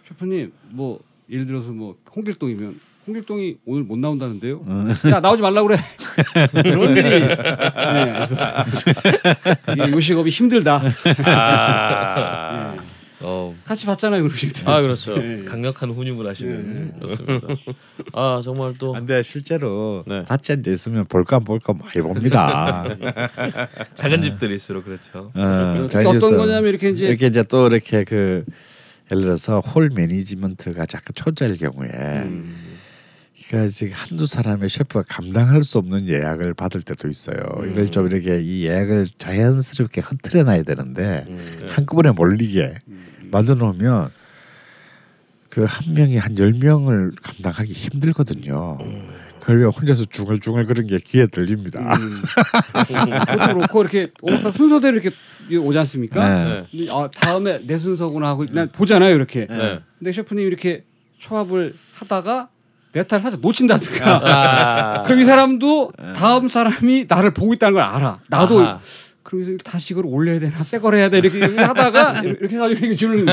[0.07, 4.65] 셰프님 뭐 예를 들어서 뭐 홍길동이면 홍길동이 오늘 못 나온다는데요.
[5.11, 5.77] 야 나오지 말라 그래.
[6.63, 7.09] 그런 일이.
[7.09, 8.35] 네, 그래서
[9.91, 10.81] 요식업이 힘들다.
[11.25, 12.96] 아, 예.
[13.22, 14.69] 어, 같이 봤잖아요, 그 음식들.
[14.69, 15.15] 아 그렇죠.
[15.18, 15.44] 예.
[15.45, 16.94] 강력한 훈육을 하시는.
[16.95, 17.48] 그렇습니다.
[18.14, 20.23] 아 정말 또 근데 실제로 네.
[20.23, 22.85] 닫지 앉아 있으면 볼까 볼까 많이 봅니다.
[23.95, 25.31] 작은 집들일수록 그렇죠.
[25.34, 28.45] 어, 특히 어떤 거냐면 이렇게 이제 이렇게 이제 또 이렇게 그
[29.11, 32.77] 예를 들어서 홀 매니지먼트가 자꾸 초짜일 경우에 음.
[33.48, 37.38] 그러니까 지금 한두 사람의 셰프가 감당할 수 없는 예약을 받을 때도 있어요.
[37.69, 41.57] 이걸 좀 이렇게 이 예약을 자연스럽게 흐트려 놔야 되는데 음.
[41.61, 41.69] 네.
[41.69, 42.76] 한꺼번에 몰리게
[43.31, 44.09] 만들어 놓으면
[45.49, 48.77] 그 한 명이 한 열 명을 감당하기 힘들거든요.
[49.39, 51.79] 그걸 왜 혼자서 중얼중얼 그런 게 귀에 들립니다.
[51.79, 52.21] 음.
[52.83, 55.15] 그것도 그렇고 이렇게 오마카 순서대로 이렇게
[55.57, 56.43] 오지 않습니까?
[56.73, 56.87] 네.
[56.91, 59.47] 아, 다음에 내 순서구나 하고 난 보잖아요, 이렇게.
[59.49, 59.79] 네.
[59.97, 60.83] 근데 셰프님 이렇게
[61.19, 62.49] 초합을 하다가
[62.93, 64.21] 네타를 살짝 놓친다든가.
[64.23, 65.03] 아.
[65.07, 68.19] 그럼 이 사람도 다음 사람이 나를 보고 있다는 걸 알아.
[68.29, 68.79] 나도 아하.
[69.27, 73.25] 그러면서 다시 이걸 올려야 되나 새 걸 해야 돼 이렇게 하다가 이렇게 해가지고 이렇게 주는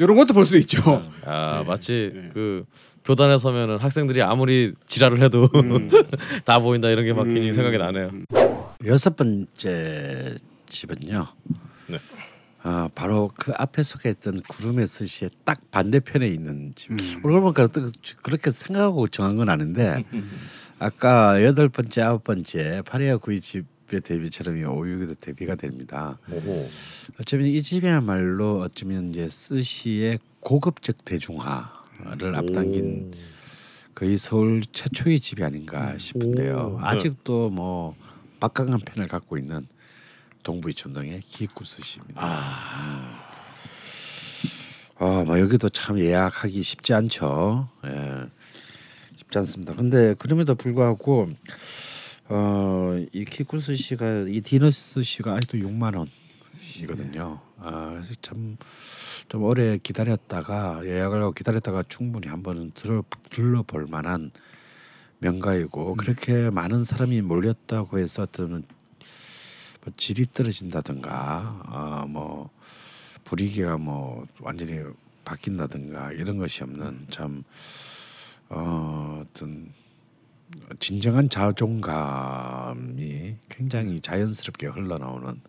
[0.00, 1.02] 이런 것도 볼 수 있죠.
[1.26, 2.30] 아 마치 네.
[2.32, 2.64] 그
[3.04, 5.90] 교단에 서면은 학생들이 아무리 지랄을 해도 음.
[6.46, 7.52] 다 보인다 이런 게막 괜히 음.
[7.52, 8.10] 생각이 나네요.
[8.86, 10.34] 여섯 번째
[10.70, 11.26] 집은요.
[11.88, 11.98] 네.
[12.62, 16.92] 아 바로 그 앞에 소개했던 구름의 스시의 딱 반대편에 있는 집.
[16.92, 16.96] 음.
[17.22, 17.90] 그러고 보니까 또
[18.22, 20.04] 그렇게 생각하고 정한 건 아닌데
[20.78, 26.18] 아까 여덟 번째 아홉 번째 파리아 구이 집 의 데뷔처럼 이 오유기도 데뷔가 됩니다.
[26.30, 26.68] 오호.
[27.20, 33.12] 어쩌면 이 집이야말로 어쩌면 이제 스시의 고급적 대중화를 앞당긴
[33.94, 36.76] 거의 서울 최초의 집이 아닌가 싶은데요.
[36.76, 36.80] 오.
[36.80, 37.96] 아직도 뭐
[38.40, 39.66] 막강한 팬을 갖고 있는
[40.42, 42.20] 동부 이촌동의 기구 스시입니다.
[42.22, 43.24] 아.
[45.00, 47.68] 아, 뭐 여기도 참 예약하기 쉽지 않죠.
[47.86, 48.26] 예.
[49.16, 49.74] 쉽지 않습니다.
[49.74, 51.30] 근데 그럼에도 불구하고
[52.30, 57.40] 어, 이 키쿠 스시가 이 디너 스시가 아직도 6만 원이거든요.
[57.58, 64.30] 아, 그래서 참좀 오래 기다렸다가 예약을 하고 기다렸다가 충분히 한번은 들어 들러볼 만한
[65.20, 68.62] 명가이고 그렇게 많은 사람이 몰렸다고 해서 어떤
[69.84, 72.50] 뭐 질이 떨어진다든가 어, 뭐
[73.24, 74.82] 분위기가 뭐 완전히
[75.24, 77.42] 바뀐다든가 이런 것이 없는 참
[78.50, 79.72] 어, 어떤
[80.80, 85.40] 진정한 자존감이 굉장히 자연스럽게 흘러나오는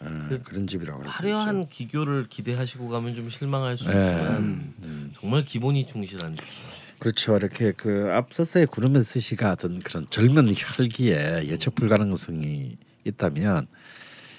[0.00, 1.36] 어, 그 그런 집이라고 할수 있죠.
[1.36, 4.02] 화려한 기교를 기대하시고 가면 좀 실망할 수 네.
[4.02, 4.74] 있지만
[5.14, 6.52] 정말 기본이 충실한 집이죠.
[6.98, 7.36] 그렇죠.
[7.36, 13.66] 이렇게 그 앞서서의 구름의 스시가 어떤 그런 젊은 혈기에 예측 불가능성이 있다면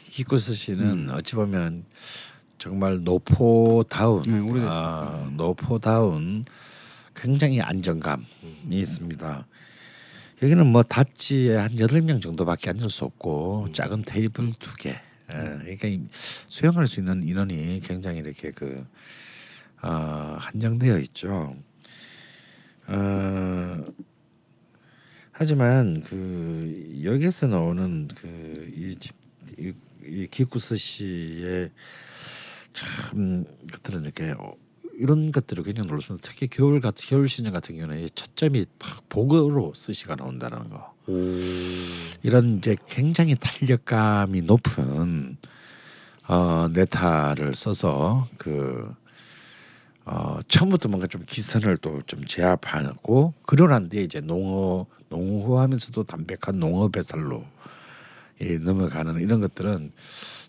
[0.06, 1.86] 기쿠 스시는 어찌 보면
[2.58, 4.70] 정말 노포다운 네, 오래됐어요.
[4.70, 6.46] 아, 노포다운
[7.16, 8.24] 굉장히 안정감이
[8.70, 9.46] 있습니다.
[10.42, 14.90] 여기는 뭐 다찌에 한 여덟 명 정도밖에 앉을 수 없고 작은 테이블 두 개.
[14.90, 16.02] 예, 그러니까 이
[16.48, 18.86] 수용할 수 있는 인원이 굉장히 이렇게 그
[19.82, 21.56] 어, 한정되어 있죠.
[22.88, 23.86] 어,
[25.32, 28.96] 하지만 그 여기에서 나오는 그이
[29.58, 29.74] 이,
[30.06, 31.72] 이 기쿠스 씨의
[32.74, 34.54] 참 것들은 이렇게 어,
[34.98, 36.28] 이런 것들을 굉장히 놀랐습니다.
[36.28, 40.94] 특히 겨울 같은 겨울 시즌 같은 경우는 이 첫점이 딱 복으로 스시가 나온다는 거.
[42.24, 45.38] 이런 이제 굉장히 탄력감이 높은
[46.28, 48.92] 어, 네타를 써서 그
[50.04, 53.34] 어, 처음부터 뭔가 좀 기선을 또 좀 제압하고
[53.90, 57.46] 뒤에 이제 농어 농후하면서도 담백한 농어 배살로
[58.42, 59.92] 이 넘어가는 이런 것들은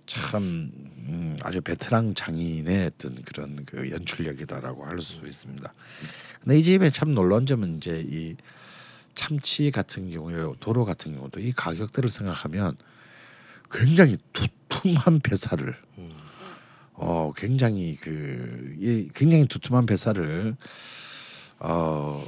[0.08, 0.72] 참
[1.08, 5.72] 음, 아주 베테랑 장인의 어떤 그런 그 연출력이다라고 할 수 있습니다.
[6.42, 8.34] 근데 이 집에 참 놀라운 점은 이제 이
[9.14, 12.76] 참치 같은 경우에 도로 같은 경우도 이 가격대를 생각하면
[13.70, 15.76] 굉장히 두툼한 배살을
[16.94, 20.56] 어 굉장히 그 이 굉장히 두툼한 배살을
[21.60, 22.24] 어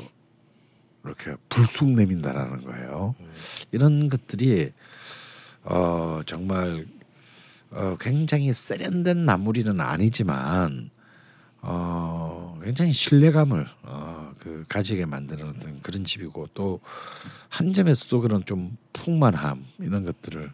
[1.05, 3.15] 이렇게 불쑥 내민다라는 거예요.
[3.73, 4.73] 이런 것들이
[5.65, 6.87] 어 정말
[7.71, 10.91] 어 굉장히 세련된 나무리는 아니지만
[11.63, 16.81] 어 굉장히 신뢰감을 어 그 가지게 만드는 그런 집이고 또
[17.51, 20.53] 한 점에서도 그런 좀 풍만함 이런 것들을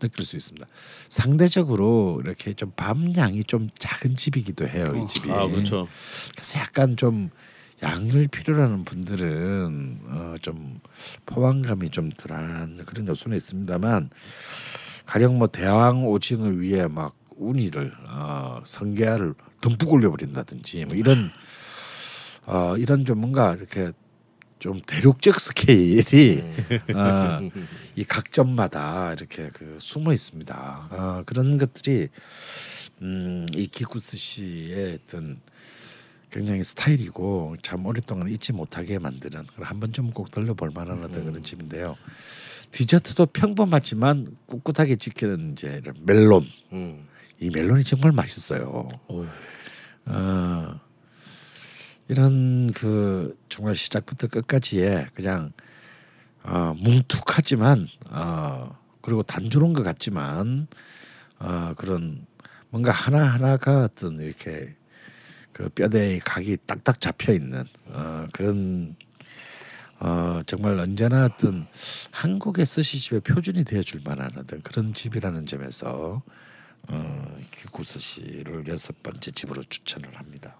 [0.00, 0.66] 느낄 수 있습니다.
[1.10, 4.94] 상대적으로 이렇게 좀 밤양이 좀 작은 집이기도 해요.
[4.96, 5.30] 이 집이.
[5.30, 5.86] 아 그렇죠.
[6.34, 7.28] 그래서 약간 좀
[7.82, 10.80] 양을 필요로 하는 분들은 어, 좀
[11.26, 14.08] 포만감이 좀 덜한 그런 요소는 있습니다만
[15.08, 19.32] 가령 뭐 대왕 오징어 위에 막 우니를 어, 성게알을
[19.62, 21.30] 듬뿍 올려버린다든지 뭐 이런
[22.44, 23.92] 어, 이런 좀 뭔가 이렇게
[24.58, 26.42] 좀 대륙적 스케일이
[26.94, 27.40] 어,
[27.96, 30.88] 이 각점마다 이렇게 그 숨어 있습니다.
[30.90, 32.08] 어, 그런 것들이
[33.00, 35.40] 음, 이 기쿠스 씨의 어떤
[36.30, 41.96] 굉장히 스타일이고 참 오랫동안 잊지 못하게 만드는 한 번쯤 꼭 들려볼 만한 어떤 그런 집인데요.
[42.72, 46.46] 디저트도 평범하지만 꿋꿋하게 지키는 이제 멜론.
[46.72, 47.06] 음.
[47.40, 48.88] 이 멜론이 정말 맛있어요.
[50.06, 50.80] 어,
[52.08, 55.52] 이런 그 정말 시작부터 끝까지에 그냥
[56.42, 60.66] 어, 뭉툭하지만 어, 그리고 단조로운 것 같지만
[61.38, 62.26] 어, 그런
[62.70, 64.74] 뭔가 하나 하나가 어떤 이렇게
[65.52, 68.96] 그 뼈대의 각이 딱딱 잡혀 있는 어, 그런
[70.00, 71.66] 어, 정말 언제나 어떤
[72.10, 76.22] 한국의 스시집의 표준이 되어줄 만한 어떤 그런 집이라는 점에서
[76.88, 80.56] 어, 기구스시를 여섯 번째 집으로 추천을 합니다.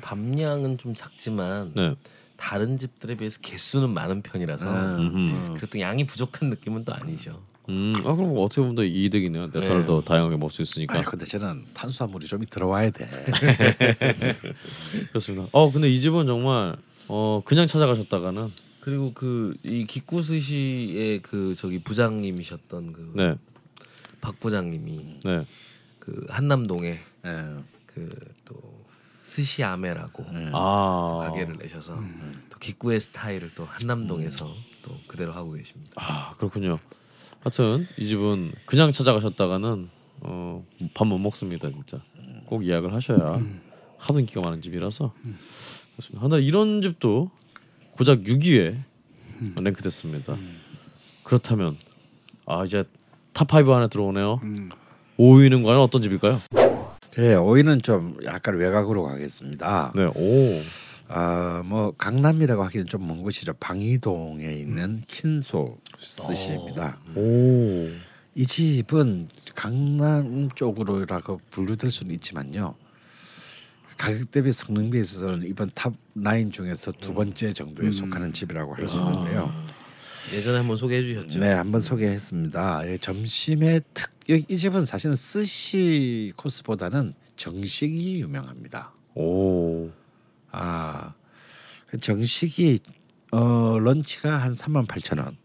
[0.00, 1.96] 밤양은 좀 작지만 네.
[2.36, 5.54] 다른 집들에 비해서 개수는 많은 편이라서 음흠.
[5.54, 7.42] 그래도 양이 부족한 느낌은 또 아니죠.
[7.68, 9.46] 음, 아 그럼 어떻게 보면 더 이득이네요.
[9.46, 9.86] 네타를 네.
[9.86, 10.98] 더 다양하게 먹을 수 있으니까.
[10.98, 13.08] 아 근데 저는 탄수화물이 좀 들어와야 돼.
[15.10, 15.48] 그렇습니다.
[15.52, 16.76] 어 근데 이 집은 정말
[17.08, 18.50] 어 그냥 찾아가셨다가는
[18.82, 23.36] 그리고 그 이 기쿠스시의 그 저기 부장님이셨던 그박 네,
[24.40, 25.46] 부장님이 네.
[26.00, 27.56] 그 한남동에 예.
[27.86, 28.60] 그또
[29.22, 30.50] 스시아메라고 예.
[30.52, 32.02] 아 가게를 내셔서
[32.50, 34.54] 또 기쿠의 스타일을 또 한남동에서 음.
[34.82, 35.92] 또 그대로 하고 계십니다.
[35.96, 36.78] 아 그렇군요.
[37.40, 39.88] 하여튼 이 집은 그냥 찾아가셨다가는
[40.24, 40.64] 어,
[40.94, 42.02] 밥 못 먹습니다 진짜.
[42.46, 43.40] 꼭 예약을 하셔야
[43.98, 45.14] 하도 인기가 많은 집이라서
[45.92, 46.28] 그렇습니다.
[46.28, 47.30] 근데 이런 집도
[47.92, 48.76] 고작 6위에
[49.60, 50.36] 랭크됐습니다.
[51.24, 51.76] 그렇다면
[52.46, 52.84] 아 이제
[53.34, 54.40] top 5 안에 들어오네요.
[55.18, 56.38] 5위는 과연 어떤 집일까요?
[57.16, 59.92] 네, 5위는 좀 약간 외곽으로 가겠습니다.
[59.94, 60.60] 네, 오,
[61.08, 63.52] 아뭐 강남이라고 하기는 좀 먼 곳이죠.
[63.54, 66.98] 방이동에 있는 킨소 스시입니다.
[67.14, 67.88] 오,
[68.34, 72.74] 이 집은 강남 쪽으로라고 분류될 수는 있지만요.
[74.02, 78.88] 가격 대비 성능 비에 있어서는 이번 top 9 중에서 두 번째 정도에 속하는 집이라고 할
[78.88, 79.52] 수 있는데요.
[80.34, 81.38] 예전에 한번 소개해 주셨죠.
[81.38, 82.86] 네, 한번 소개했습니다.
[82.86, 88.92] 이 점심의 특, 이, 이 집은 사실은 스시 코스보다는 정식이 유명합니다.
[89.14, 89.88] 오,
[90.50, 91.14] 아,
[91.86, 92.80] 그 정식이
[93.30, 95.36] 어 런치가 한 3만 8천 원,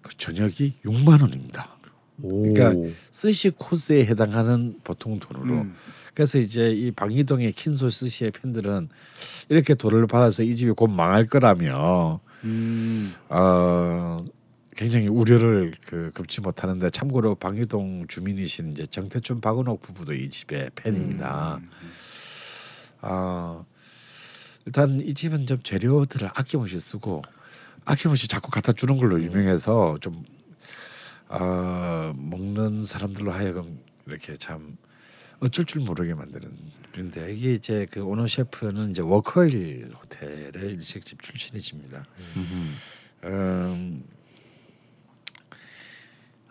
[0.00, 1.76] 그 저녁이 6만 원입니다.
[2.22, 5.52] 오, 그러니까 스시 코스에 해당하는 보통 돈으로.
[5.52, 5.76] 음.
[6.18, 8.88] 그래서 이제 이 방이동의 킨소 스시의 팬들은
[9.50, 13.14] 이렇게 돈을 받아서 이 집이 곧 망할 거라며 음.
[13.28, 14.24] 어
[14.74, 21.60] 굉장히 우려를 그 급지 못하는데 참고로 방이동 주민이신 이제 정태춘 박은옥 부부도 이 집의 팬입니다.
[23.00, 23.64] 어
[24.66, 27.22] 일단 이 집은 좀 재료들을 아낌없이 쓰고
[27.84, 30.24] 아낌없이 자꾸 갖다 주는 걸로 유명해서 좀
[31.28, 34.76] 어, 먹는 사람들로 하여금 이렇게 참
[35.40, 36.56] 어쩔 줄 모르게 만드는
[36.92, 42.04] 그런데 이게 이제 그 오너 셰프는 이제 워커힐 호텔의 일식집 출신이십니다.
[43.24, 44.04] 음,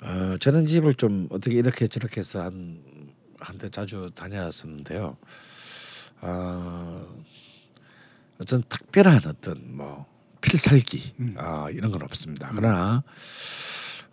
[0.01, 2.81] 어, 저는 집을 좀 어떻게 이렇게 저렇게 해서 한
[3.39, 5.17] 한때 자주 다녔었는데요.
[6.21, 7.23] 어,
[8.39, 10.05] 어떤 특별한 어떤 뭐
[10.41, 12.51] 필살기 아, 이런 건 없습니다.
[12.55, 13.03] 그러나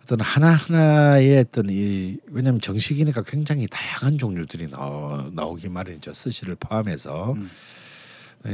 [0.05, 6.13] 어떤 하나 하나의 어떤 이 왜냐하면 정식이니까 굉장히 다양한 종류들이 나오, 나오기 마련이죠.
[6.13, 7.49] 스시를 포함해서 음.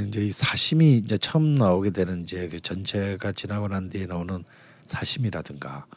[0.08, 4.46] 이제 이 사심이 이제 처음 나오게 되는 이제 그 전체가 지나고 난 뒤에 나오는
[4.86, 5.88] 사심이라든가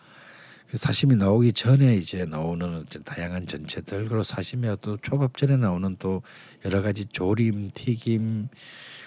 [0.68, 5.94] 그 사심이 나오기 전에 이제 나오는 어떤 다양한 전체들 그리고 사심이와 또 초밥 전에 나오는
[6.00, 6.22] 또
[6.64, 8.48] 여러 가지 조림, 튀김,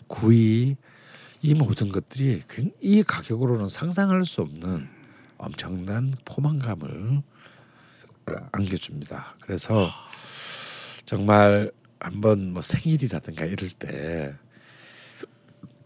[0.07, 0.78] 구이
[1.41, 4.95] 이 모든 것들이 굉- 이 가격으로는 상상할 수 없는
[5.38, 7.22] 엄청난 포만감을
[8.51, 9.35] 안겨줍니다.
[9.41, 9.89] 그래서
[11.05, 14.35] 정말 한번 뭐 생일이라든가 이럴 때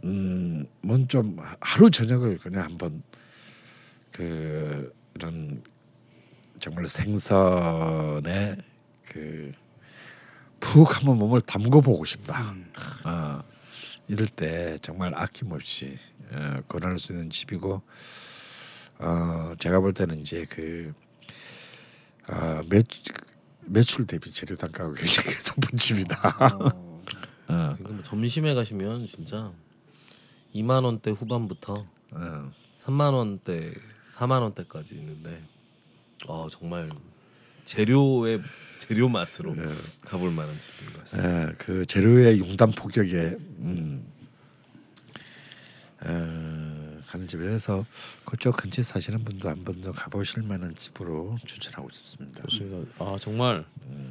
[0.03, 3.03] 음, 뭔좀 하루 저녁을 그냥 한번
[4.11, 5.63] 그 이런
[6.59, 8.57] 정말 생선에
[9.07, 9.61] 그
[10.61, 12.55] 푹 한번 몸을 담궈 보고 싶다.
[13.05, 13.43] 어,
[14.07, 15.97] 이럴 때 정말 아낌없이
[16.31, 17.81] 어, 권할 수 있는 집이고
[19.01, 20.93] 어, 제가 볼 때는 이제 그
[22.27, 22.83] 어, 매,
[23.65, 26.37] 매출 대비 재료 단가가 굉장히 높은 집이다.
[26.61, 27.01] 어.
[27.47, 29.51] 그러니까 뭐 점심에 가시면 진짜
[30.55, 32.51] 2만 원대 후반부터 어.
[32.85, 33.73] 3만 원대,
[34.15, 35.43] 4만 원대까지 있는데
[36.27, 36.89] 어 정말
[37.65, 38.41] 재료의
[38.77, 39.67] 재료 맛으로 예.
[40.05, 41.49] 가볼 만한 집인 것 같습니다.
[41.49, 44.05] 예, 그 재료의 융단 폭격에 음,
[46.01, 46.80] 어,
[47.11, 47.85] 가는 집에서
[48.25, 52.41] 그쪽 근처에 사시는 분도 한번더 가보실 만한 집으로 추천하고 싶습니다.
[52.43, 52.89] 좋습니다.
[52.99, 53.65] 아 정말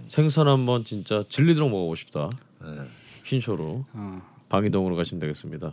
[0.09, 2.29] 생선 한번 진짜 질리도록 먹어보고 싶다.
[2.63, 2.83] 예.
[3.25, 4.23] 퀸쇼로 어.
[4.51, 5.73] 방이동으로 가시면 되겠습니다.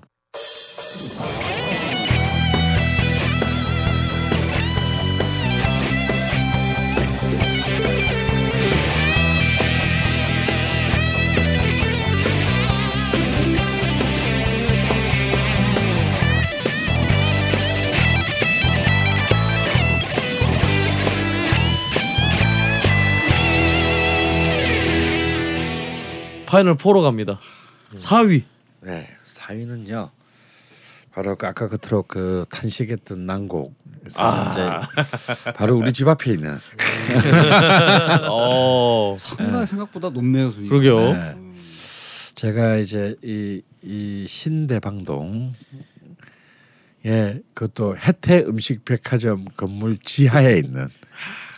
[26.57, 27.39] 파이널 4로 갑니다.
[27.97, 28.41] 4위.
[28.81, 30.09] 네, 4위는요.
[31.11, 33.75] 바로 그 아까 끝으로 그 탄식했던 난곡
[34.15, 34.51] 아.
[34.51, 36.57] 이제 바로 우리 집 앞에 있는
[38.29, 39.15] 어.
[39.19, 40.69] 상당히 생각보다 높네요 순위.
[40.69, 41.13] 그러게요.
[41.13, 41.35] 네.
[42.33, 45.53] 제가 이제 이, 이 신대방동
[47.05, 50.87] 예 그것도 혜태 음식 백화점 건물 지하에 있는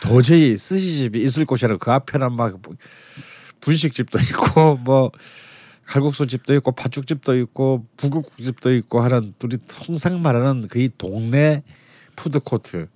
[0.02, 2.58] 도저히 스시집이 있을 곳이 아니라 그 앞에는 막
[3.60, 5.10] 분식집도 있고 뭐
[5.86, 11.62] 칼국수 집도 있고 팥죽집도 있고 부국집도 있고 하는 둘이 통상 말하는 그 이 동네
[12.16, 12.88] 푸드코트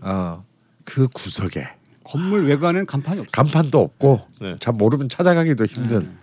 [0.00, 1.68] 어그 구석에
[2.04, 3.30] 건물 외관에는 간판이 없어.
[3.30, 4.56] 간판도 없고 네.
[4.58, 6.18] 잘 모르면 찾아가기도 힘든 음.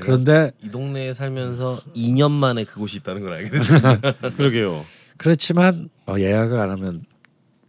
[0.00, 4.00] 그런데 이 동네에 살면서 2년 만에 그곳이 있다는 걸 알게 됐어요.
[4.36, 4.84] 그러게요.
[5.18, 7.04] 그렇지만 어, 예약을 안 하면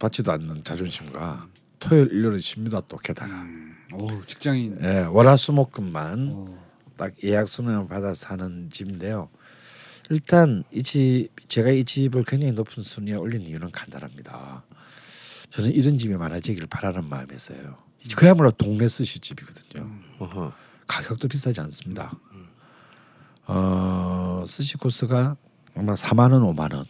[0.00, 1.46] 받지도 않는 자존심과
[1.78, 3.65] 토요일 일요일은 쉽니다 또 게다가 음.
[3.98, 4.78] 오 직장인.
[4.82, 6.66] 예, 월화수목금만 어.
[6.96, 9.28] 딱 예약 수명을 받아서 하는 집인데요.
[10.10, 14.64] 일단 이 집 제가 이 집을 굉장히 높은 순위에 올린 이유는 간단합니다.
[15.50, 17.76] 저는 이런 집이 많아지기를 바라는 마음에서요.
[18.16, 19.90] 그야말로 동네 스시 집이거든요.
[20.86, 22.12] 가격도 비싸지 않습니다.
[23.46, 25.36] 어, 스시 코스가
[25.74, 26.84] 아마 4만 원, 5만 원.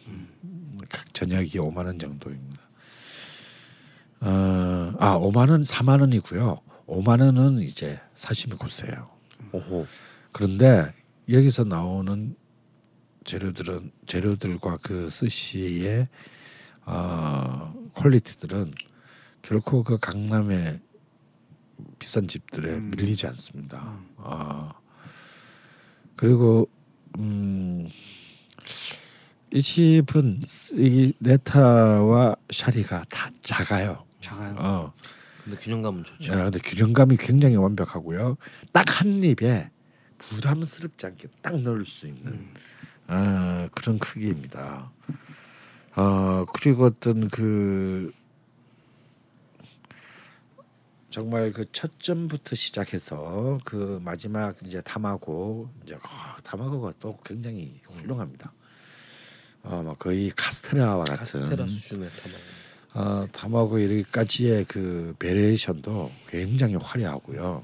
[0.90, 2.60] 각 저녁이 5만 원 정도입니다.
[4.20, 6.60] 어, 아, 5만 원, 4만 원이고요.
[6.86, 9.10] 5만 원은 이제 사시미 코스예요.
[9.52, 9.86] 오호.
[10.32, 10.92] 그런데
[11.28, 12.36] 여기서 나오는
[13.24, 16.08] 재료들은 재료들과 그 스시의
[16.84, 18.72] 어, quality들은
[19.42, 20.80] 결코 그 강남의
[21.98, 22.90] 비싼 집들에 음.
[22.90, 23.98] 밀리지 않습니다.
[24.16, 24.70] 어,
[26.16, 26.68] 그리고
[27.18, 27.88] 음,
[29.52, 30.42] 이 집은
[30.74, 34.04] 이 네타와 샤리가 다 작아요.
[34.20, 34.56] 작아요.
[34.58, 34.92] 어,
[35.46, 36.32] 근데 균형감은 좋죠.
[36.32, 38.36] 야, 근데 균형감이 굉장히 완벽하고요.
[38.72, 39.70] 딱 한 입에
[40.18, 42.48] 부담스럽지 않게 딱 넣을 수 있는
[43.06, 44.90] 아, 그런 크기입니다.
[45.94, 48.12] 어 그리고 어떤 그
[51.10, 58.52] 정말 그 첫 점부터 시작해서 그 마지막 이제 타마고 이제 아, 타마고가 또 굉장히 훌륭합니다.
[59.62, 62.40] 어, 뭐 거의 카스테라와 같은 카스테라 수준의 타막.
[62.96, 67.62] 어, 탐하고 여기까지의 그 베리에이션도 굉장히 화려하고요.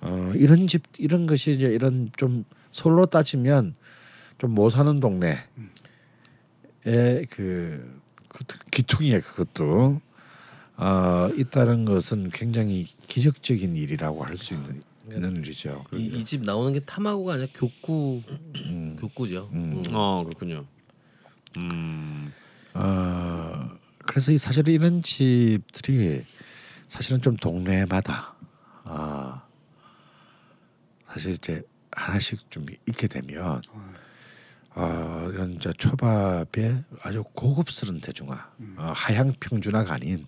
[0.00, 3.76] 어, 이런 집 이런 것이 이제 이런 좀 솔로 따지면
[4.38, 5.36] 좀 못 사는 동네에
[7.30, 10.00] 그, 그 기퉁이에 그것도
[10.76, 15.84] 어, 있다는 것은 굉장히 기적적인 일이라고 할 수 있는, 있는 일이죠.
[15.92, 18.22] 이집 나오는 게 타마고가 아니라 교구
[18.56, 18.96] 음.
[18.98, 19.50] 교구죠.
[19.52, 19.84] 음.
[19.86, 19.94] 음.
[19.94, 20.64] 어 그렇군요.
[21.58, 22.32] 음.
[22.74, 23.51] 어,
[24.06, 26.24] 그래서 이 사실 이런 집들이
[26.88, 28.34] 사실은 좀 동네마다
[28.84, 29.42] 아
[31.08, 33.60] 사실 이제 하나씩 좀 있게 되면
[34.74, 40.26] 어, 이런 저 초밥의 아주 고급스러운 대중화 어, 하향 평준화가 아닌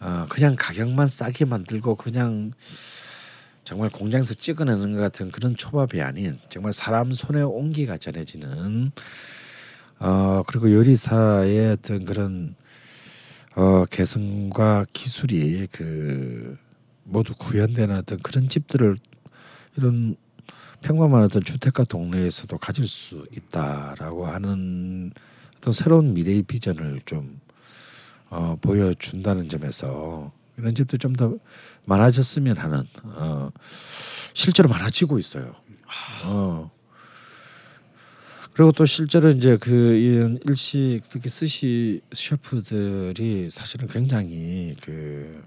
[0.00, 2.52] 어, 그냥 가격만 싸게 만들고 그냥
[3.64, 8.92] 정말 공장에서 찍어내는 것 같은 그런 초밥이 아닌 정말 사람 손에 온기가 전해지는
[9.98, 12.54] 어 그리고 요리사의 어떤 그런
[13.56, 16.58] 어 개성과 기술이 그
[17.04, 18.96] 모두 구현되는 어떤 그런 집들을
[19.76, 20.16] 이런
[20.82, 25.10] 평범한 어떤 주택가 동네에서도 가질 수 있다라고 하는
[25.56, 27.40] 어떤 새로운 미래의 비전을 좀
[28.28, 31.34] 어, 보여준다는 점에서 이런 집도 좀 더
[31.86, 33.50] 많아졌으면 하는 어,
[34.34, 35.54] 실제로 많아지고 있어요.
[36.24, 36.70] 어.
[38.56, 45.44] 그리고 또 실제로 이제 그 이런 일식 특히 스시 셰프들이 사실은 굉장히 그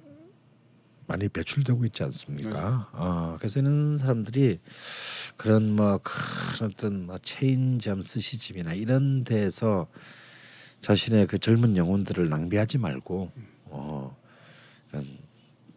[1.07, 2.88] 많이 배출되고 있지 않습니까?
[2.94, 4.60] 어, 그래서 이런 사람들이
[5.38, 9.88] 그런 뭐 그런 어떤 뭐 체인점 스시집이나 이런 데서
[10.81, 13.31] 자신의 그 젊은 영혼들을 낭비하지 말고
[13.65, 14.15] 어,
[14.91, 15.18] 이런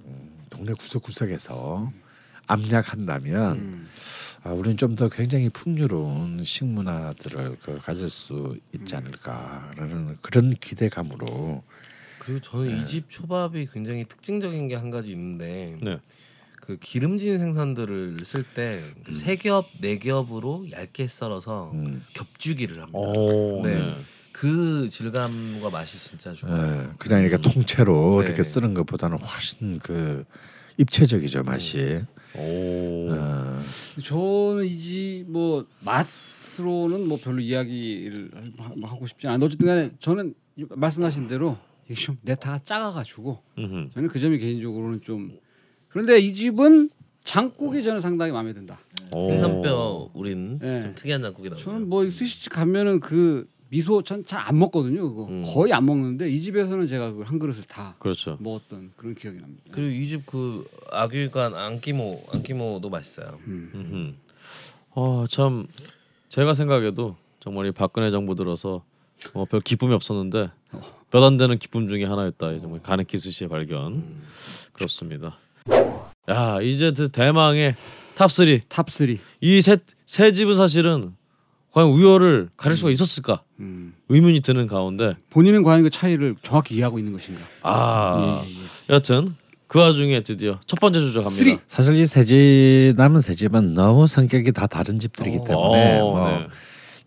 [0.04, 1.90] 음, 동네 구석구석에서
[2.46, 3.88] 압력한다면 음.
[4.44, 11.62] 아, 우리는 좀 더 굉장히 풍요로운 식문화들을 그 가질 수 있지 않을까라는 그런 기대감으로
[12.18, 12.82] 그리고 저는 네.
[12.82, 15.98] 이집 초밥이 굉장히 특징적인 게 한 가지 있는데 네.
[16.60, 19.12] 그 기름진 생선들을 쓸때 음.
[19.12, 22.98] 세 겹, 네 겹으로 얇게 썰어서 음, 겹주기를 합니다.
[22.98, 23.74] 오, 네.
[23.78, 23.96] 네.
[24.32, 26.82] 그 질감과 맛이 진짜 좋아요.
[26.84, 28.26] 예, 그냥 이렇게 통째로 네.
[28.26, 30.24] 이렇게 쓰는 것보다는 훨씬 그
[30.78, 32.02] 입체적이죠 맛이.
[32.36, 33.08] 오.
[33.10, 33.60] 어,
[34.02, 40.34] 저는 이집뭐 맛으로는 뭐 별로 이야기를 하- 하고 싶지 않은데 어쨌든간에 저는
[40.70, 41.56] 말씀하신 대로
[41.86, 43.90] 이게 좀 네타가 작아가지고 음흠.
[43.90, 45.30] 저는 그 점이 개인적으로는 좀
[45.88, 46.90] 그런데 이 집은
[47.24, 48.80] 장국이 저는 상당히 마음에 든다.
[49.14, 49.28] 오.
[49.28, 50.80] 생선뼈 우린 네.
[50.82, 51.64] 좀 특이한 장국이 나오죠.
[51.64, 55.08] 저는 뭐 스시집 가면은 그 미소 전 잘 안 먹거든요.
[55.08, 55.42] 그거 음.
[55.46, 58.36] 거의 안 먹는데 이 집에서는 제가 그걸 한 그릇을 다 그렇죠.
[58.38, 59.62] 먹었던 그런 기억이 납니다.
[59.72, 63.38] 그리고 이 집 그 아귀관 안기모 안기모도 맛있어요.
[63.46, 63.70] 음.
[63.74, 64.14] 음흠.
[64.94, 65.66] 어, 참
[66.28, 68.84] 제가 생각해도 정말 이 박근혜 정부 들어서
[69.32, 70.50] 어, 별 기쁨이 없었는데
[71.10, 72.52] 몇 안 되는 기쁨 중에 하나였다.
[72.52, 74.04] 이 정말 가네키 스시의 발견.
[74.74, 75.38] 그렇습니다.
[76.28, 77.76] 야 이제 그 대망의
[78.14, 79.16] top 3 top 3.
[79.40, 81.14] 이 세, 세 집은 사실은
[81.72, 83.94] 과연 우열을 가릴 수가 있었을까 음.
[84.08, 87.40] 의문이 드는 가운데 본인은 과연 그 차이를 정확히 이해하고 있는 것인가?
[87.62, 88.54] 아 예, 예.
[88.94, 89.34] 여튼
[89.68, 91.34] 그 와중에 드디어 첫 번째 주자 갑니다.
[91.36, 91.58] three.
[91.66, 96.28] 사실 이 세 집 남은 세 집은 너무 성격이 다 다른 집들이기 때문에 어, 뭐
[96.28, 96.46] 네.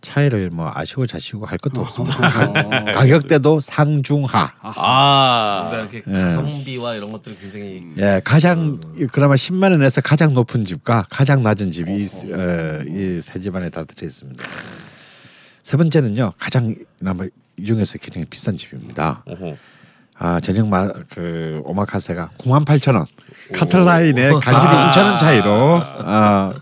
[0.05, 2.49] 차이를 뭐 아시고 자시고 할 것도 없습니다.
[2.49, 2.53] 어.
[2.93, 4.53] 가격대도 상중하.
[4.61, 6.23] 아 그러니까 이렇게 예.
[6.23, 8.77] 가성비와 이런 것들이 굉장히 예, 가장
[9.11, 13.83] 그나마 10만 원에서 가장 높은 집과 가장 낮은 집이 어, 이 세 집 안에 다
[13.83, 14.43] 들어 있습니다.
[15.63, 17.25] 세 번째는요, 가장 그나마
[17.57, 19.23] 이 중에서 굉장히 비싼 집입니다.
[19.25, 19.57] 어허.
[20.17, 23.05] 아 저녁 마그 오마카세가 9만 8천 원.
[23.53, 26.53] 카틀라인에 간신히 2천 원 차이로 어,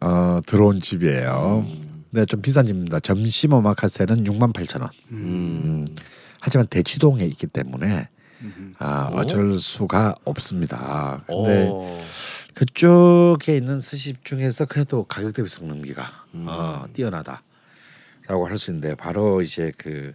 [0.00, 1.66] 어, 들어온 집이에요.
[2.10, 3.00] 네, 좀 비싼 집입니다.
[3.00, 4.90] 점심 오마카세는 6만 8천 원.
[5.10, 5.86] 음,
[6.40, 8.08] 하지만 대치동에 있기 때문에
[8.78, 11.24] 아, 어쩔 수가 없습니다.
[11.26, 12.04] 근데 어.
[12.54, 19.72] 그쪽에 있는 스시집 중에서 그래도 가격 대비 성능비가 어, 뛰어나다라고 할 수 있는데 바로 이제
[19.76, 20.14] 그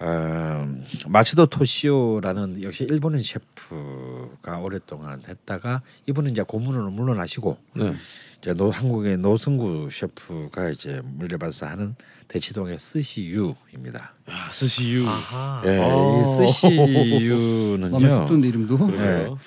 [0.00, 0.66] 어,
[1.06, 7.94] 마츠도 토시오라는 역시 일본인 셰프가 오랫동안 했다가 이분은 이제 고문으로 물러나시고 네.
[8.42, 11.94] 이제 노, 한국의 노승구 셰프가 이제 물려받아서 하는
[12.26, 14.14] 대치동의 스시유입니다.
[14.30, 15.06] 야, 스시유.
[15.06, 15.62] 아하.
[15.64, 16.20] 예, 어.
[16.20, 17.90] 이 스시유는요.
[17.90, 18.78] 마음에 쏙 드는 이름도.
[18.78, 19.38] 그래요.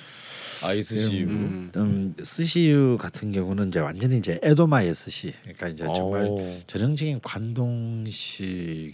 [0.63, 1.25] 아 이 스시유.
[1.27, 1.71] 음.
[1.75, 5.33] 음, 스시유 같은 경우는 이제 완전히 이제 에도마의 스시.
[5.41, 6.61] 그러니까 이제 정말 오.
[6.65, 8.93] 전형적인 관동식의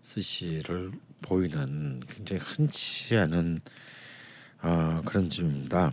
[0.00, 0.92] 스시를
[1.22, 3.58] 보이는 굉장히 흔치 않은
[4.62, 5.92] 어, 그런 집입니다.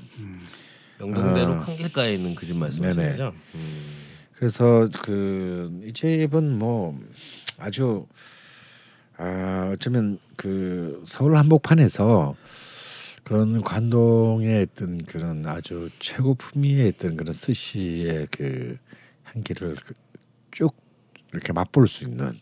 [0.99, 1.57] 영동대로 어.
[1.57, 3.01] 큰 길가에 있는 그 집 말씀이시죠?
[3.01, 3.31] 네네.
[3.55, 3.89] 음.
[4.35, 6.97] 그래서 그 이 집은 뭐
[7.57, 8.05] 아주
[9.17, 12.35] 아 어쩌면 그 서울 한복판에서
[13.23, 18.77] 그런 관동의 어떤 그런 아주 최고 품위의 어떤 그런 스시의 그
[19.26, 19.76] 향기를
[20.51, 20.73] 그쭉
[21.34, 22.39] 이렇게 맛볼 수 있는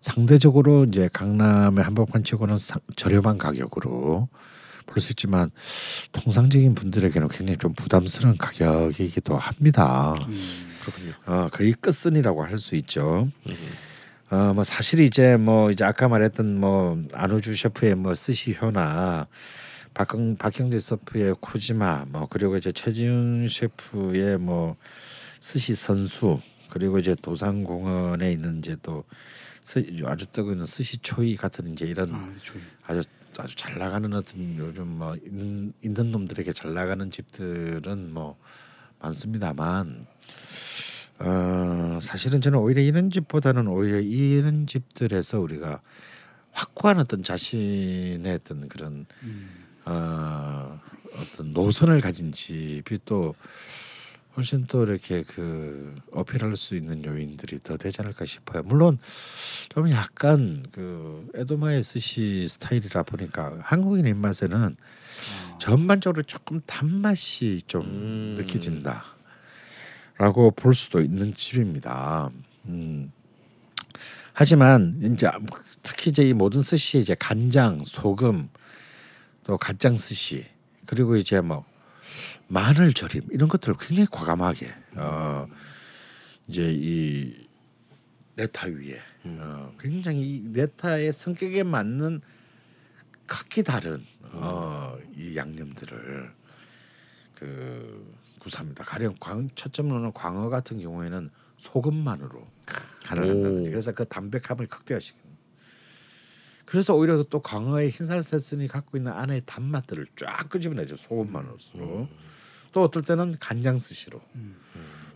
[0.00, 4.28] 상대적으로 이제 강남의 한복판 치고는 사- 저렴한 가격으로
[4.90, 5.50] 볼수 있지만
[6.12, 10.14] 통상적인 분들에게는 굉장히 좀 부담스러운 가격이기도 합니다.
[10.82, 11.12] 그렇군요.
[11.26, 13.28] 어, 거의 끝선이라고 할 수 있죠.
[14.30, 19.26] 어, 뭐 사실 이제 뭐 이제 아까 말했던 뭐 안우주 셰프의 뭐 스시효나
[19.94, 24.76] 박경 박경재 셰프의 코지마 뭐 그리고 이제 최지훈 셰프의 뭐
[25.40, 26.38] 스시 선수
[26.70, 29.04] 그리고 이제 도산공원에 있는 이제 또
[29.64, 32.30] 스, 아주 뜨거운 스시 초이 같은 이제 이런 아.
[32.86, 33.02] 아주
[33.38, 38.38] 아주 잘 나가는 어떤 요즘 뭐 있는 있는 놈들에게 잘 나가는 집들은 뭐
[38.98, 40.06] 많습니다만
[41.20, 45.80] 어 사실은 저는 오히려 이런 집보다는 오히려 이런 집들에서 우리가
[46.52, 49.06] 확고한 어떤 자신의 어떤 그런
[49.84, 50.80] 어
[51.18, 53.34] 어떤 노선을 가진 집이 또
[54.36, 58.62] 훨씬 또 이렇게 그 어필할 수 있는 요인들이 더 되지 않을까 싶어요.
[58.62, 58.98] 물론
[59.68, 64.76] 좀 약간 그 에도마의 스시 스타일이라 보니까 한국인의 입맛에는
[65.58, 68.34] 전반적으로 조금 단맛이 좀 음.
[68.38, 69.02] 느껴진다라고
[70.56, 72.30] 볼 수도 있는 집입니다.
[72.66, 73.12] 음.
[74.32, 75.28] 하지만 이제
[75.82, 78.48] 특히 이제 이 모든 스시에 이제 간장, 소금,
[79.44, 80.46] 또 간장 스시
[80.86, 81.64] 그리고 이제 뭐
[82.50, 85.46] 마늘 절임 이런 것들을 굉장히 과감하게 어
[86.48, 87.48] 이제 이
[88.34, 92.20] 네타 위에 어 굉장히 이 네타의 성격에 맞는
[93.26, 94.80] 각기 다른 어
[95.16, 96.32] 이 양념들을
[97.34, 98.84] 그 구사합니다.
[98.84, 102.46] 가령 광, 초점으로는 광어 같은 경우에는 소금만으로
[103.04, 105.30] 간을 한다든지 그래서 그 담백함을 극대화시키는.
[106.64, 111.58] 그래서 오히려 또 광어의 흰살 세슨이 갖고 있는 안의 단맛들을 쫙 끄집어내죠 소금만으로.
[112.72, 114.20] 또 어떨 때는 간장 스시로.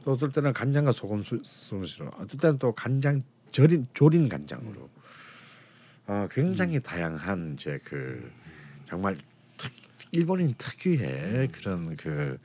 [0.04, 2.08] 또 어떨 때는 간장과 소금 수- 스시로.
[2.18, 3.22] 어떨 때는 또 간장
[3.52, 4.90] 절인 조린 간장으로.
[6.06, 8.30] 어, 굉장히 다양한 이제 그
[8.86, 9.16] 정말
[9.56, 9.72] 특,
[10.12, 12.38] 일본인 특유의 그런 그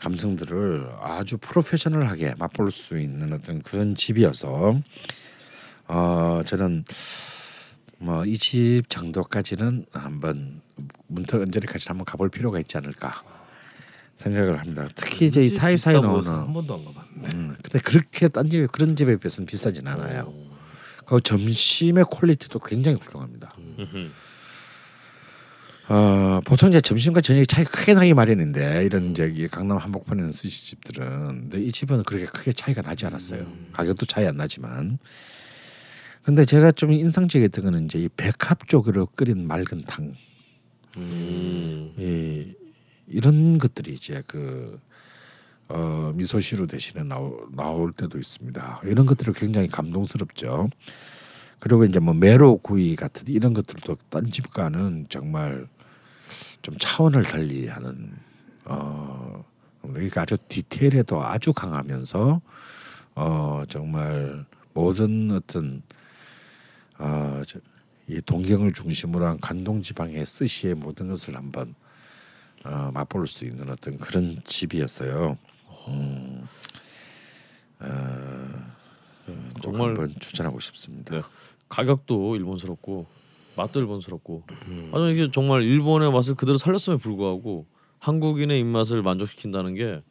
[0.00, 4.78] 감성들을 아주 프로페셔널하게 맛볼 수 있는 어떤 그런 집이어서
[5.88, 6.84] 어 저는
[7.98, 10.60] 뭐 이 집 정도까지는 한번
[11.06, 13.22] 문턱 언저리까지 한번 가볼 필요가 있지 않을까
[14.16, 14.88] 생각을 합니다.
[14.94, 17.28] 특히 이제 이 사이사이 보여서 한 나오는 번도 안 가봤네.
[17.34, 20.32] 음, 근데 그렇게 딴 집에 그런 집에 비해서는 비싸진 않아요.
[21.06, 23.54] 그 점심의 quality도 굉장히 훌륭합니다.
[25.88, 30.32] 어, 보통 이제 점심과 저녁이 차이가 크게 나기 마련인데 이런 이제 이 강남 한복판에 있는
[30.32, 33.46] 스시집들은 근데 이 집은 그렇게 크게 차이가 나지 않았어요.
[33.72, 34.98] 가격도 차이 안 나지만.
[36.24, 40.12] 근데 제가 좀 인상적이었던 거는 이제 이 백합 쪽으로 끓인 맑은 탕.
[40.96, 41.92] 음.
[41.98, 42.65] 이
[43.08, 44.80] 이런 것들이 이제 그
[45.68, 48.82] 어, 미소시루 대신에 나오, 나올 때도 있습니다.
[48.84, 50.68] 이런 것들이 굉장히 감동스럽죠.
[51.58, 55.66] 그리고 이제 뭐 메로 구이 같은 이런 것들도 딴 집과는 정말
[56.62, 58.12] 좀 차원을 달리하는
[58.64, 59.44] 어
[59.82, 62.40] 그러니까 아주 디테일에도 아주 강하면서
[63.14, 65.82] 어 정말 모든 어떤
[66.98, 71.74] 어이 동경을 중심으로 한 간동 지방의 스시의 모든 것을 한번
[72.66, 75.38] 어, 맛볼 수 있는 어떤 그런 집이었어요.
[75.88, 76.46] 음,
[77.80, 78.72] 어,
[79.26, 81.14] 꼭 정말 한번 추천하고 싶습니다.
[81.16, 81.22] 네.
[81.68, 83.06] 가격도 일본스럽고
[83.56, 84.44] 맛도 일본스럽고
[84.92, 87.66] 아니 이게 정말 일본의 맛을 그대로 살렸음에 불구하고
[87.98, 90.02] 한국인의 입맛을 만족시킨다는 게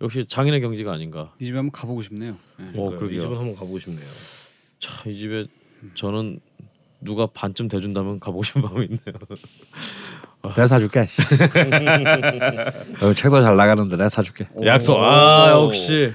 [0.00, 1.32] 역시 장인의 경지가 아닌가.
[1.38, 2.36] 이 집에 한번 가보고 싶네요.
[2.58, 2.72] 네.
[2.76, 2.90] 어.
[2.90, 3.18] 그러게요.
[3.18, 4.06] 이 집은 한번 가보고 싶네요.
[4.78, 5.46] 자, 이 집에
[5.94, 6.40] 저는
[7.00, 9.18] 누가 반쯤 대준다면 가보고 싶은 마음이 있네요.
[10.42, 11.00] 내가 사줄게.
[13.02, 14.46] 어, 책도 잘 나가는데 내가 사줄게.
[14.64, 14.96] 약속.
[15.02, 16.12] 아 역시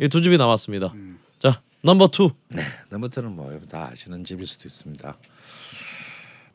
[0.00, 0.92] 이 두 집이 남았습니다.
[1.40, 2.30] 자 number two.
[2.90, 5.16] number two는 뭐 여러분 다 아시는 집일 수도 있습니다.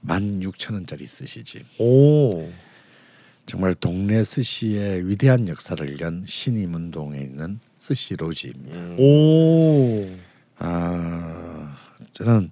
[0.01, 1.65] 만 육천 원짜리 스시집.
[1.79, 2.49] 오.
[3.45, 8.79] 정말 동네 스시의 위대한 역사를 연 신림동에 있는 스시 로지입니다.
[8.97, 10.09] 오.
[10.59, 11.75] 아
[12.13, 12.51] 저는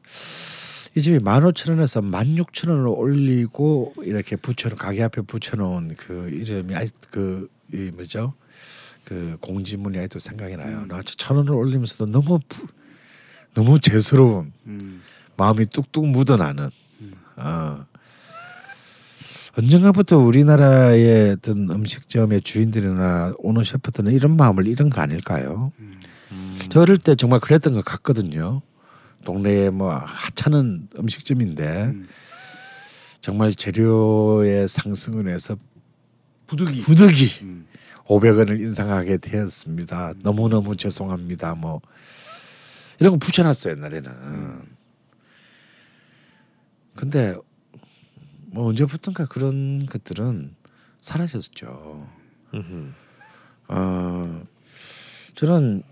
[0.95, 6.29] 이 집이 만 오천 원에서 만 육천 원을 올리고 이렇게 붙여놓은 가게 앞에 붙여놓은 그
[6.29, 6.73] 이름이
[7.09, 8.33] 그이 뭐죠
[9.05, 10.85] 그 공지문이 아직도 생각이 나요.
[10.87, 12.67] 나천 원을 올리면서도 너무 부,
[13.53, 15.01] 너무 죄스러운 음.
[15.37, 16.69] 마음이 뚝뚝 묻어나는.
[17.37, 17.85] 어.
[19.57, 25.73] 언젠가부터 우리나라의 어떤 음식점의 주인들이나 오너 셰프들은 이런 마음을 잃은 거 아닐까요?
[26.69, 28.61] 저 어릴 때 정말 그랬던 것 같거든요.
[29.23, 32.07] 동네에 뭐 하찮은 음식점인데 음.
[33.21, 35.55] 정말 재료의 상승을 해서
[36.47, 36.81] 부득이.
[36.81, 37.67] 부득이 음.
[38.05, 40.15] 500원을 인상하게 되었습니다.
[40.21, 41.55] 너무 너무 죄송합니다.
[41.55, 41.81] 뭐
[42.99, 44.11] 이런 거 붙여놨어요 옛날에는.
[46.95, 47.35] 근데
[48.47, 50.55] 뭐 언제부턴가 그런 것들은
[50.99, 52.07] 사라졌죠.
[52.53, 52.91] 음흠.
[53.69, 54.43] 어,
[55.35, 55.83] 저는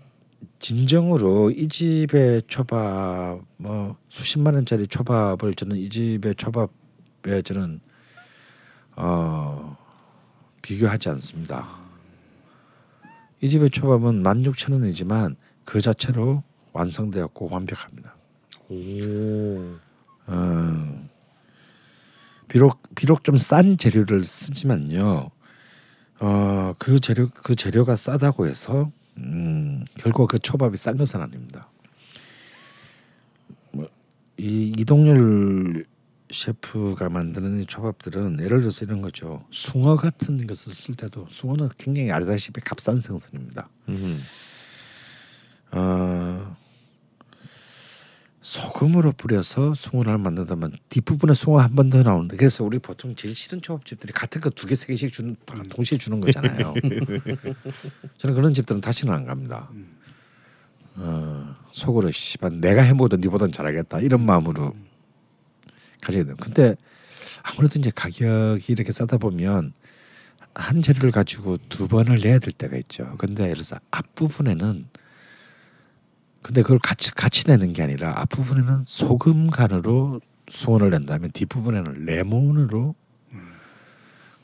[0.58, 7.80] 진정으로 이 집의 초밥 뭐 수십만 원짜리 초밥을 저는 이 집의 초밥에 저는
[8.96, 9.76] 어,
[10.62, 11.68] 비교하지 않습니다.
[13.40, 16.42] 이 집의 초밥은 16,000원이지만 그 자체로
[16.72, 18.14] 완성되었고 완벽합니다.
[18.68, 19.76] 오.
[20.26, 21.08] 어,
[22.48, 25.30] 비록 비록 좀 싼 재료를 쓰지만요.
[26.20, 31.68] 어, 그 재료 그 재료가 싸다고 해서 음, 결국 그 초밥이 싼 것은 아닙니다.
[33.72, 33.88] 뭐,
[34.36, 35.84] 이 이동열
[36.30, 39.44] 셰프가 만드는 이 초밥들은 예를 들어서 이런 거죠.
[39.50, 43.68] 숭어 같은 것을 쓸 때도 숭어는 굉장히 알다시피 값싼 생선입니다.
[43.88, 44.16] 음흠.
[45.72, 46.56] 어,
[48.40, 53.60] 소금으로 뿌려서 숭어를 만든다면 뒷부분에 숭어 한 번 더 나오는데 그래서 우리 보통 제일 싫은
[53.60, 56.72] 초밥집들이 같은 거 두 개 세 개씩 주는 다 동시에 주는 거잖아요.
[58.16, 59.68] 저는 그런 집들은 다시는 안 갑니다.
[60.96, 64.74] 어, 속으로 씨발 내가 해먹어도 니보단 잘하겠다 이런 마음으로
[66.00, 66.36] 가지게 돼요.
[66.40, 66.76] 근데
[67.42, 69.72] 아무래도 이제 가격이 이렇게 싸다 보면
[70.54, 73.14] 한 재료를 가지고 두 번을 내야 될 때가 있죠.
[73.18, 74.86] 근데 예를 들어서 앞부분에는
[76.50, 82.96] 근데 그걸 같이 같이 내는 게 아니라 앞부분에는 소금 간으로 수원을 낸다면 뒷부분에는 레몬으로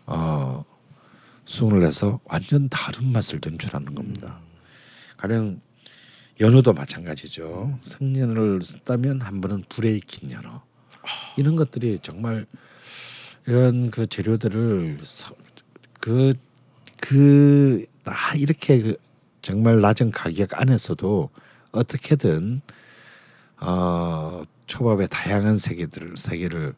[0.06, 0.64] 어
[1.46, 4.38] 수원을 해서 완전 다른 맛을 연출하는 겁니다.
[5.16, 5.60] 가령
[6.38, 7.76] 연어도 마찬가지죠.
[7.82, 10.62] 생연을 썼다면 한 번은 불에 익힌 연어
[11.36, 12.46] 이런 것들이 정말
[13.48, 15.00] 이런 그 재료들을
[17.00, 18.96] 그그아 이렇게 그
[19.42, 21.30] 정말 낮은 가격 안에서도
[21.76, 22.60] 어떻게든
[23.60, 26.74] 어, 초밥의 다양한 세계들을 세계를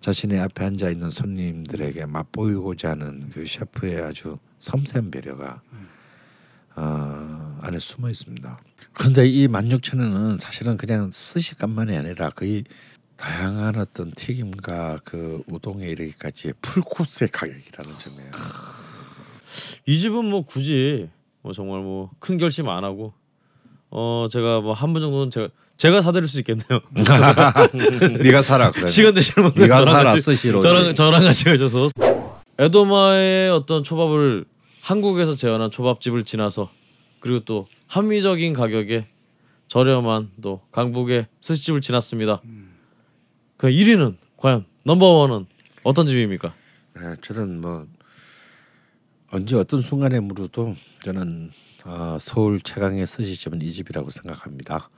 [0.00, 5.62] 자신의 앞에 앉아 있는 손님들에게 맛보이고자 하는 그 셰프의 아주 섬세한 배려가
[6.76, 8.60] 어, 안에 숨어 있습니다.
[8.92, 12.64] 그런데 이 16,000원은 사실은 그냥 스시값만이 아니라 거의
[13.16, 18.30] 다양한 어떤 튀김과 그 우동에 이르기까지의 풀코스의 가격이라는 점이에요.
[19.86, 21.08] 이 집은 뭐 굳이
[21.42, 23.12] 뭐 정말 뭐 큰 결심 안 하고
[23.96, 26.80] 어 제가 뭐 한 분 정도는 제가 제가 사드릴 수 있겠네요.
[28.22, 28.86] 네가 사라 그래.
[28.86, 30.58] 시간 되시는 분들 네가 저랑 사라 같이 스시로.
[30.60, 31.88] 저랑 저랑 같이 가셔서
[32.58, 34.44] 에도마의 어떤 초밥을
[34.80, 36.70] 한국에서 재현한 초밥집을 지나서
[37.20, 39.06] 그리고 또 합리적인 가격에
[39.68, 42.40] 저렴한 또 강북의 스시집을 지났습니다.
[43.56, 45.46] 그 1위는 과연 넘버 원은
[45.84, 46.52] 어떤 집입니까?
[46.96, 47.86] 네, 저는 뭐
[49.32, 51.50] 언제 어떤 순간에 물어도 저는
[51.84, 54.88] 어, 서울 최강의 스시집은 이 집이라고 생각합니다.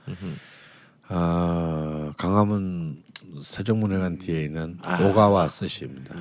[1.09, 3.03] 어, 강화문
[3.41, 6.15] 세종문화관 뒤에 있는 오가와 스시입니다.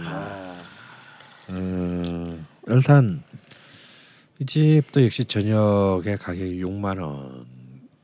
[1.50, 3.22] 음, 일단
[4.40, 6.98] 이 집도 역시 저녁의 가격이 6만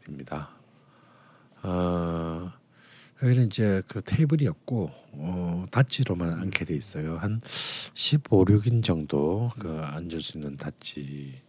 [0.06, 0.50] 원입니다.
[1.64, 2.52] 어,
[3.22, 7.18] 여기는 이제 그 테이블이 없고 어, 다치로만 앉게 돼 있어요.
[7.18, 7.40] 한
[7.94, 11.40] 15, 6인 정도 그 앉을 수 있는 다치.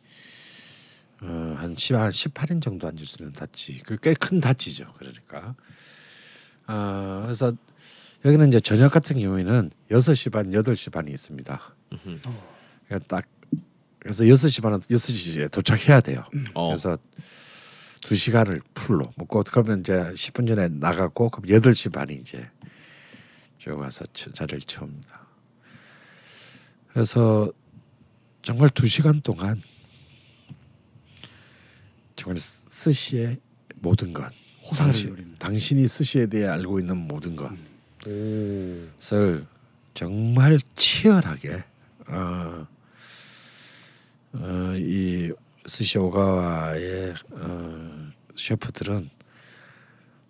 [1.25, 3.81] 어, 한 10, 한 18인 정도 앉을 수 있는 다치.
[4.01, 4.93] 꽤큰 다치죠.
[4.97, 5.55] 그러니까.
[6.65, 7.53] 아, 그래서
[8.25, 11.75] 여기는 이제 저녁 같은 경우에는 6시 반, 8시 반이 있습니다.
[12.87, 13.25] 그러니까 딱
[13.99, 16.25] 그래서 6시 반은 6시에 도착해야 돼요.
[16.53, 16.67] 어.
[16.69, 16.97] 그래서
[18.01, 22.49] 두 시간을 풀로 먹고 그러면 이제 10분 전에 나가고 그럼 8시 반이 이제
[23.59, 25.21] 쭉 와서 치- 자리를 채웁니다.
[26.91, 27.51] 그래서
[28.41, 29.61] 정말 두 시간 동안
[32.23, 33.37] 정말 스- 스시의
[33.75, 34.31] 모든 것.
[34.77, 35.35] 당신.
[35.39, 37.57] 당신이 스시에 대해 알고 있는 모든 것을
[39.93, 41.63] 정말 치열하게
[42.07, 42.65] 어,
[44.33, 45.33] 어, 이
[45.65, 49.09] 스시 오가와의 어, 셰프들은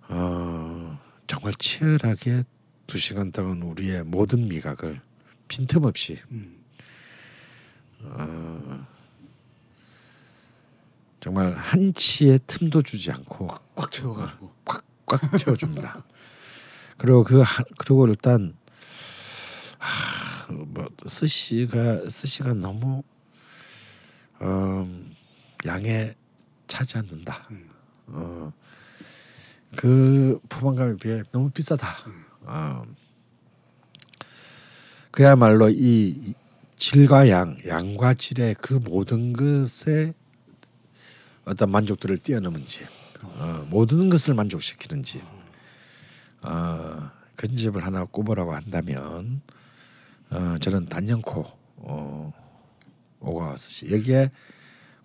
[0.09, 2.43] 어, 정말 치열하게
[2.87, 4.99] 두 시간 동안 우리의 모든 미각을
[5.47, 6.17] 빈틈없이
[8.01, 8.87] 어,
[11.23, 16.03] 정말 한치의 틈도 주지 않고 꽉 채워가지고 꽉 채워줍니다.
[16.97, 18.57] 그리고 그 하, 그리고 일단
[19.77, 23.03] 하, 뭐 스시가 스시가 너무
[24.39, 24.85] 어,
[25.65, 26.13] 양에
[26.67, 27.47] 차지 않는다.
[28.07, 28.51] 어,
[29.77, 31.99] 그 포만감에 비해 너무 비싸다.
[32.41, 32.83] 어,
[35.09, 36.33] 그야말로 이, 이
[36.75, 40.13] 질과 양, 양과 질의 그 모든 것에
[41.45, 42.85] 어떤 만족도를 뛰어넘은 집
[43.23, 45.21] 어, 모든 것을 만족시키는 집
[46.41, 49.41] 어, 그 집을 하나 꼽으라고 한다면
[50.29, 51.45] 어, 저는 단연코
[51.77, 52.33] 어,
[53.19, 54.31] 오가와스시 여기에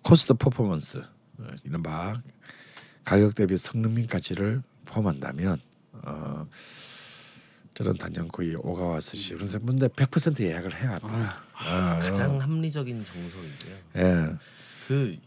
[0.01, 0.99] cost performance
[1.39, 2.21] 어, 이른바
[3.03, 5.59] 가격 대비 성능 및 가치를 포함한다면
[5.93, 6.47] 어,
[7.73, 11.41] 저는 단연코 이 오가와스시 그래서 근데 100% 예약을 해야 합니다.
[11.53, 13.75] 아, 가장 합리적인 정석이고요.
[13.95, 14.35] 예.
[14.87, 15.17] 그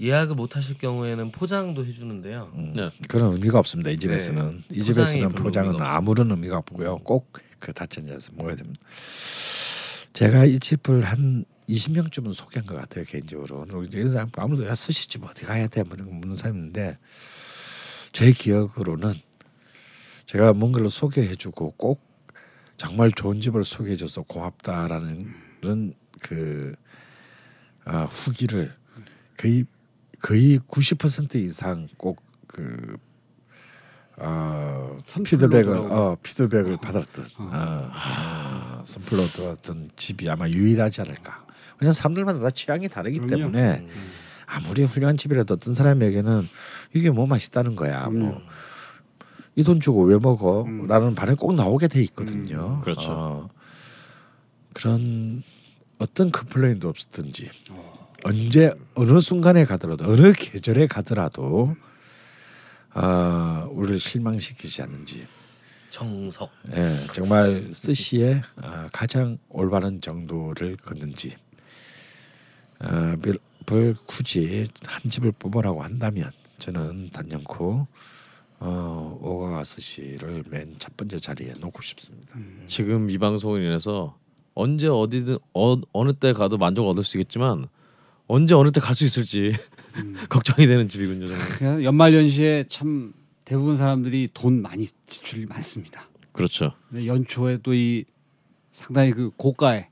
[0.00, 2.50] 예약을 못 하실 경우에는 포장도 해주는데요.
[2.54, 2.90] 음, 네.
[3.08, 3.90] 그런 의미가 없습니다.
[3.90, 5.80] 이 집에서는 이 포장이 집에서는 포장은.
[5.80, 6.98] 아무런 의미가 없고요.
[6.98, 8.80] 꼭그 닫힌 자에서 먹어야 됩니다.
[10.12, 13.66] 제가 이 집을 한 20명쯤은 소개한 것 같아요 개인적으로.
[13.92, 15.82] 이런 사람 아무도 야 스시집 어디 가야 돼?
[15.82, 16.98] 뭐 이런 거 묻는 사람인데
[18.12, 19.14] 제 기억으로는
[20.26, 22.02] 제가 뭔가를 소개해주고 꼭
[22.76, 26.74] 정말 좋은 집을 소개해줘서 고맙다라는 그런 그
[27.84, 28.74] 아, 후기를
[29.36, 29.64] 거의
[30.24, 32.96] 거의 90% 이상 꼭그
[34.16, 35.94] 어, 선플로 피드백을 들어오고.
[35.94, 41.44] 어, 피드백을 받았던 어, 어, 선플로 들어왔던 집이 아마 유일하지 않을까.
[41.78, 43.36] 왜냐면 사람들마다 다 취향이 다르기 그럼요.
[43.36, 43.86] 때문에
[44.46, 46.48] 아무리 훌륭한 집이라도 어떤 사람에게는
[46.94, 48.08] 이게 뭐 맛있다는 거야.
[48.08, 50.62] 뭐이 돈 주고 왜 먹어?
[50.62, 50.86] 음.
[50.86, 52.78] 라는 반응이 꼭 나오게 돼 있거든요.
[52.78, 53.10] 음, 그렇죠.
[53.10, 53.48] 어,
[54.72, 55.42] 그런
[55.98, 57.50] 어떤 complain도 없었던 집
[58.24, 61.76] 언제 어느 순간에 가더라도 어느 계절에 가더라도
[62.90, 65.26] 아 우리를 실망시키지 않는 집
[65.90, 66.50] 정석.
[66.74, 71.36] 예, 정말 스시의 아, 가장 올바른 정도를 걷는 집
[72.80, 77.86] 아, 별, 별 굳이 한 집을 뽑으라고 한다면 저는 단연코
[78.60, 82.38] 어, 오가와 스시를 맨 첫 번째 자리에 놓고 싶습니다.
[82.66, 84.16] 지금 이 방송을 인해서
[84.54, 87.66] 언제 어디든 어, 어느 때 가도 만족 얻을 수 있겠지만
[88.26, 89.52] 언제 어느 때 갈 수 있을지
[90.28, 91.26] 걱정이 되는 집이군요.
[91.26, 91.48] 정말.
[91.58, 93.12] 그냥 연말 연시에 참
[93.44, 96.08] 대부분 사람들이 돈 많이 지출이 많습니다.
[96.32, 96.72] 그렇죠.
[96.94, 98.04] 연초에 또 이
[98.72, 99.86] 상당히 그 고가의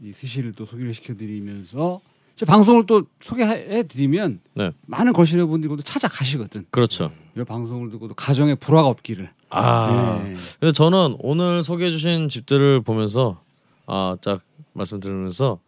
[0.00, 2.00] 이 스시를 또 소개를 시켜드리면서
[2.36, 4.70] 제 방송을 또 소개해드리면 네.
[4.86, 6.66] 많은 걸신의 분들이 또 찾아가시거든.
[6.70, 7.10] 그렇죠.
[7.36, 9.30] 이 방송을 듣고도 가정에 불화가 없기를.
[9.48, 10.20] 아.
[10.22, 10.34] 네.
[10.60, 13.42] 그래서 저는 오늘 소개해 주신 집들을 보면서
[13.86, 14.42] 아짝
[14.74, 15.58] 말씀 들으면서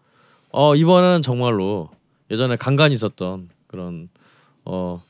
[0.50, 1.90] 어 이번에는 정말로
[2.30, 4.08] 예전에 간간히 있었던 그런
[4.64, 5.00] 어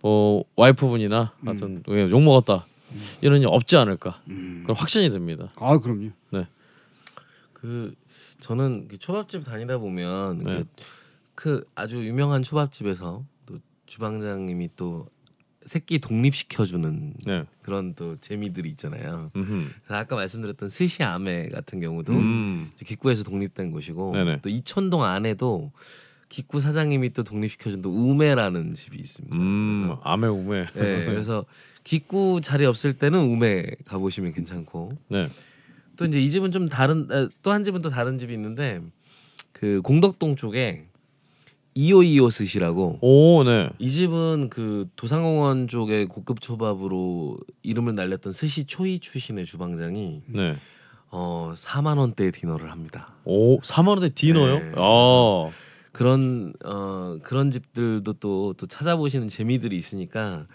[0.00, 2.66] 뭐 와이프분이나 하여튼 욕 먹었다
[3.20, 4.62] 이런 일 없지 않을까 음.
[4.64, 5.48] 그런 확신이 듭니다.
[5.56, 6.10] 아 그럼요.
[7.52, 7.94] 그
[8.40, 10.44] 저는 그 초밥집 다니다 보면 네.
[10.54, 10.66] 그,
[11.34, 15.08] 그 아주 유명한 초밥집에서 또 주방장님이 또
[15.68, 17.44] 새끼 독립시켜주는 네.
[17.62, 19.30] 그런 또 재미들이 있잖아요.
[19.86, 22.70] 아까 말씀드렸던 스시아메 같은 경우도 음.
[22.84, 24.40] 기구에서 독립된 곳이고 네네.
[24.42, 25.70] 또 이촌동 안에도
[26.28, 29.36] 기구 사장님이 또 독립시켜준 또 우메라는 집이 있습니다.
[29.36, 29.82] 음.
[29.84, 30.64] 그래서, 아메 우메.
[30.74, 31.44] 네, 그래서
[31.84, 35.30] 기구 자리 없을 때는 우메 가보시면 괜찮고 네.
[35.96, 37.08] 또 이제 이 집은 좀 다른
[37.42, 38.80] 또 한 집은 또 다른 집이 있는데
[39.52, 40.87] 그 공덕동 쪽에
[41.78, 43.70] 이오이오 스시라고 오, 네.
[43.78, 50.56] 이 집은 그 도상공원 쪽의 고급 초밥으로 이름을 날렸던 스시 초이 출신의 주방장이 네.
[51.12, 53.14] 어 4만 원대 디너를 합니다.
[53.24, 54.58] 오, 4만 원대 디너요?
[54.58, 54.72] 네.
[54.74, 55.50] 아.
[55.92, 60.46] 그런 어 그런 집들도 또또 찾아보시는 재미들이 있으니까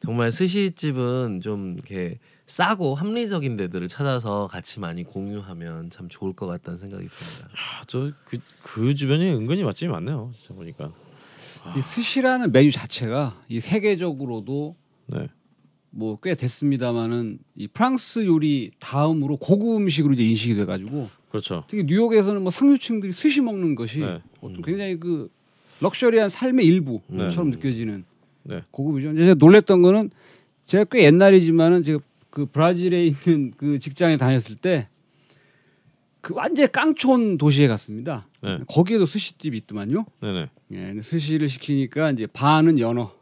[0.00, 2.18] 정말 스시집은 좀 이렇게
[2.52, 7.48] 싸고 합리적인 데들을 찾아서 같이 많이 공유하면 참 좋을 것 같다는 생각이 듭니다.
[7.50, 10.32] 아, 저그 그 주변이 은근히 맛집이 많네요.
[10.36, 10.92] 진짜 보니까.
[11.78, 14.76] 이 스시라는 메뉴 자체가 이 세계적으로도
[15.06, 15.28] 네.
[15.92, 21.64] 뭐 꽤 됐습니다만은 이 프랑스 요리 다음으로 고급 음식으로 이제 인식이 돼가지고 그렇죠.
[21.68, 24.20] 특히 뉴욕에서는 뭐 상류층들이 스시 먹는 것이 네.
[24.42, 25.30] 어떤 굉장히 그
[25.80, 27.56] 럭셔리한 삶의 일부처럼 네.
[27.56, 28.04] 느껴지는
[28.42, 28.60] 네.
[28.70, 29.12] 고급이죠.
[29.12, 30.10] 이제 제가 놀랬던 거는
[30.66, 31.98] 제가 꽤 옛날이지만은 제가
[32.32, 34.88] 그 브라질에 있는 그 직장에 다녔을 때
[36.22, 38.28] 그 완전 깡촌 도시에 갔습니다.
[38.40, 38.60] 네.
[38.68, 40.06] 거기에도 스시집이 있더만요.
[40.20, 40.50] 네, 네.
[40.94, 43.12] 예, 스시를 시키니까 이제 반은 연어,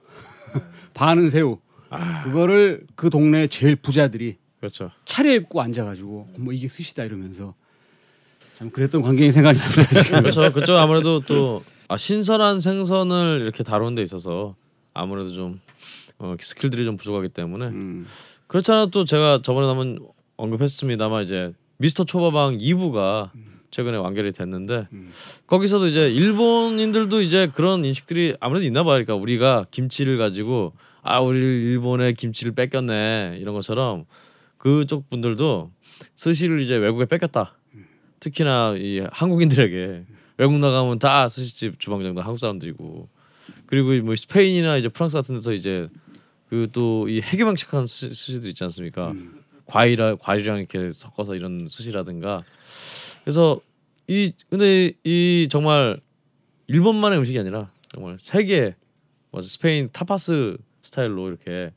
[0.94, 1.58] 반은 새우.
[1.88, 2.22] 아.
[2.24, 4.90] 그거를 그 동네 제일 부자들이 그렇죠.
[5.06, 7.54] 차려입고 앉아가지고 뭐 이게 스시다 이러면서
[8.54, 10.02] 참 그랬던 광경이 생각이 납니다.
[10.20, 10.52] 그렇죠.
[10.52, 14.54] 그쪽 아무래도 또 아, 신선한 생선을 이렇게 다루는 데 있어서
[14.92, 15.58] 아무래도 좀
[16.18, 18.06] 어, 스킬들이 좀 부족하기 때문에 음,
[18.50, 20.00] 그렇잖아 또 제가 저번에 한번
[20.36, 23.30] 언급했습니다만 이제 미스터 초밥왕 2부가
[23.70, 25.08] 최근에 완결이 됐는데 음.
[25.46, 28.94] 거기서도 이제 일본인들도 이제 그런 인식들이 아무래도 있나 봐요.
[28.94, 34.06] 그러니까 우리가 김치를 가지고 아 우리 일본의 김치를 뺏겼네 이런 것처럼
[34.58, 35.70] 그쪽 분들도
[36.16, 37.54] 스시를 이제 외국에 뺏겼다.
[38.18, 40.06] 특히나 이 한국인들에게
[40.38, 43.08] 외국 나가면 다 스시집 주방장도 한국 사람들이고
[43.66, 45.88] 그리고 뭐 스페인이나 이제 프랑스 같은 데서 이제
[46.50, 49.12] 그 또 이 해괴망측한 스- 스시들 있지 않습니까?
[49.66, 52.42] 과일이랑 과일이랑 이렇게 섞어서 이런 스시라든가.
[53.22, 53.60] 그래서
[54.08, 56.00] 이 근데 이 정말
[56.66, 58.74] 일본만의 음식이 아니라 정말 세계
[59.30, 61.72] 뭐 스페인 타파스 스타일로 이렇게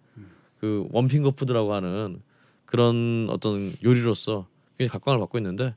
[0.59, 2.21] 그 원핑거 푸드라고 하는
[2.65, 4.47] 그런 어떤 요리로서
[4.77, 5.75] 굉장히 각광을 받고 있는데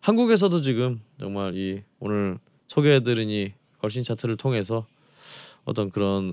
[0.00, 2.38] 한국에서도 지금 정말 이 오늘
[2.68, 4.86] 소개해드린 이 걸신 차트를 통해서
[5.64, 6.32] 어떤 그런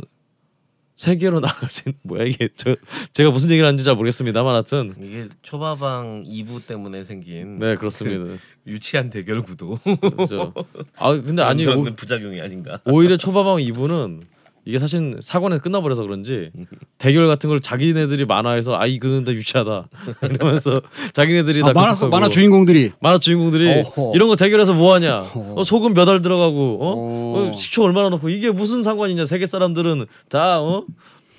[0.98, 2.76] 세계로 나갈 수 있는 뭐야 이게 저
[3.14, 8.34] 제가 무슨 얘기를 하는지 잘 모르겠습니다만 하여튼 이게 초밥왕 2부 때문에 생긴 네 그렇습니다
[8.66, 9.80] 유치한 대결 구도.
[10.02, 10.54] 그렇죠
[10.98, 12.80] 아 근데 아니 오, 부작용이 아닌가.
[12.86, 14.22] 오히려 초밥왕 2부는
[14.68, 16.52] 이게 사실 사관에서 끝나버려서 그런지
[16.98, 19.88] 대결 같은 걸 자기네들이 만화에서 아이 그건 다 유치하다
[20.30, 20.82] 이러면서
[21.14, 24.12] 자기네들이 다 아, 만화 극복하고 만화 주인공들이 만화 주인공들이 어허.
[24.14, 25.54] 이런 거 대결해서 뭐 하냐 어허.
[25.56, 26.94] 어, 소금 몇 알 들어가고 어?
[26.96, 27.50] 어.
[27.50, 30.84] 어, 식초 얼마나 넣고 이게 무슨 상관이냐 세계 사람들은 다 어?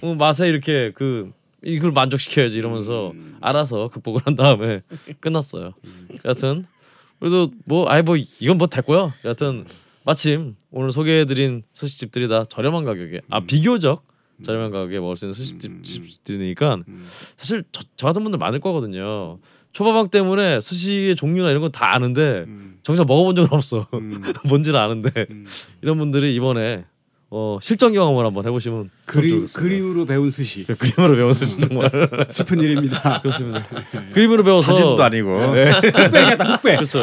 [0.01, 1.31] 어, 맛에 이렇게 그
[1.63, 3.37] 이걸 만족시켜야지 이러면서 음.
[3.43, 4.81] 알아서 극복을 한 다음에
[5.21, 5.73] 끝났어요.
[6.25, 6.65] 여하튼
[7.19, 9.13] 그래도 뭐 아이 뭐 이건 뭐 됐고요.
[9.25, 9.65] 여하튼
[10.13, 14.07] 마침 오늘 소개해드린 스시집들이 다 저렴한 가격에 아 비교적
[14.43, 16.79] 저렴한 가격에 먹을 수 있는 스시집- 스시집들이니까
[17.37, 19.39] 사실 저, 저 같은 분들 많을 거거든요.
[19.73, 22.47] 초밥왕 때문에 스시의 종류나 이런 건 다 아는데
[22.83, 23.87] 정작 먹어본 적은 없어.
[24.49, 25.11] 뭔지는 아는데
[25.83, 26.87] 이런 분들이 이번에
[27.31, 29.45] 어, 실전 경험을 한번 해보시면 참 그림.
[29.45, 31.91] 그림으로 배운 스시 그 그림으로 배웠어 정말
[32.31, 33.21] 슬픈 일입니다.
[33.23, 33.67] 그렇습니다.
[34.15, 35.69] 그림으로 배워서 사진도 아니고 네.
[35.71, 36.77] 흑백이다 흑백.
[36.79, 37.03] 그렇죠.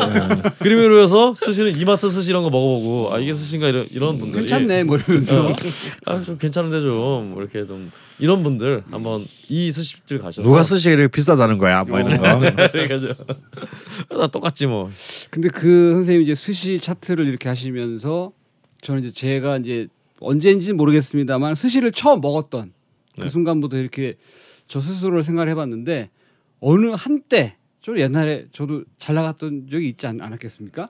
[0.58, 4.86] 그림으로 배워서 스시는 이마트 스시 이런 거 먹어보고 아 이게 스시인가 이런 이런 분들이 괜찮네
[4.86, 5.54] 뭐 이러면서
[6.06, 11.60] 아 좀 괜찮은데 좀 이렇게 좀 이런 분들 한번 이 스시집 가셔서 누가 스시를 비싸다는
[11.60, 12.40] 거야 뭐 이런 거.
[12.72, 13.16] 그러니까
[14.10, 14.90] 다 똑같지 뭐.
[15.30, 18.32] 근데 그 선생님 이제 스시 차트를 이렇게 하시면서
[18.82, 19.88] 저는 이제 제가 이제
[20.20, 22.74] 언제인지는 모르겠습니다만 스시를 처음 먹었던
[23.16, 23.28] 그 네.
[23.28, 24.16] 순간부터 이렇게
[24.68, 26.10] 저 스스로를 생각을 해봤는데
[26.60, 30.90] 어느 한때 좀 옛날에 저도 잘 나갔던 적이 있지 않, 않았겠습니까?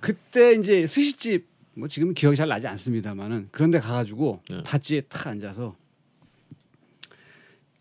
[0.00, 4.62] 그때 이제 스시집 뭐 지금 기억이 잘 나지 않습니다만은 그런데 가가지고 네.
[4.62, 5.76] 닷지에 탁 앉아서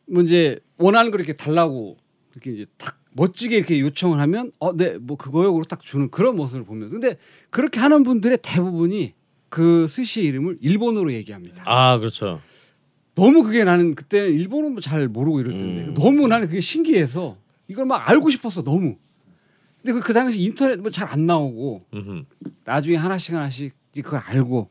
[0.07, 1.97] 뭐 이제 원하는 걸 이렇게 달라고
[2.33, 6.91] 이렇게 이제 탁 멋지게 이렇게 요청을 하면 어네뭐 그거요 그로 딱 주는 그런 모습을 보면
[6.91, 7.17] 근데
[7.49, 9.13] 그렇게 하는 분들의 대부분이
[9.49, 11.63] 그 스시 이름을 일본어로 얘기합니다.
[11.65, 12.41] 아 그렇죠.
[13.15, 15.93] 너무 그게 나는 그때 일본어 뭐잘 모르고 이럴 텐데 음.
[15.93, 17.37] 너무 나는 그게 신기해서
[17.67, 18.97] 이걸 막 알고 싶었어 너무.
[19.81, 22.23] 근데 그, 그 당시 인터넷 뭐 잘 안 나오고 음흠.
[22.65, 24.69] 나중에 하나씩 하나씩 그걸 알고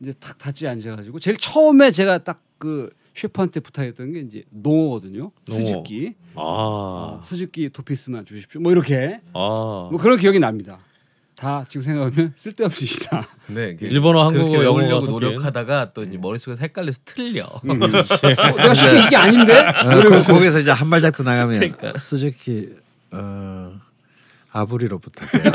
[0.00, 5.30] 이제 탁 닫지 앉아가지고 제일 처음에 제가 딱 그 셰프한테 부탁했던 게 이제 농어거든요.
[5.46, 5.58] 농어.
[5.60, 6.14] 수즈키.
[6.34, 7.20] 아.
[7.22, 8.60] 수즈키 두 피스만 주십시오.
[8.60, 9.88] 뭐 이렇게 아.
[9.90, 10.78] 뭐 그런 기억이 납니다.
[11.36, 13.26] 다 지금 생각하면 쓸데없이 시다.
[13.48, 15.12] 네, 그- 일본어, 한국어, 섞인.
[15.12, 17.44] 노력하다가 또 이제 머릿속에서 헷갈려서 틀려.
[17.62, 18.02] 어, 내가
[18.74, 19.58] 쉽게 이게 아닌데?
[19.58, 21.92] 어, 거- 거기서 이제 한 발짝 더 나가면 그러니까.
[21.96, 22.70] 스즈키
[23.12, 23.72] 어,
[24.50, 25.42] 아부리로 부탁해.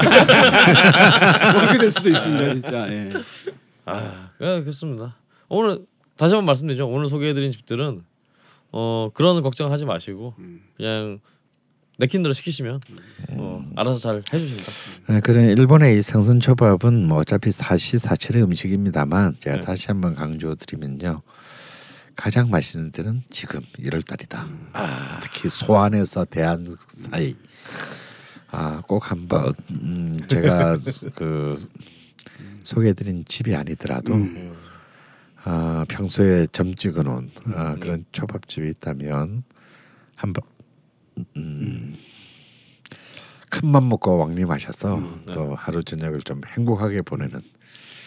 [1.52, 2.92] 그렇게 될 수도 있습니다, 진짜.
[2.92, 3.12] 예.
[3.86, 5.16] 아, 예, 그렇습니다.
[5.50, 5.80] 오늘
[6.16, 6.88] 다시 한번 말씀드리죠.
[6.88, 8.04] 오늘 소개해드린 집들은
[8.74, 10.36] 어 그런 걱정하지 마시고
[10.78, 11.20] 그냥
[12.02, 12.80] 내킨 대로 시키시면
[13.30, 14.72] 어, 알아서 잘 해주십니다.
[15.08, 19.62] 네, 그래 일본의 이 생선 초밥은 뭐 어차피 사시사철의 음식입니다만 제가 네.
[19.62, 21.22] 다시 한번 강조드리면요
[22.16, 24.48] 가장 맛있는 때는 지금 1월 달이다.
[25.22, 27.36] 특히 소안에서 대안 사이
[28.50, 30.78] 아 꼭 한번 음, 제가
[31.16, 31.56] 그
[32.64, 34.14] 소개해드린 집이 아니더라도
[35.44, 39.44] 아, 평소에 점 찍어놓은 아, 그런 초밥집이 있다면
[40.16, 40.44] 한번
[41.38, 41.96] 음,
[43.50, 45.02] 큰맘 먹고 왕림 하셔서
[45.34, 47.40] 또 하루 저녁을 좀 행복하게 보내는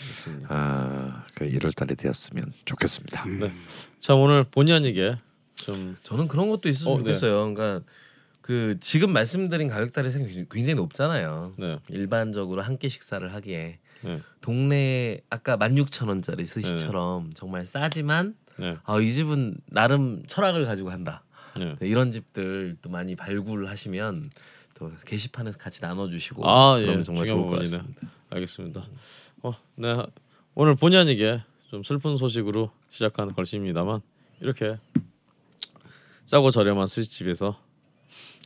[0.05, 0.48] 그렇습니다.
[0.51, 3.24] 아, 그 1월 달이 되었으면 좋겠습니다.
[3.26, 3.52] 네.
[4.01, 5.16] 자 오늘 본의 아니게
[5.55, 7.05] 좀 저는 그런 것도 있었으면 어, 네.
[7.05, 7.55] 좋겠어요.
[7.55, 7.86] 그러니까
[8.40, 10.18] 그 지금 말씀드린 가격 대비해서
[10.51, 11.52] 굉장히 높잖아요.
[11.59, 11.78] 네.
[11.90, 14.20] 일반적으로 한 끼 식사를 하기에 네.
[14.40, 18.76] 동네 아까 16,000원짜리 스시처럼 정말 싸지만 네.
[18.85, 21.22] 아, 이 집은 나름 철학을 가지고 한다.
[21.59, 21.76] 네.
[21.78, 24.31] 네, 이런 집들 또 많이 발굴하시면
[24.74, 26.82] 또 게시판에서 같이 나눠주시고 아, 예.
[26.85, 27.76] 그러면 정말 중요한 좋을 것 부분이네.
[27.78, 28.09] 같습니다.
[28.31, 28.86] 알겠습니다.
[29.43, 30.06] 어, 네.
[30.55, 34.01] 오늘 본의 아니게 좀 슬픈 소식으로 시작한 걸신입니다만
[34.40, 34.78] 이렇게
[36.24, 37.59] 싸고 저렴한 스시집에서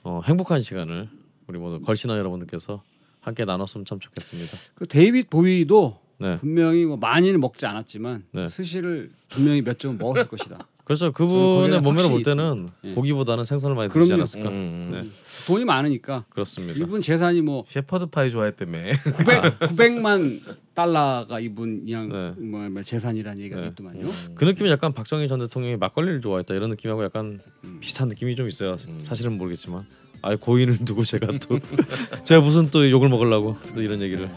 [0.05, 1.09] 어, 행복한 시간을
[1.47, 2.83] 우리 모두 걸신원 여러분들께서
[3.21, 4.57] 함께 나눴으면 참 좋겠습니다.
[4.75, 6.39] 그 데이빗 보위도 네.
[6.39, 8.49] 분명히 뭐 많이는 먹지 않았지만 네.
[8.49, 10.67] 스시를 분명히 몇 점 먹었을 것이다.
[10.89, 11.13] 그렇죠.
[11.13, 12.73] 그분의 몸매를 볼 때는 있습니다.
[12.85, 12.95] 예.
[12.95, 14.23] 고기보다는 생선을 많이 드시지 그럼요.
[14.23, 14.49] 않았을까.
[14.49, 14.91] 음.
[14.91, 15.03] 네.
[15.47, 16.81] 돈이 많으니까 그렇습니다.
[16.81, 18.79] 이분 재산이 뭐 셰퍼드 파이 좋아했다며.
[19.19, 20.41] 900, 900만
[20.73, 22.43] 달러가 이분 그냥 네.
[22.43, 23.67] 뭐, 뭐 재산이라는 얘기가 네.
[23.69, 24.09] 있더만요.
[24.35, 27.39] 그 느낌이 약간 박정희 전 대통령이 막걸리를 좋아했다 이런 느낌하고 약간
[27.81, 28.79] 비슷한 느낌이 좀 있어요.
[28.97, 29.85] 사실은 모르겠지만
[30.23, 31.59] 아 고인을 두고 제가 또
[32.25, 34.31] 제가 무슨 또 욕을 먹으려고 또 이런 얘기를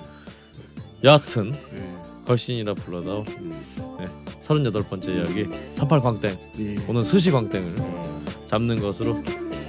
[1.01, 1.95] 여하튼 네.
[2.25, 3.23] 걸신이라 불러다오
[4.49, 4.63] 음.
[4.63, 5.45] 38번째 이야기
[5.75, 6.75] 38 광땡 예.
[6.87, 7.65] 오늘 스시 광땡을
[8.47, 9.21] 잡는 것으로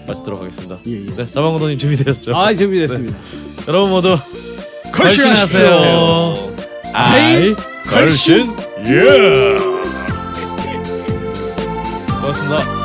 [0.08, 0.78] 마치도록 하겠습니다.
[0.86, 1.16] 예, 예.
[1.16, 2.34] 네, 사방고도님 준비되셨죠?
[2.36, 3.16] 아 준비됐습니다.
[3.68, 4.16] 여러분 모두.
[4.92, 6.34] 걸신하세요.
[6.92, 7.54] 아이
[7.86, 8.52] 걸신
[8.86, 9.56] 예.
[12.20, 12.81] 고맙습니다.